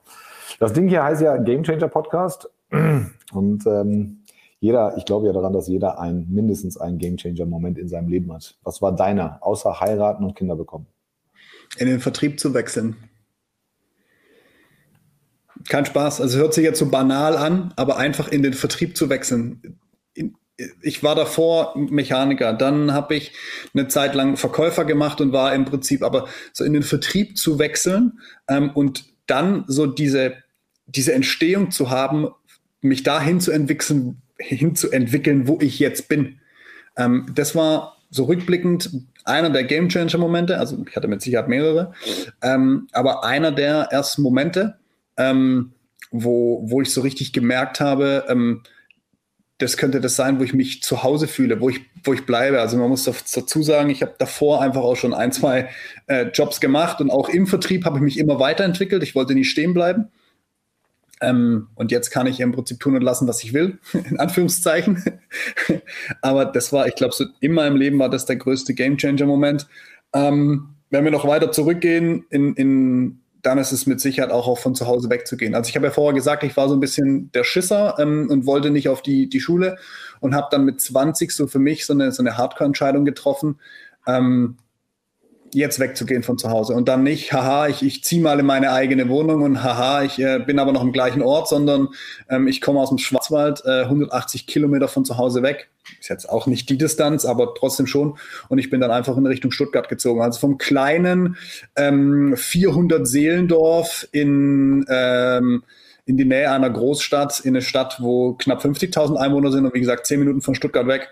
Das 0.60 0.74
Ding 0.74 0.88
hier 0.88 1.04
heißt 1.04 1.22
ja 1.22 1.38
Game 1.38 1.62
Changer 1.62 1.88
Podcast. 1.88 2.50
Und 3.34 3.66
ähm, 3.68 4.24
jeder, 4.60 4.98
ich 4.98 5.06
glaube 5.06 5.28
ja 5.28 5.34
daran, 5.34 5.54
dass 5.54 5.68
jeder 5.68 6.00
ein, 6.00 6.26
mindestens 6.30 6.78
einen 6.78 6.98
Game 6.98 7.18
Changer 7.18 7.46
Moment 7.46 7.78
in 7.78 7.88
seinem 7.88 8.08
Leben 8.08 8.32
hat. 8.34 8.58
Was 8.64 8.82
war 8.82 8.96
deiner, 8.96 9.38
außer 9.42 9.82
heiraten 9.82 10.24
und 10.24 10.36
Kinder 10.36 10.56
bekommen? 10.56 10.88
In 11.78 11.88
den 11.88 12.00
Vertrieb 12.00 12.40
zu 12.40 12.54
wechseln. 12.54 12.96
Kein 15.70 15.86
Spaß. 15.86 16.22
Also 16.22 16.38
hört 16.38 16.54
sich 16.54 16.64
jetzt 16.64 16.80
so 16.80 16.90
banal 16.90 17.38
an, 17.38 17.74
aber 17.76 17.98
einfach 17.98 18.28
in 18.28 18.44
den 18.44 18.54
Vertrieb 18.54 18.98
zu 18.98 19.10
wechseln. 19.10 19.80
Ich 20.82 21.04
war 21.04 21.16
davor 21.16 21.74
Mechaniker, 21.76 22.54
dann 22.54 22.94
habe 22.94 23.16
ich 23.16 23.34
eine 23.74 23.90
Zeit 23.90 24.16
lang 24.16 24.38
Verkäufer 24.38 24.86
gemacht 24.86 25.20
und 25.20 25.34
war 25.34 25.54
im 25.54 25.66
Prinzip 25.66 26.02
aber 26.02 26.30
so 26.54 26.64
in 26.64 26.74
den 26.74 26.84
Vertrieb 26.84 27.38
zu 27.38 27.60
wechseln 27.60 28.20
ähm, 28.48 28.72
und 28.74 29.06
dann 29.28 29.66
so 29.68 29.86
diese, 29.86 30.36
diese 30.86 31.14
Entstehung 31.14 31.72
zu 31.72 31.90
haben, 31.90 32.30
mich 32.82 33.04
dahin 33.04 33.42
zu 33.42 33.52
entwickeln, 33.52 34.22
hinzuentwickeln, 34.38 35.48
wo 35.48 35.60
ich 35.62 35.80
jetzt 35.80 36.08
bin. 36.08 36.40
Ähm, 36.96 37.26
das 37.36 37.56
war 37.56 37.98
so 38.10 38.24
rückblickend 38.26 38.92
einer 39.26 39.50
der 39.50 39.64
Game 39.64 39.90
Changer 39.90 40.18
Momente. 40.18 40.58
Also 40.58 40.84
ich 40.88 40.96
hatte 40.96 41.08
mit 41.08 41.22
Sicherheit 41.22 41.48
mehrere, 41.48 41.94
ähm, 42.42 42.88
aber 42.94 43.24
einer 43.24 43.52
der 43.52 43.88
ersten 43.92 44.22
Momente, 44.22 44.78
ähm, 45.18 45.74
wo, 46.12 46.64
wo 46.66 46.82
ich 46.82 46.92
so 46.92 47.02
richtig 47.02 47.34
gemerkt 47.34 47.80
habe, 47.80 48.26
ähm, 48.30 48.64
das 49.58 49.78
könnte 49.78 50.02
das 50.02 50.16
sein, 50.16 50.40
wo 50.40 50.44
ich 50.44 50.54
mich 50.54 50.84
zu 50.84 51.04
Hause 51.04 51.28
fühle, 51.28 51.62
wo 51.62 51.70
ich, 51.70 51.80
wo 52.04 52.14
ich 52.14 52.26
bleibe. 52.26 52.60
Also 52.60 52.78
man 52.78 52.90
muss 52.90 53.06
dazu 53.06 53.64
sagen, 53.64 53.90
ich 53.90 54.02
habe 54.02 54.16
davor 54.18 54.62
einfach 54.62 54.82
auch 54.82 54.98
schon 54.98 55.14
ein, 55.14 55.32
zwei 55.32 55.70
äh, 56.08 56.28
Jobs 56.34 56.60
gemacht 56.60 57.00
und 57.00 57.10
auch 57.10 57.30
im 57.30 57.48
Vertrieb 57.48 57.86
habe 57.86 57.98
ich 57.98 58.04
mich 58.04 58.20
immer 58.20 58.40
weiterentwickelt. 58.40 59.02
Ich 59.04 59.16
wollte 59.16 59.34
nie 59.34 59.46
stehen 59.46 59.74
bleiben. 59.74 60.10
Ähm, 61.22 61.70
und 61.76 61.92
jetzt 61.92 62.10
kann 62.10 62.28
ich 62.28 62.42
im 62.42 62.52
Prinzip 62.52 62.82
tun 62.82 62.96
und 62.96 63.02
lassen, 63.02 63.28
was 63.30 63.44
ich 63.44 63.54
will, 63.54 63.80
in 63.94 64.20
Anführungszeichen. 64.20 65.02
Aber 66.22 66.46
das 66.46 66.74
war, 66.74 66.88
ich 66.88 66.96
glaube, 66.96 67.14
so 67.14 67.26
in 67.40 67.54
meinem 67.54 67.78
Leben 67.78 67.98
war 68.00 68.10
das 68.10 68.26
der 68.26 68.36
größte 68.36 68.74
Gamechanger-Moment. 68.74 69.68
Ähm, 70.14 70.76
wenn 70.90 71.06
wir 71.06 71.12
noch 71.12 71.26
weiter 71.26 71.52
zurückgehen 71.52 72.26
in, 72.30 72.54
in 72.56 73.22
dann 73.46 73.58
ist 73.58 73.72
es 73.72 73.86
mit 73.86 74.02
Sicherheit 74.02 74.32
auch, 74.32 74.48
auch 74.48 74.58
von 74.58 74.76
zu 74.76 74.88
Hause 74.88 75.10
wegzugehen. 75.10 75.56
Also 75.56 75.70
ich 75.70 75.76
habe 75.76 75.88
ja 75.88 75.92
vorher 75.92 76.14
gesagt, 76.14 76.44
ich 76.44 76.58
war 76.58 76.68
so 76.68 76.76
ein 76.76 76.80
bisschen 76.80 77.32
der 77.34 77.44
Schisser 77.44 77.96
ähm, 78.00 78.28
und 78.30 78.46
wollte 78.46 78.72
nicht 78.72 78.90
auf 78.90 79.02
die, 79.02 79.30
die 79.30 79.40
Schule 79.40 79.78
und 80.20 80.34
habe 80.34 80.48
dann 80.52 80.66
mit 80.66 80.82
20 80.82 81.32
so 81.32 81.48
für 81.48 81.60
mich 81.60 81.86
so 81.86 81.94
eine, 81.94 82.12
so 82.12 82.24
eine 82.24 82.38
Hardcore-Entscheidung 82.38 83.06
getroffen, 83.06 83.60
ähm, 84.08 84.58
jetzt 85.54 85.80
wegzugehen 85.80 86.24
von 86.24 86.38
zu 86.38 86.50
Hause 86.50 86.74
und 86.74 86.90
dann 86.90 87.04
nicht, 87.04 87.32
haha, 87.32 87.68
ich, 87.68 87.82
ich 87.82 88.04
ziehe 88.04 88.22
mal 88.22 88.40
in 88.40 88.46
meine 88.46 88.72
eigene 88.72 89.08
Wohnung 89.10 89.44
und 89.44 89.64
haha, 89.64 90.04
ich 90.04 90.20
äh, 90.20 90.40
bin 90.40 90.60
aber 90.60 90.74
noch 90.74 90.84
im 90.84 90.92
gleichen 90.92 91.22
Ort, 91.22 91.48
sondern 91.48 91.90
ähm, 92.30 92.48
ich 92.48 92.62
komme 92.62 92.80
aus 92.80 92.90
dem 92.90 92.98
Schwarzwald, 92.98 93.64
äh, 93.66 93.84
180 93.84 94.48
Kilometer 94.48 94.88
von 94.88 95.06
zu 95.06 95.18
Hause 95.18 95.44
weg. 95.44 95.70
Ist 96.00 96.10
jetzt 96.10 96.30
auch 96.30 96.48
nicht 96.48 96.70
die 96.70 96.78
Distanz, 96.78 97.26
aber 97.26 97.54
trotzdem 97.56 97.88
schon. 97.88 98.18
Und 98.50 98.58
ich 98.58 98.70
bin 98.70 98.82
dann 98.82 98.92
einfach 98.92 99.18
in 99.18 99.26
Richtung 99.26 99.52
Stuttgart 99.52 99.90
gezogen. 99.90 100.22
Also 100.22 100.40
vom 100.40 100.58
kleinen 100.58 101.38
ähm, 101.76 102.36
400 102.36 103.08
Seelendorf 103.08 104.08
in 104.12 104.86
ähm, 104.90 105.64
in 106.06 106.18
die 106.18 106.26
Nähe 106.26 106.52
einer 106.52 106.70
Großstadt, 106.70 107.40
in 107.40 107.56
eine 107.56 107.64
Stadt, 107.64 107.98
wo 108.00 108.34
knapp 108.34 108.64
50.000 108.64 109.16
Einwohner 109.16 109.52
sind 109.52 109.66
und 109.66 109.74
wie 109.74 109.80
gesagt, 109.80 110.06
zehn 110.06 110.20
Minuten 110.20 110.42
von 110.42 110.54
Stuttgart 110.54 110.88
weg. 110.88 111.10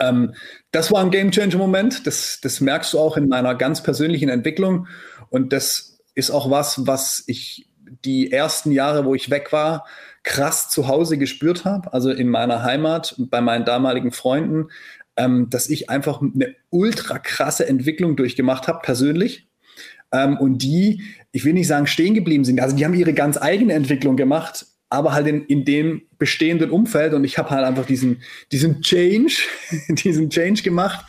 Ähm, 0.00 0.34
das 0.72 0.90
war 0.90 1.00
ein 1.00 1.10
Game 1.10 1.30
Changer 1.30 1.58
Moment. 1.58 2.06
Das, 2.06 2.40
das 2.42 2.60
merkst 2.60 2.92
du 2.92 2.98
auch 2.98 3.16
in 3.16 3.28
meiner 3.28 3.54
ganz 3.54 3.82
persönlichen 3.82 4.28
Entwicklung. 4.28 4.88
Und 5.30 5.52
das 5.52 6.00
ist 6.14 6.30
auch 6.30 6.50
was, 6.50 6.86
was 6.86 7.22
ich 7.26 7.68
die 8.04 8.32
ersten 8.32 8.72
Jahre, 8.72 9.04
wo 9.04 9.14
ich 9.14 9.30
weg 9.30 9.52
war, 9.52 9.86
krass 10.22 10.68
zu 10.68 10.88
Hause 10.88 11.18
gespürt 11.18 11.64
habe. 11.64 11.92
Also 11.92 12.10
in 12.10 12.28
meiner 12.28 12.62
Heimat, 12.62 13.14
bei 13.18 13.40
meinen 13.40 13.64
damaligen 13.64 14.12
Freunden, 14.12 14.68
ähm, 15.16 15.48
dass 15.50 15.68
ich 15.68 15.90
einfach 15.90 16.20
eine 16.22 16.54
ultra 16.70 17.18
krasse 17.18 17.66
Entwicklung 17.66 18.16
durchgemacht 18.16 18.68
habe, 18.68 18.80
persönlich. 18.82 19.48
Ähm, 20.12 20.36
und 20.36 20.62
die, 20.62 21.02
ich 21.32 21.44
will 21.44 21.54
nicht 21.54 21.66
sagen, 21.66 21.86
stehen 21.86 22.14
geblieben 22.14 22.44
sind. 22.44 22.60
Also 22.60 22.76
die 22.76 22.84
haben 22.84 22.94
ihre 22.94 23.14
ganz 23.14 23.40
eigene 23.40 23.72
Entwicklung 23.72 24.16
gemacht, 24.16 24.66
aber 24.90 25.14
halt 25.14 25.26
in, 25.26 25.44
in 25.46 25.64
dem 25.64 26.02
bestehenden 26.18 26.70
Umfeld 26.70 27.14
und 27.14 27.24
ich 27.24 27.38
habe 27.38 27.50
halt 27.50 27.64
einfach 27.64 27.86
diesen, 27.86 28.22
diesen 28.52 28.82
Change, 28.82 29.34
diesen 29.88 30.30
Change 30.30 30.62
gemacht. 30.62 31.04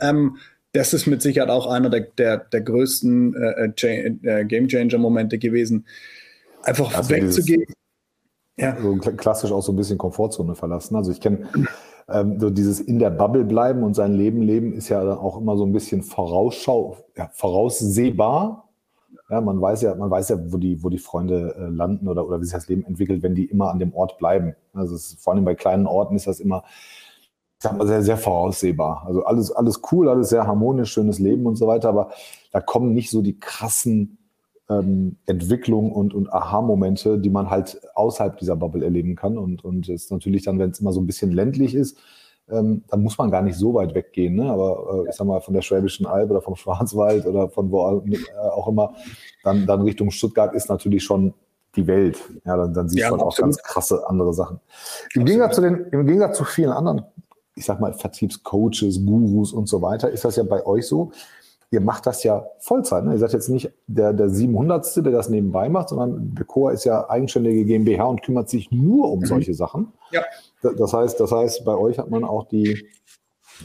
Ähm, 0.00 0.38
das 0.72 0.92
ist 0.92 1.06
mit 1.06 1.22
Sicherheit 1.22 1.48
auch 1.48 1.66
einer 1.66 1.88
der, 1.88 2.00
der, 2.00 2.38
der 2.38 2.60
größten 2.60 3.34
äh, 3.34 3.72
äh, 3.82 4.16
äh 4.22 4.44
Game 4.44 4.68
Changer 4.68 4.98
Momente 4.98 5.38
gewesen. 5.38 5.86
Einfach 6.66 6.94
also 6.94 7.10
wegzugehen. 7.10 7.64
Ja. 8.56 8.76
So 8.80 8.96
klassisch 8.96 9.52
auch 9.52 9.62
so 9.62 9.72
ein 9.72 9.76
bisschen 9.76 9.98
Komfortzone 9.98 10.54
verlassen. 10.54 10.96
Also 10.96 11.12
ich 11.12 11.20
kenne 11.20 11.46
ähm, 12.08 12.40
so 12.40 12.50
dieses 12.50 12.80
in 12.80 12.98
der 12.98 13.10
Bubble 13.10 13.44
bleiben 13.44 13.82
und 13.82 13.94
sein 13.94 14.14
Leben 14.14 14.42
leben 14.42 14.72
ist 14.72 14.88
ja 14.88 15.04
dann 15.04 15.18
auch 15.18 15.38
immer 15.38 15.56
so 15.56 15.64
ein 15.64 15.72
bisschen 15.72 16.02
vorausschau, 16.02 16.96
ja, 17.16 17.30
voraussehbar. 17.32 18.68
Ja, 19.28 19.40
man 19.40 19.60
weiß 19.60 19.82
ja, 19.82 19.94
man 19.94 20.10
weiß 20.10 20.28
ja, 20.30 20.52
wo 20.52 20.56
die, 20.56 20.82
wo 20.82 20.88
die 20.88 20.98
Freunde 20.98 21.54
äh, 21.58 21.68
landen 21.68 22.08
oder, 22.08 22.26
oder 22.26 22.40
wie 22.40 22.44
sich 22.44 22.54
das 22.54 22.68
Leben 22.68 22.84
entwickelt, 22.84 23.22
wenn 23.22 23.34
die 23.34 23.46
immer 23.46 23.70
an 23.70 23.78
dem 23.78 23.92
Ort 23.94 24.18
bleiben. 24.18 24.54
Also 24.72 24.94
ist, 24.94 25.20
vor 25.20 25.34
allem 25.34 25.44
bei 25.44 25.54
kleinen 25.54 25.86
Orten 25.86 26.16
ist 26.16 26.26
das 26.26 26.40
immer, 26.40 26.62
ich 27.58 27.62
sag 27.62 27.76
mal, 27.76 27.86
sehr, 27.86 28.02
sehr 28.02 28.16
voraussehbar. 28.16 29.04
Also 29.06 29.24
alles, 29.24 29.52
alles 29.52 29.80
cool, 29.90 30.08
alles 30.08 30.28
sehr 30.30 30.46
harmonisch, 30.46 30.92
schönes 30.92 31.18
Leben 31.18 31.46
und 31.46 31.56
so 31.56 31.66
weiter, 31.66 31.88
aber 31.88 32.10
da 32.52 32.60
kommen 32.60 32.94
nicht 32.94 33.10
so 33.10 33.20
die 33.20 33.38
krassen 33.38 34.18
ähm, 34.68 35.16
Entwicklungen 35.26 35.92
und, 35.92 36.14
und 36.14 36.32
Aha-Momente, 36.32 37.18
die 37.18 37.30
man 37.30 37.50
halt 37.50 37.80
außerhalb 37.94 38.36
dieser 38.38 38.56
Bubble 38.56 38.84
erleben 38.84 39.14
kann. 39.14 39.38
Und, 39.38 39.64
und 39.64 39.88
es 39.88 40.04
ist 40.04 40.10
natürlich 40.10 40.44
dann, 40.44 40.58
wenn 40.58 40.70
es 40.70 40.80
immer 40.80 40.92
so 40.92 41.00
ein 41.00 41.06
bisschen 41.06 41.32
ländlich 41.32 41.74
ist, 41.74 41.98
ähm, 42.48 42.84
dann 42.88 43.02
muss 43.02 43.18
man 43.18 43.30
gar 43.30 43.42
nicht 43.42 43.56
so 43.56 43.74
weit 43.74 43.94
weggehen. 43.94 44.36
Ne? 44.36 44.50
Aber 44.50 45.04
äh, 45.04 45.10
ich 45.10 45.16
sag 45.16 45.26
mal, 45.26 45.40
von 45.40 45.54
der 45.54 45.62
Schwäbischen 45.62 46.06
Alb 46.06 46.30
oder 46.30 46.42
vom 46.42 46.56
Schwarzwald 46.56 47.26
oder 47.26 47.48
von 47.48 47.70
wo 47.70 48.02
äh, 48.08 48.18
auch 48.50 48.68
immer, 48.68 48.94
dann, 49.42 49.66
dann 49.66 49.82
Richtung 49.82 50.10
Stuttgart 50.10 50.54
ist 50.54 50.68
natürlich 50.68 51.04
schon 51.04 51.34
die 51.74 51.86
Welt. 51.86 52.20
Ja, 52.44 52.56
dann, 52.56 52.74
dann 52.74 52.88
siehst 52.88 53.02
ja, 53.02 53.10
du 53.10 53.16
auch 53.16 53.36
ganz 53.36 53.58
krasse 53.58 54.08
andere 54.08 54.32
Sachen. 54.32 54.60
Im 55.14 55.24
Gegensatz, 55.24 55.56
zu 55.56 55.60
den, 55.60 55.86
Im 55.92 56.06
Gegensatz 56.06 56.38
zu 56.38 56.44
vielen 56.44 56.70
anderen, 56.70 57.02
ich 57.54 57.64
sag 57.64 57.80
mal, 57.80 57.92
Vertriebscoaches, 57.92 59.04
Gurus 59.04 59.52
und 59.52 59.68
so 59.68 59.82
weiter, 59.82 60.10
ist 60.10 60.24
das 60.24 60.36
ja 60.36 60.42
bei 60.42 60.64
euch 60.66 60.86
so. 60.86 61.12
Ihr 61.70 61.80
macht 61.80 62.06
das 62.06 62.22
ja 62.22 62.46
Vollzeit. 62.58 63.04
Ne? 63.04 63.12
Ihr 63.12 63.18
seid 63.18 63.32
jetzt 63.32 63.48
nicht 63.48 63.72
der, 63.86 64.12
der 64.12 64.30
700. 64.30 65.04
der 65.04 65.12
das 65.12 65.28
nebenbei 65.28 65.68
macht, 65.68 65.88
sondern 65.88 66.34
Decor 66.34 66.72
ist 66.72 66.84
ja 66.84 67.10
eigenständige 67.10 67.64
GmbH 67.64 68.04
und 68.04 68.22
kümmert 68.22 68.48
sich 68.48 68.70
nur 68.70 69.10
um 69.10 69.20
mhm. 69.20 69.26
solche 69.26 69.54
Sachen. 69.54 69.92
Ja. 70.12 70.22
Das 70.62 70.92
heißt, 70.92 71.18
das 71.18 71.32
heißt, 71.32 71.64
bei 71.64 71.74
euch 71.76 71.98
hat 71.98 72.10
man 72.10 72.24
auch 72.24 72.44
die 72.44 72.86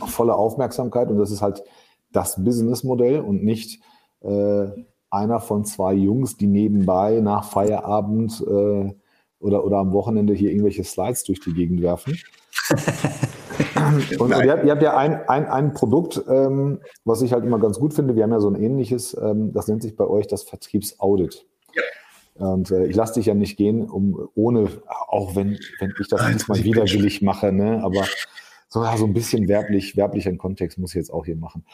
volle 0.08 0.36
Aufmerksamkeit 0.36 1.10
und 1.10 1.20
das 1.20 1.32
ist 1.32 1.42
halt 1.42 1.64
das 2.12 2.44
Businessmodell 2.44 3.20
und 3.20 3.44
nicht 3.44 3.82
äh, 4.22 4.68
einer 5.10 5.40
von 5.40 5.66
zwei 5.66 5.94
Jungs, 5.94 6.38
die 6.38 6.48
nebenbei 6.48 7.20
nach 7.20 7.44
Feierabend 7.44 8.42
äh, 8.42 8.94
oder, 9.40 9.66
oder 9.66 9.78
am 9.78 9.92
Wochenende 9.92 10.34
hier 10.34 10.52
irgendwelche 10.52 10.84
Slides 10.84 11.24
durch 11.24 11.40
die 11.40 11.54
Gegend 11.54 11.82
werfen. 11.82 12.18
und, 13.76 14.20
und 14.20 14.30
ihr, 14.32 14.52
habt, 14.52 14.66
ihr, 14.66 14.72
habt, 14.72 14.82
ja 14.82 14.98
ein, 14.98 15.28
ein, 15.28 15.46
ein 15.48 15.74
Produkt, 15.74 16.22
ähm, 16.28 16.80
was 17.06 17.22
ich 17.22 17.34
halt 17.34 17.44
immer 17.44 17.60
ganz 17.60 17.80
gut 17.80 17.94
finde. 17.94 18.16
Wir 18.16 18.24
haben 18.24 18.32
ja 18.32 18.40
so 18.40 18.50
ein 18.50 18.56
ähnliches, 18.56 19.16
ähm, 19.22 19.54
das 19.54 19.68
nennt 19.68 19.82
sich 19.82 19.96
bei 19.96 20.06
euch 20.06 20.28
das 20.28 20.44
Vertriebsaudit. 20.44 21.46
Und 22.36 22.72
äh, 22.72 22.86
ich 22.86 22.96
lasse 22.96 23.16
dich 23.16 23.28
ja 23.28 23.34
nicht 23.34 23.58
gehen, 23.58 23.90
um 23.90 24.30
ohne, 24.36 24.70
auch 25.08 25.36
wenn, 25.36 25.60
wenn 25.80 25.94
ich 26.00 26.08
das 26.08 26.22
manchmal 26.22 26.64
widerwillig 26.64 27.22
mache, 27.22 27.52
ne? 27.52 27.84
aber 27.84 28.06
so, 28.68 28.84
so 28.96 29.06
ein 29.06 29.14
bisschen 29.14 29.48
werblich, 29.48 29.98
werblicher 29.98 30.36
Kontext 30.38 30.78
muss 30.78 30.92
ich 30.92 30.96
jetzt 30.96 31.14
auch 31.14 31.26
hier 31.26 31.36
machen. 31.36 31.66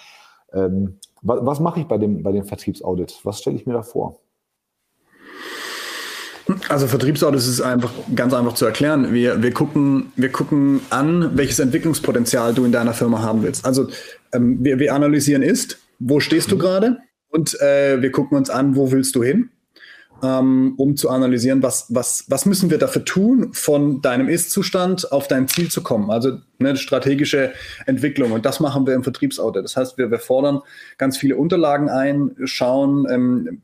Ähm, 0.54 0.98
was, 1.22 1.40
was 1.46 1.60
mache 1.60 1.80
ich 1.80 1.88
bei 1.88 1.98
dem, 1.98 2.24
bei 2.24 2.32
dem 2.32 2.44
Vertriebsaudit? 2.44 3.22
Was 3.24 3.40
stelle 3.40 3.56
ich 3.56 3.66
mir 3.66 3.74
da 3.74 3.84
vor? 3.84 4.20
Also 6.70 6.88
Vertriebsaudit 6.88 7.40
ist 7.40 7.62
einfach 7.62 7.92
ganz 8.16 8.34
einfach 8.34 8.54
zu 8.54 8.66
erklären. 8.66 9.14
Wir, 9.14 9.42
wir, 9.44 9.52
gucken, 9.52 10.12
wir 10.16 10.32
gucken 10.32 10.82
an, 10.90 11.38
welches 11.38 11.60
Entwicklungspotenzial 11.60 12.54
du 12.54 12.66
in 12.66 12.72
deiner 12.72 12.94
Firma 12.94 13.22
haben 13.22 13.44
willst. 13.44 13.66
Also 13.66 13.90
ähm, 14.34 14.58
wir, 14.62 14.80
wir 14.80 14.94
analysieren 14.94 15.42
ist, 15.42 15.80
wo 16.00 16.20
stehst 16.20 16.52
du 16.52 16.56
mhm. 16.56 16.60
gerade? 16.60 16.98
Und 17.30 17.60
äh, 17.60 18.02
wir 18.02 18.12
gucken 18.12 18.38
uns 18.38 18.50
an, 18.50 18.76
wo 18.76 18.92
willst 18.92 19.16
du 19.16 19.24
hin? 19.24 19.50
ähm, 20.24 20.74
um 20.78 20.96
zu 20.96 21.10
analysieren, 21.10 21.62
was, 21.62 21.88
was, 21.90 22.26
was 22.28 22.46
müssen 22.46 22.70
wir 22.70 22.78
dafür 22.78 23.06
tun, 23.06 23.54
von 23.54 24.02
deinem 24.02 24.30
Ist-Zustand 24.30 25.12
auf 25.12 25.28
dein 25.28 25.48
Ziel 25.48 25.70
zu 25.70 25.84
kommen. 25.84 26.10
Also 26.10 26.40
eine 26.60 26.78
strategische 26.78 27.54
Entwicklung. 27.86 28.32
Und 28.32 28.46
das 28.46 28.60
machen 28.60 28.88
wir 28.88 28.94
im 28.94 29.04
Vertriebsaudit. 29.04 29.64
Das 29.64 29.78
heißt, 29.78 29.98
wir, 29.98 30.10
wir 30.12 30.20
fordern 30.20 30.62
ganz 30.98 31.18
viele 31.18 31.36
Unterlagen 31.36 31.90
ein, 31.90 32.36
schauen, 32.46 33.06
ähm, 33.10 33.62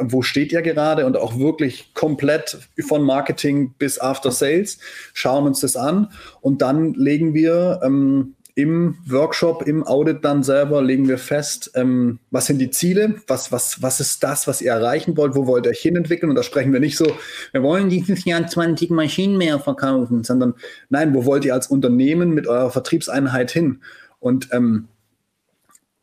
wo 0.00 0.22
steht 0.22 0.52
ihr 0.52 0.62
gerade? 0.62 1.06
Und 1.06 1.16
auch 1.16 1.38
wirklich 1.38 1.94
komplett 1.94 2.58
von 2.86 3.02
Marketing 3.02 3.74
bis 3.78 4.00
After 4.00 4.30
Sales, 4.30 4.78
schauen 5.14 5.46
uns 5.46 5.60
das 5.60 5.76
an. 5.76 6.10
Und 6.40 6.62
dann 6.62 6.94
legen 6.94 7.34
wir 7.34 7.80
ähm, 7.82 8.36
im 8.56 8.96
Workshop, 9.06 9.66
im 9.68 9.86
Audit 9.86 10.24
dann 10.24 10.42
selber 10.42 10.82
legen 10.82 11.08
wir 11.08 11.18
fest, 11.18 11.70
ähm, 11.74 12.20
was 12.30 12.46
sind 12.46 12.58
die 12.58 12.70
Ziele, 12.70 13.16
was, 13.26 13.52
was, 13.52 13.82
was 13.82 14.00
ist 14.00 14.22
das, 14.22 14.46
was 14.46 14.62
ihr 14.62 14.72
erreichen 14.72 15.14
wollt, 15.18 15.34
wo 15.34 15.46
wollt 15.46 15.66
ihr 15.66 15.72
euch 15.72 15.80
hinentwickeln? 15.80 16.30
Und 16.30 16.36
da 16.36 16.42
sprechen 16.42 16.72
wir 16.72 16.80
nicht 16.80 16.96
so, 16.96 17.06
wir 17.52 17.62
wollen 17.62 17.90
dieses 17.90 18.24
Jahr 18.24 18.46
20 18.46 18.88
Maschinen 18.90 19.36
mehr 19.36 19.60
verkaufen, 19.60 20.24
sondern 20.24 20.54
nein, 20.88 21.14
wo 21.14 21.26
wollt 21.26 21.44
ihr 21.44 21.52
als 21.52 21.66
Unternehmen 21.66 22.30
mit 22.30 22.46
eurer 22.46 22.70
Vertriebseinheit 22.70 23.50
hin? 23.50 23.82
Und 24.20 24.48
ähm, 24.52 24.88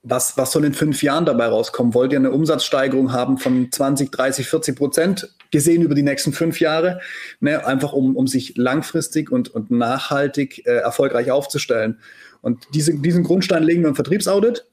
was, 0.04 0.38
was 0.38 0.52
soll 0.52 0.66
in 0.66 0.74
fünf 0.74 1.02
Jahren 1.02 1.26
dabei 1.26 1.48
rauskommen? 1.48 1.94
Wollt 1.94 2.12
ihr 2.12 2.20
eine 2.20 2.32
Umsatzsteigerung 2.32 3.14
haben 3.14 3.38
von 3.38 3.72
20, 3.72 4.12
30, 4.12 4.48
40 4.48 4.76
Prozent 4.76 5.34
gesehen 5.50 5.82
über 5.82 5.96
die 5.96 6.04
nächsten 6.04 6.34
fünf 6.34 6.60
Jahre? 6.60 7.00
Ne, 7.40 7.66
einfach 7.66 7.94
um, 7.94 8.16
um 8.18 8.28
sich 8.28 8.58
langfristig 8.58 9.32
und, 9.32 9.50
und 9.50 9.72
nachhaltig 9.72 10.68
äh, 10.68 10.76
erfolgreich 10.76 11.32
aufzustellen. 11.32 12.00
Und 12.42 12.68
diese, 12.74 12.94
diesen 13.00 13.24
Grundstein 13.24 13.64
legen 13.64 13.84
wir 13.84 13.90
im 13.90 13.96
Vertriebsaudit 13.96 14.66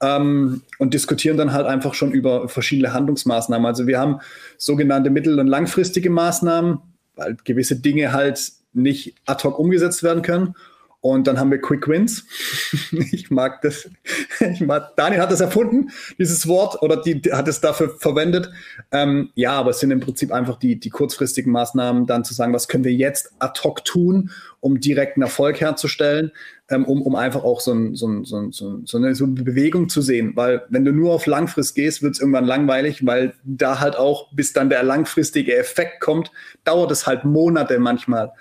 ähm, 0.00 0.62
und 0.78 0.94
diskutieren 0.94 1.36
dann 1.36 1.52
halt 1.52 1.66
einfach 1.66 1.92
schon 1.92 2.12
über 2.12 2.48
verschiedene 2.48 2.94
Handlungsmaßnahmen. 2.94 3.66
Also 3.66 3.86
wir 3.86 3.98
haben 3.98 4.20
sogenannte 4.56 5.10
mittel- 5.10 5.38
und 5.38 5.48
langfristige 5.48 6.08
Maßnahmen, 6.08 6.78
weil 7.14 7.36
gewisse 7.44 7.76
Dinge 7.76 8.12
halt 8.12 8.52
nicht 8.72 9.16
ad 9.26 9.44
hoc 9.44 9.58
umgesetzt 9.58 10.02
werden 10.02 10.22
können. 10.22 10.54
Und 11.02 11.26
dann 11.26 11.40
haben 11.40 11.50
wir 11.50 11.60
Quick 11.60 11.88
Wins. 11.88 12.24
ich 12.92 13.28
mag 13.28 13.60
das. 13.62 13.90
Ich 14.38 14.60
mag, 14.60 14.94
Daniel 14.94 15.20
hat 15.20 15.32
das 15.32 15.40
erfunden, 15.40 15.90
dieses 16.16 16.46
Wort, 16.46 16.80
oder 16.80 16.96
die, 16.96 17.20
die 17.20 17.32
hat 17.32 17.48
es 17.48 17.60
dafür 17.60 17.96
verwendet. 17.98 18.50
Ähm, 18.92 19.30
ja, 19.34 19.52
aber 19.52 19.70
es 19.70 19.80
sind 19.80 19.90
im 19.90 19.98
Prinzip 19.98 20.30
einfach 20.30 20.60
die, 20.60 20.78
die 20.78 20.90
kurzfristigen 20.90 21.50
Maßnahmen, 21.50 22.06
dann 22.06 22.24
zu 22.24 22.34
sagen, 22.34 22.52
was 22.52 22.68
können 22.68 22.84
wir 22.84 22.92
jetzt 22.92 23.32
ad 23.40 23.60
hoc 23.64 23.84
tun, 23.84 24.30
um 24.60 24.78
direkten 24.78 25.22
Erfolg 25.22 25.60
herzustellen, 25.60 26.30
ähm, 26.70 26.84
um, 26.84 27.02
um 27.02 27.16
einfach 27.16 27.42
auch 27.42 27.60
so, 27.60 27.72
ein, 27.72 27.96
so, 27.96 28.06
ein, 28.06 28.24
so, 28.24 28.36
ein, 28.36 28.52
so, 28.52 28.96
eine, 28.96 29.16
so 29.16 29.24
eine 29.24 29.42
Bewegung 29.42 29.88
zu 29.88 30.02
sehen. 30.02 30.36
Weil 30.36 30.62
wenn 30.68 30.84
du 30.84 30.92
nur 30.92 31.12
auf 31.12 31.26
Langfrist 31.26 31.74
gehst, 31.74 32.02
wird 32.02 32.14
es 32.14 32.20
irgendwann 32.20 32.46
langweilig, 32.46 33.04
weil 33.04 33.34
da 33.42 33.80
halt 33.80 33.96
auch, 33.96 34.32
bis 34.32 34.52
dann 34.52 34.70
der 34.70 34.84
langfristige 34.84 35.56
Effekt 35.56 36.00
kommt, 36.00 36.30
dauert 36.62 36.92
es 36.92 37.08
halt 37.08 37.24
Monate 37.24 37.80
manchmal. 37.80 38.32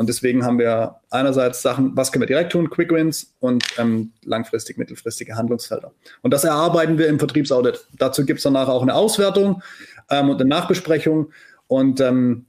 Und 0.00 0.08
deswegen 0.08 0.46
haben 0.46 0.58
wir 0.58 0.96
einerseits 1.10 1.60
Sachen, 1.60 1.94
was 1.94 2.10
können 2.10 2.22
wir 2.22 2.26
direkt 2.26 2.52
tun, 2.52 2.70
Quick 2.70 2.90
Wins 2.90 3.34
und 3.38 3.62
ähm, 3.76 4.12
langfristig, 4.24 4.78
mittelfristige 4.78 5.36
Handlungsfelder. 5.36 5.92
Und 6.22 6.32
das 6.32 6.42
erarbeiten 6.42 6.96
wir 6.96 7.06
im 7.06 7.18
Vertriebsaudit. 7.18 7.86
Dazu 7.98 8.24
gibt 8.24 8.38
es 8.38 8.44
danach 8.44 8.68
auch 8.68 8.80
eine 8.80 8.94
Auswertung 8.94 9.62
ähm, 10.08 10.30
und 10.30 10.40
eine 10.40 10.48
Nachbesprechung. 10.48 11.32
Und 11.66 12.00
ähm, 12.00 12.46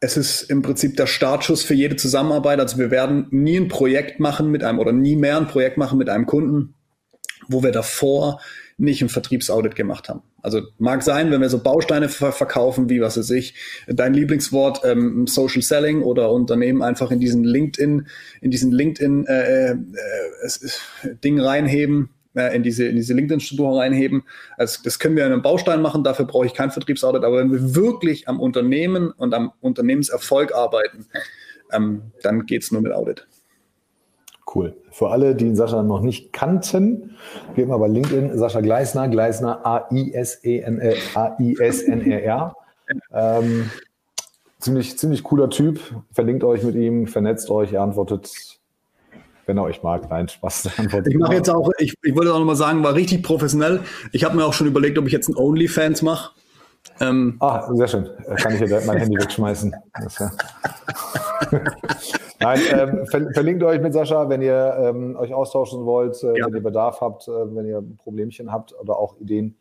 es 0.00 0.18
ist 0.18 0.42
im 0.42 0.60
Prinzip 0.60 0.98
der 0.98 1.06
Startschuss 1.06 1.62
für 1.62 1.72
jede 1.72 1.96
Zusammenarbeit. 1.96 2.60
Also 2.60 2.76
wir 2.76 2.90
werden 2.90 3.28
nie 3.30 3.56
ein 3.56 3.68
Projekt 3.68 4.20
machen 4.20 4.50
mit 4.50 4.62
einem 4.62 4.78
oder 4.78 4.92
nie 4.92 5.16
mehr 5.16 5.38
ein 5.38 5.48
Projekt 5.48 5.78
machen 5.78 5.96
mit 5.96 6.10
einem 6.10 6.26
Kunden, 6.26 6.74
wo 7.48 7.62
wir 7.62 7.72
davor 7.72 8.42
nicht 8.78 9.02
ein 9.02 9.08
Vertriebsaudit 9.08 9.74
gemacht 9.74 10.08
haben. 10.08 10.22
Also 10.40 10.62
mag 10.78 11.02
sein, 11.02 11.30
wenn 11.32 11.40
wir 11.40 11.48
so 11.48 11.58
Bausteine 11.58 12.08
verkaufen, 12.08 12.88
wie 12.88 13.00
was 13.00 13.18
weiß 13.18 13.30
ich, 13.30 13.54
dein 13.88 14.14
Lieblingswort 14.14 14.82
ähm, 14.84 15.26
Social 15.26 15.62
Selling 15.62 16.02
oder 16.02 16.30
Unternehmen 16.30 16.82
einfach 16.82 17.10
in 17.10 17.18
diesen 17.18 17.42
LinkedIn, 17.42 18.06
in 18.40 18.50
diesen 18.50 18.70
LinkedIn 18.70 19.26
äh, 19.26 19.72
äh, 19.72 19.76
Ding 21.24 21.40
reinheben, 21.40 22.10
äh, 22.34 22.54
in 22.54 22.62
diese, 22.62 22.86
in 22.86 22.94
diese 22.94 23.14
LinkedIn-Struktur 23.14 23.78
reinheben. 23.78 24.22
Also 24.56 24.80
das 24.84 25.00
können 25.00 25.16
wir 25.16 25.26
in 25.26 25.32
einem 25.32 25.42
Baustein 25.42 25.82
machen, 25.82 26.04
dafür 26.04 26.26
brauche 26.26 26.46
ich 26.46 26.54
kein 26.54 26.70
Vertriebsaudit, 26.70 27.24
aber 27.24 27.38
wenn 27.38 27.50
wir 27.50 27.74
wirklich 27.74 28.28
am 28.28 28.38
Unternehmen 28.38 29.10
und 29.10 29.34
am 29.34 29.52
Unternehmenserfolg 29.60 30.54
arbeiten, 30.54 31.06
ähm, 31.72 32.12
dann 32.22 32.46
geht's 32.46 32.70
nur 32.70 32.80
mit 32.80 32.92
Audit. 32.92 33.26
Cool. 34.54 34.76
Für 34.90 35.10
alle, 35.10 35.34
die 35.34 35.54
Sascha 35.54 35.82
noch 35.82 36.00
nicht 36.00 36.32
kannten, 36.32 37.16
mal 37.56 37.76
bei 37.76 37.88
LinkedIn, 37.88 38.38
Sascha 38.38 38.60
Gleisner, 38.60 39.08
Gleisner 39.08 39.66
A-I-S-E-N-R. 39.66 40.96
Ähm, 43.12 43.70
ziemlich, 44.58 44.98
ziemlich 44.98 45.22
cooler 45.22 45.50
Typ. 45.50 45.80
Verlinkt 46.12 46.44
euch 46.44 46.62
mit 46.62 46.76
ihm, 46.76 47.06
vernetzt 47.06 47.50
euch, 47.50 47.74
er 47.74 47.82
antwortet, 47.82 48.30
wenn 49.44 49.58
er 49.58 49.64
euch 49.64 49.82
mag. 49.82 50.08
Nein, 50.08 50.28
Spaß. 50.28 50.70
Ich 51.06 51.18
mache 51.18 51.34
jetzt 51.34 51.50
auch, 51.50 51.70
ich, 51.78 51.92
ich 52.02 52.16
wollte 52.16 52.32
auch 52.32 52.38
nochmal 52.38 52.56
sagen, 52.56 52.82
war 52.82 52.94
richtig 52.94 53.22
professionell. 53.22 53.80
Ich 54.12 54.24
habe 54.24 54.34
mir 54.34 54.46
auch 54.46 54.54
schon 54.54 54.66
überlegt, 54.66 54.96
ob 54.98 55.06
ich 55.06 55.12
jetzt 55.12 55.28
ein 55.28 55.36
OnlyFans 55.36 56.00
mache. 56.00 56.32
Ähm, 57.00 57.36
ah, 57.40 57.68
sehr 57.74 57.88
schön. 57.88 58.08
Kann 58.36 58.54
ich 58.54 58.62
hier 58.62 58.82
mein 58.86 58.96
Handy 58.96 59.16
wegschmeißen. 59.20 59.74
Ja 60.18 60.30
Nein, 62.40 62.60
ähm, 62.72 63.06
ver 63.06 63.30
verlinkt 63.32 63.62
euch 63.62 63.80
mit 63.80 63.92
Sascha, 63.92 64.28
wenn 64.28 64.42
ihr 64.42 64.76
ähm, 64.80 65.16
euch 65.16 65.34
austauschen 65.34 65.84
wollt, 65.84 66.22
äh, 66.22 66.38
ja. 66.38 66.46
wenn 66.46 66.54
ihr 66.54 66.62
Bedarf 66.62 67.00
habt, 67.00 67.28
äh, 67.28 67.54
wenn 67.54 67.66
ihr 67.66 67.82
Problemchen 67.98 68.52
habt 68.52 68.78
oder 68.78 68.96
auch 68.96 69.16
Ideen. 69.18 69.56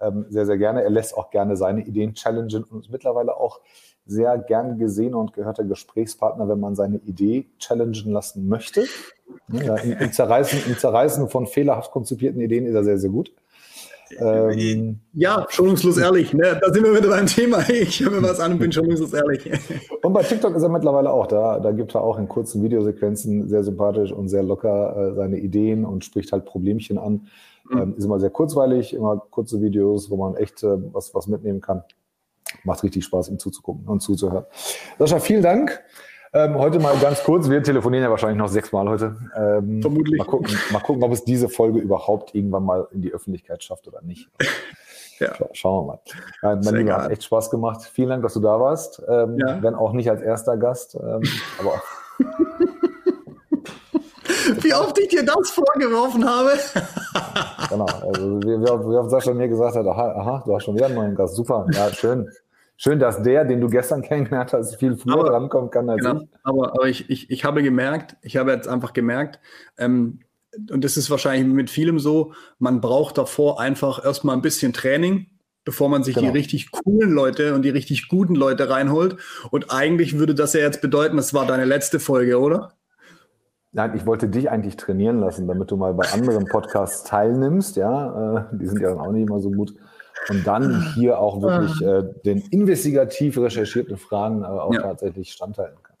Ähm, 0.00 0.26
sehr, 0.28 0.44
sehr 0.44 0.58
gerne. 0.58 0.82
Er 0.82 0.90
lässt 0.90 1.16
auch 1.16 1.30
gerne 1.30 1.56
seine 1.56 1.82
Ideen 1.82 2.14
challengen 2.14 2.64
und 2.64 2.72
uns 2.72 2.90
mittlerweile 2.90 3.36
auch 3.36 3.60
sehr 4.04 4.38
gern 4.38 4.78
gesehener 4.78 5.18
und 5.18 5.32
gehörter 5.32 5.64
Gesprächspartner, 5.64 6.48
wenn 6.48 6.60
man 6.60 6.74
seine 6.74 6.98
Idee 6.98 7.46
challengen 7.58 8.12
lassen 8.12 8.46
möchte. 8.48 8.84
Ja, 9.48 9.76
im, 9.76 9.92
im, 9.92 10.12
Zerreißen, 10.12 10.60
Im 10.66 10.78
Zerreißen 10.78 11.28
von 11.28 11.46
fehlerhaft 11.46 11.90
konzipierten 11.90 12.40
Ideen 12.40 12.66
ist 12.66 12.74
er 12.74 12.84
sehr, 12.84 12.98
sehr 12.98 13.10
gut. 13.10 13.32
Ähm, 14.18 15.00
ja, 15.12 15.46
schonungslos 15.48 15.98
ehrlich. 15.98 16.32
Ne? 16.32 16.58
Da 16.60 16.72
sind 16.72 16.84
wir 16.84 16.94
wieder 16.94 17.08
beim 17.08 17.26
Thema. 17.26 17.68
Ich 17.68 18.00
höre 18.00 18.10
mir 18.10 18.22
was 18.22 18.40
an 18.40 18.52
und 18.52 18.58
bin 18.58 18.72
schonungslos 18.72 19.12
ehrlich. 19.12 19.50
Und 20.02 20.12
bei 20.12 20.22
TikTok 20.22 20.54
ist 20.54 20.62
er 20.62 20.68
mittlerweile 20.68 21.10
auch 21.10 21.26
da. 21.26 21.58
Da 21.58 21.72
gibt 21.72 21.94
er 21.94 22.02
auch 22.02 22.18
in 22.18 22.28
kurzen 22.28 22.62
Videosequenzen 22.62 23.48
sehr 23.48 23.64
sympathisch 23.64 24.12
und 24.12 24.28
sehr 24.28 24.44
locker 24.44 24.96
äh, 24.96 25.14
seine 25.14 25.38
Ideen 25.38 25.84
und 25.84 26.04
spricht 26.04 26.30
halt 26.30 26.44
Problemchen 26.44 26.98
an. 26.98 27.26
Mhm. 27.68 27.78
Ähm, 27.78 27.94
ist 27.96 28.04
immer 28.04 28.20
sehr 28.20 28.30
kurzweilig, 28.30 28.94
immer 28.94 29.16
kurze 29.30 29.60
Videos, 29.60 30.10
wo 30.10 30.16
man 30.16 30.36
echt 30.36 30.62
äh, 30.62 30.76
was, 30.92 31.14
was 31.14 31.26
mitnehmen 31.26 31.60
kann. 31.60 31.82
Macht 32.62 32.84
richtig 32.84 33.04
Spaß, 33.04 33.28
ihm 33.28 33.38
zuzugucken 33.38 33.88
und 33.88 34.00
zuzuhören. 34.00 34.44
Sascha, 34.98 35.18
vielen 35.18 35.42
Dank. 35.42 35.82
Ähm, 36.32 36.58
heute 36.58 36.78
mal 36.78 36.96
ganz 36.98 37.22
kurz. 37.22 37.48
Wir 37.48 37.62
telefonieren 37.62 38.04
ja 38.04 38.10
wahrscheinlich 38.10 38.38
noch 38.38 38.48
sechsmal 38.48 38.88
heute. 38.88 39.16
Ähm, 39.36 39.80
Vermutlich. 39.80 40.18
Mal 40.18 40.26
gucken, 40.26 40.58
mal 40.72 40.80
gucken, 40.80 41.02
ob 41.02 41.12
es 41.12 41.24
diese 41.24 41.48
Folge 41.48 41.78
überhaupt 41.78 42.34
irgendwann 42.34 42.64
mal 42.64 42.88
in 42.92 43.02
die 43.02 43.12
Öffentlichkeit 43.12 43.62
schafft 43.62 43.86
oder 43.88 44.02
nicht. 44.02 44.28
Ja. 45.18 45.32
Schauen 45.52 45.86
wir 45.86 45.92
mal. 45.92 46.00
Ja, 46.42 46.60
mein 46.62 46.74
Lieber, 46.74 46.96
hat 46.98 47.10
echt 47.10 47.24
Spaß 47.24 47.48
gemacht. 47.48 47.90
Vielen 47.90 48.10
Dank, 48.10 48.22
dass 48.22 48.34
du 48.34 48.40
da 48.40 48.60
warst. 48.60 49.02
Ähm, 49.08 49.38
ja. 49.38 49.62
Wenn 49.62 49.74
auch 49.74 49.94
nicht 49.94 50.10
als 50.10 50.20
erster 50.20 50.58
Gast. 50.58 50.94
Ähm, 50.94 51.22
aber 51.58 51.82
Wie 54.60 54.74
oft 54.74 54.98
ich 54.98 55.08
dir 55.08 55.24
das 55.24 55.50
vorgeworfen 55.50 56.28
habe. 56.28 56.52
genau. 57.68 57.84
Also, 57.84 58.40
wie, 58.42 58.60
wie 58.60 58.96
oft 58.96 59.10
Sascha 59.10 59.32
mir 59.32 59.48
gesagt 59.48 59.76
hat, 59.76 59.86
aha, 59.86 60.12
aha, 60.12 60.42
du 60.44 60.54
hast 60.54 60.64
schon 60.64 60.76
wieder 60.76 60.86
einen 60.86 60.94
neuen 60.94 61.14
Gast. 61.14 61.34
Super. 61.34 61.66
Ja, 61.72 61.92
schön. 61.92 62.30
Schön, 62.76 62.98
dass 62.98 63.22
der, 63.22 63.44
den 63.44 63.60
du 63.60 63.68
gestern 63.68 64.02
kennengelernt 64.02 64.52
hast, 64.52 64.76
viel 64.76 64.96
früher 64.96 65.20
aber, 65.20 65.32
rankommen 65.32 65.70
kann 65.70 65.88
als 65.88 66.02
genau, 66.04 66.20
ich. 66.20 66.28
Aber, 66.42 66.72
aber 66.72 66.88
ich, 66.88 67.08
ich, 67.10 67.30
ich 67.30 67.44
habe 67.44 67.62
gemerkt, 67.62 68.16
ich 68.22 68.36
habe 68.36 68.52
jetzt 68.52 68.68
einfach 68.68 68.92
gemerkt, 68.92 69.40
ähm, 69.78 70.20
und 70.70 70.84
das 70.84 70.96
ist 70.96 71.10
wahrscheinlich 71.10 71.46
mit 71.46 71.70
vielem 71.70 71.98
so, 71.98 72.32
man 72.58 72.80
braucht 72.80 73.18
davor 73.18 73.60
einfach 73.60 74.02
erstmal 74.02 74.36
ein 74.36 74.42
bisschen 74.42 74.72
Training, 74.72 75.26
bevor 75.64 75.88
man 75.88 76.02
sich 76.02 76.14
genau. 76.14 76.28
die 76.28 76.38
richtig 76.38 76.70
coolen 76.70 77.10
Leute 77.10 77.54
und 77.54 77.62
die 77.62 77.70
richtig 77.70 78.08
guten 78.08 78.34
Leute 78.34 78.70
reinholt. 78.70 79.16
Und 79.50 79.70
eigentlich 79.70 80.18
würde 80.18 80.34
das 80.34 80.54
ja 80.54 80.60
jetzt 80.60 80.80
bedeuten, 80.80 81.16
das 81.16 81.34
war 81.34 81.46
deine 81.46 81.66
letzte 81.66 82.00
Folge, 82.00 82.40
oder? 82.40 82.72
Nein, 83.72 83.94
ich 83.94 84.06
wollte 84.06 84.28
dich 84.28 84.48
eigentlich 84.48 84.76
trainieren 84.76 85.20
lassen, 85.20 85.46
damit 85.46 85.70
du 85.70 85.76
mal 85.76 85.92
bei 85.92 86.10
anderen 86.10 86.46
Podcasts 86.46 87.04
teilnimmst. 87.04 87.76
Ja, 87.76 88.46
äh, 88.52 88.56
die 88.56 88.66
sind 88.66 88.80
ja 88.80 88.90
dann 88.90 89.00
auch 89.00 89.12
nicht 89.12 89.28
immer 89.28 89.40
so 89.40 89.50
gut 89.50 89.74
und 90.28 90.46
dann 90.46 90.92
hier 90.94 91.18
auch 91.18 91.40
wirklich 91.40 91.86
ah. 91.86 91.98
äh, 91.98 92.04
den 92.24 92.40
investigativ 92.50 93.38
recherchierten 93.38 93.96
Fragen 93.96 94.42
äh, 94.42 94.46
auch 94.46 94.72
ja. 94.72 94.82
tatsächlich 94.82 95.32
standhalten 95.32 95.78
kannst. 95.82 95.96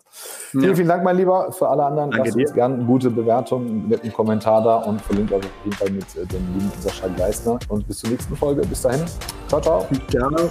Ja. 0.52 0.60
Vielen, 0.60 0.76
vielen 0.76 0.88
Dank, 0.88 1.04
mein 1.04 1.16
Lieber. 1.16 1.52
Für 1.52 1.68
alle 1.68 1.84
anderen, 1.84 2.10
Danke 2.10 2.28
lasst 2.28 2.36
uns 2.38 2.54
gerne 2.54 2.74
eine 2.76 2.84
gute 2.84 3.10
Bewertung 3.10 3.88
mit 3.88 4.02
einem 4.02 4.12
Kommentar 4.12 4.62
da 4.62 4.76
und 4.76 5.00
verlinkt 5.02 5.32
euch 5.32 5.44
auf 5.44 5.50
jeden 5.64 5.76
Fall 5.76 5.90
mit 5.90 6.04
äh, 6.16 6.26
dem 6.26 6.54
lieben 6.54 6.72
Sascha 6.80 7.08
Gleisner. 7.08 7.58
Und 7.68 7.86
bis 7.86 7.98
zur 7.98 8.10
nächsten 8.10 8.36
Folge. 8.36 8.62
Bis 8.62 8.82
dahin. 8.82 9.04
Ciao, 9.48 9.60
ciao. 9.60 9.86
Ciao. 10.08 10.50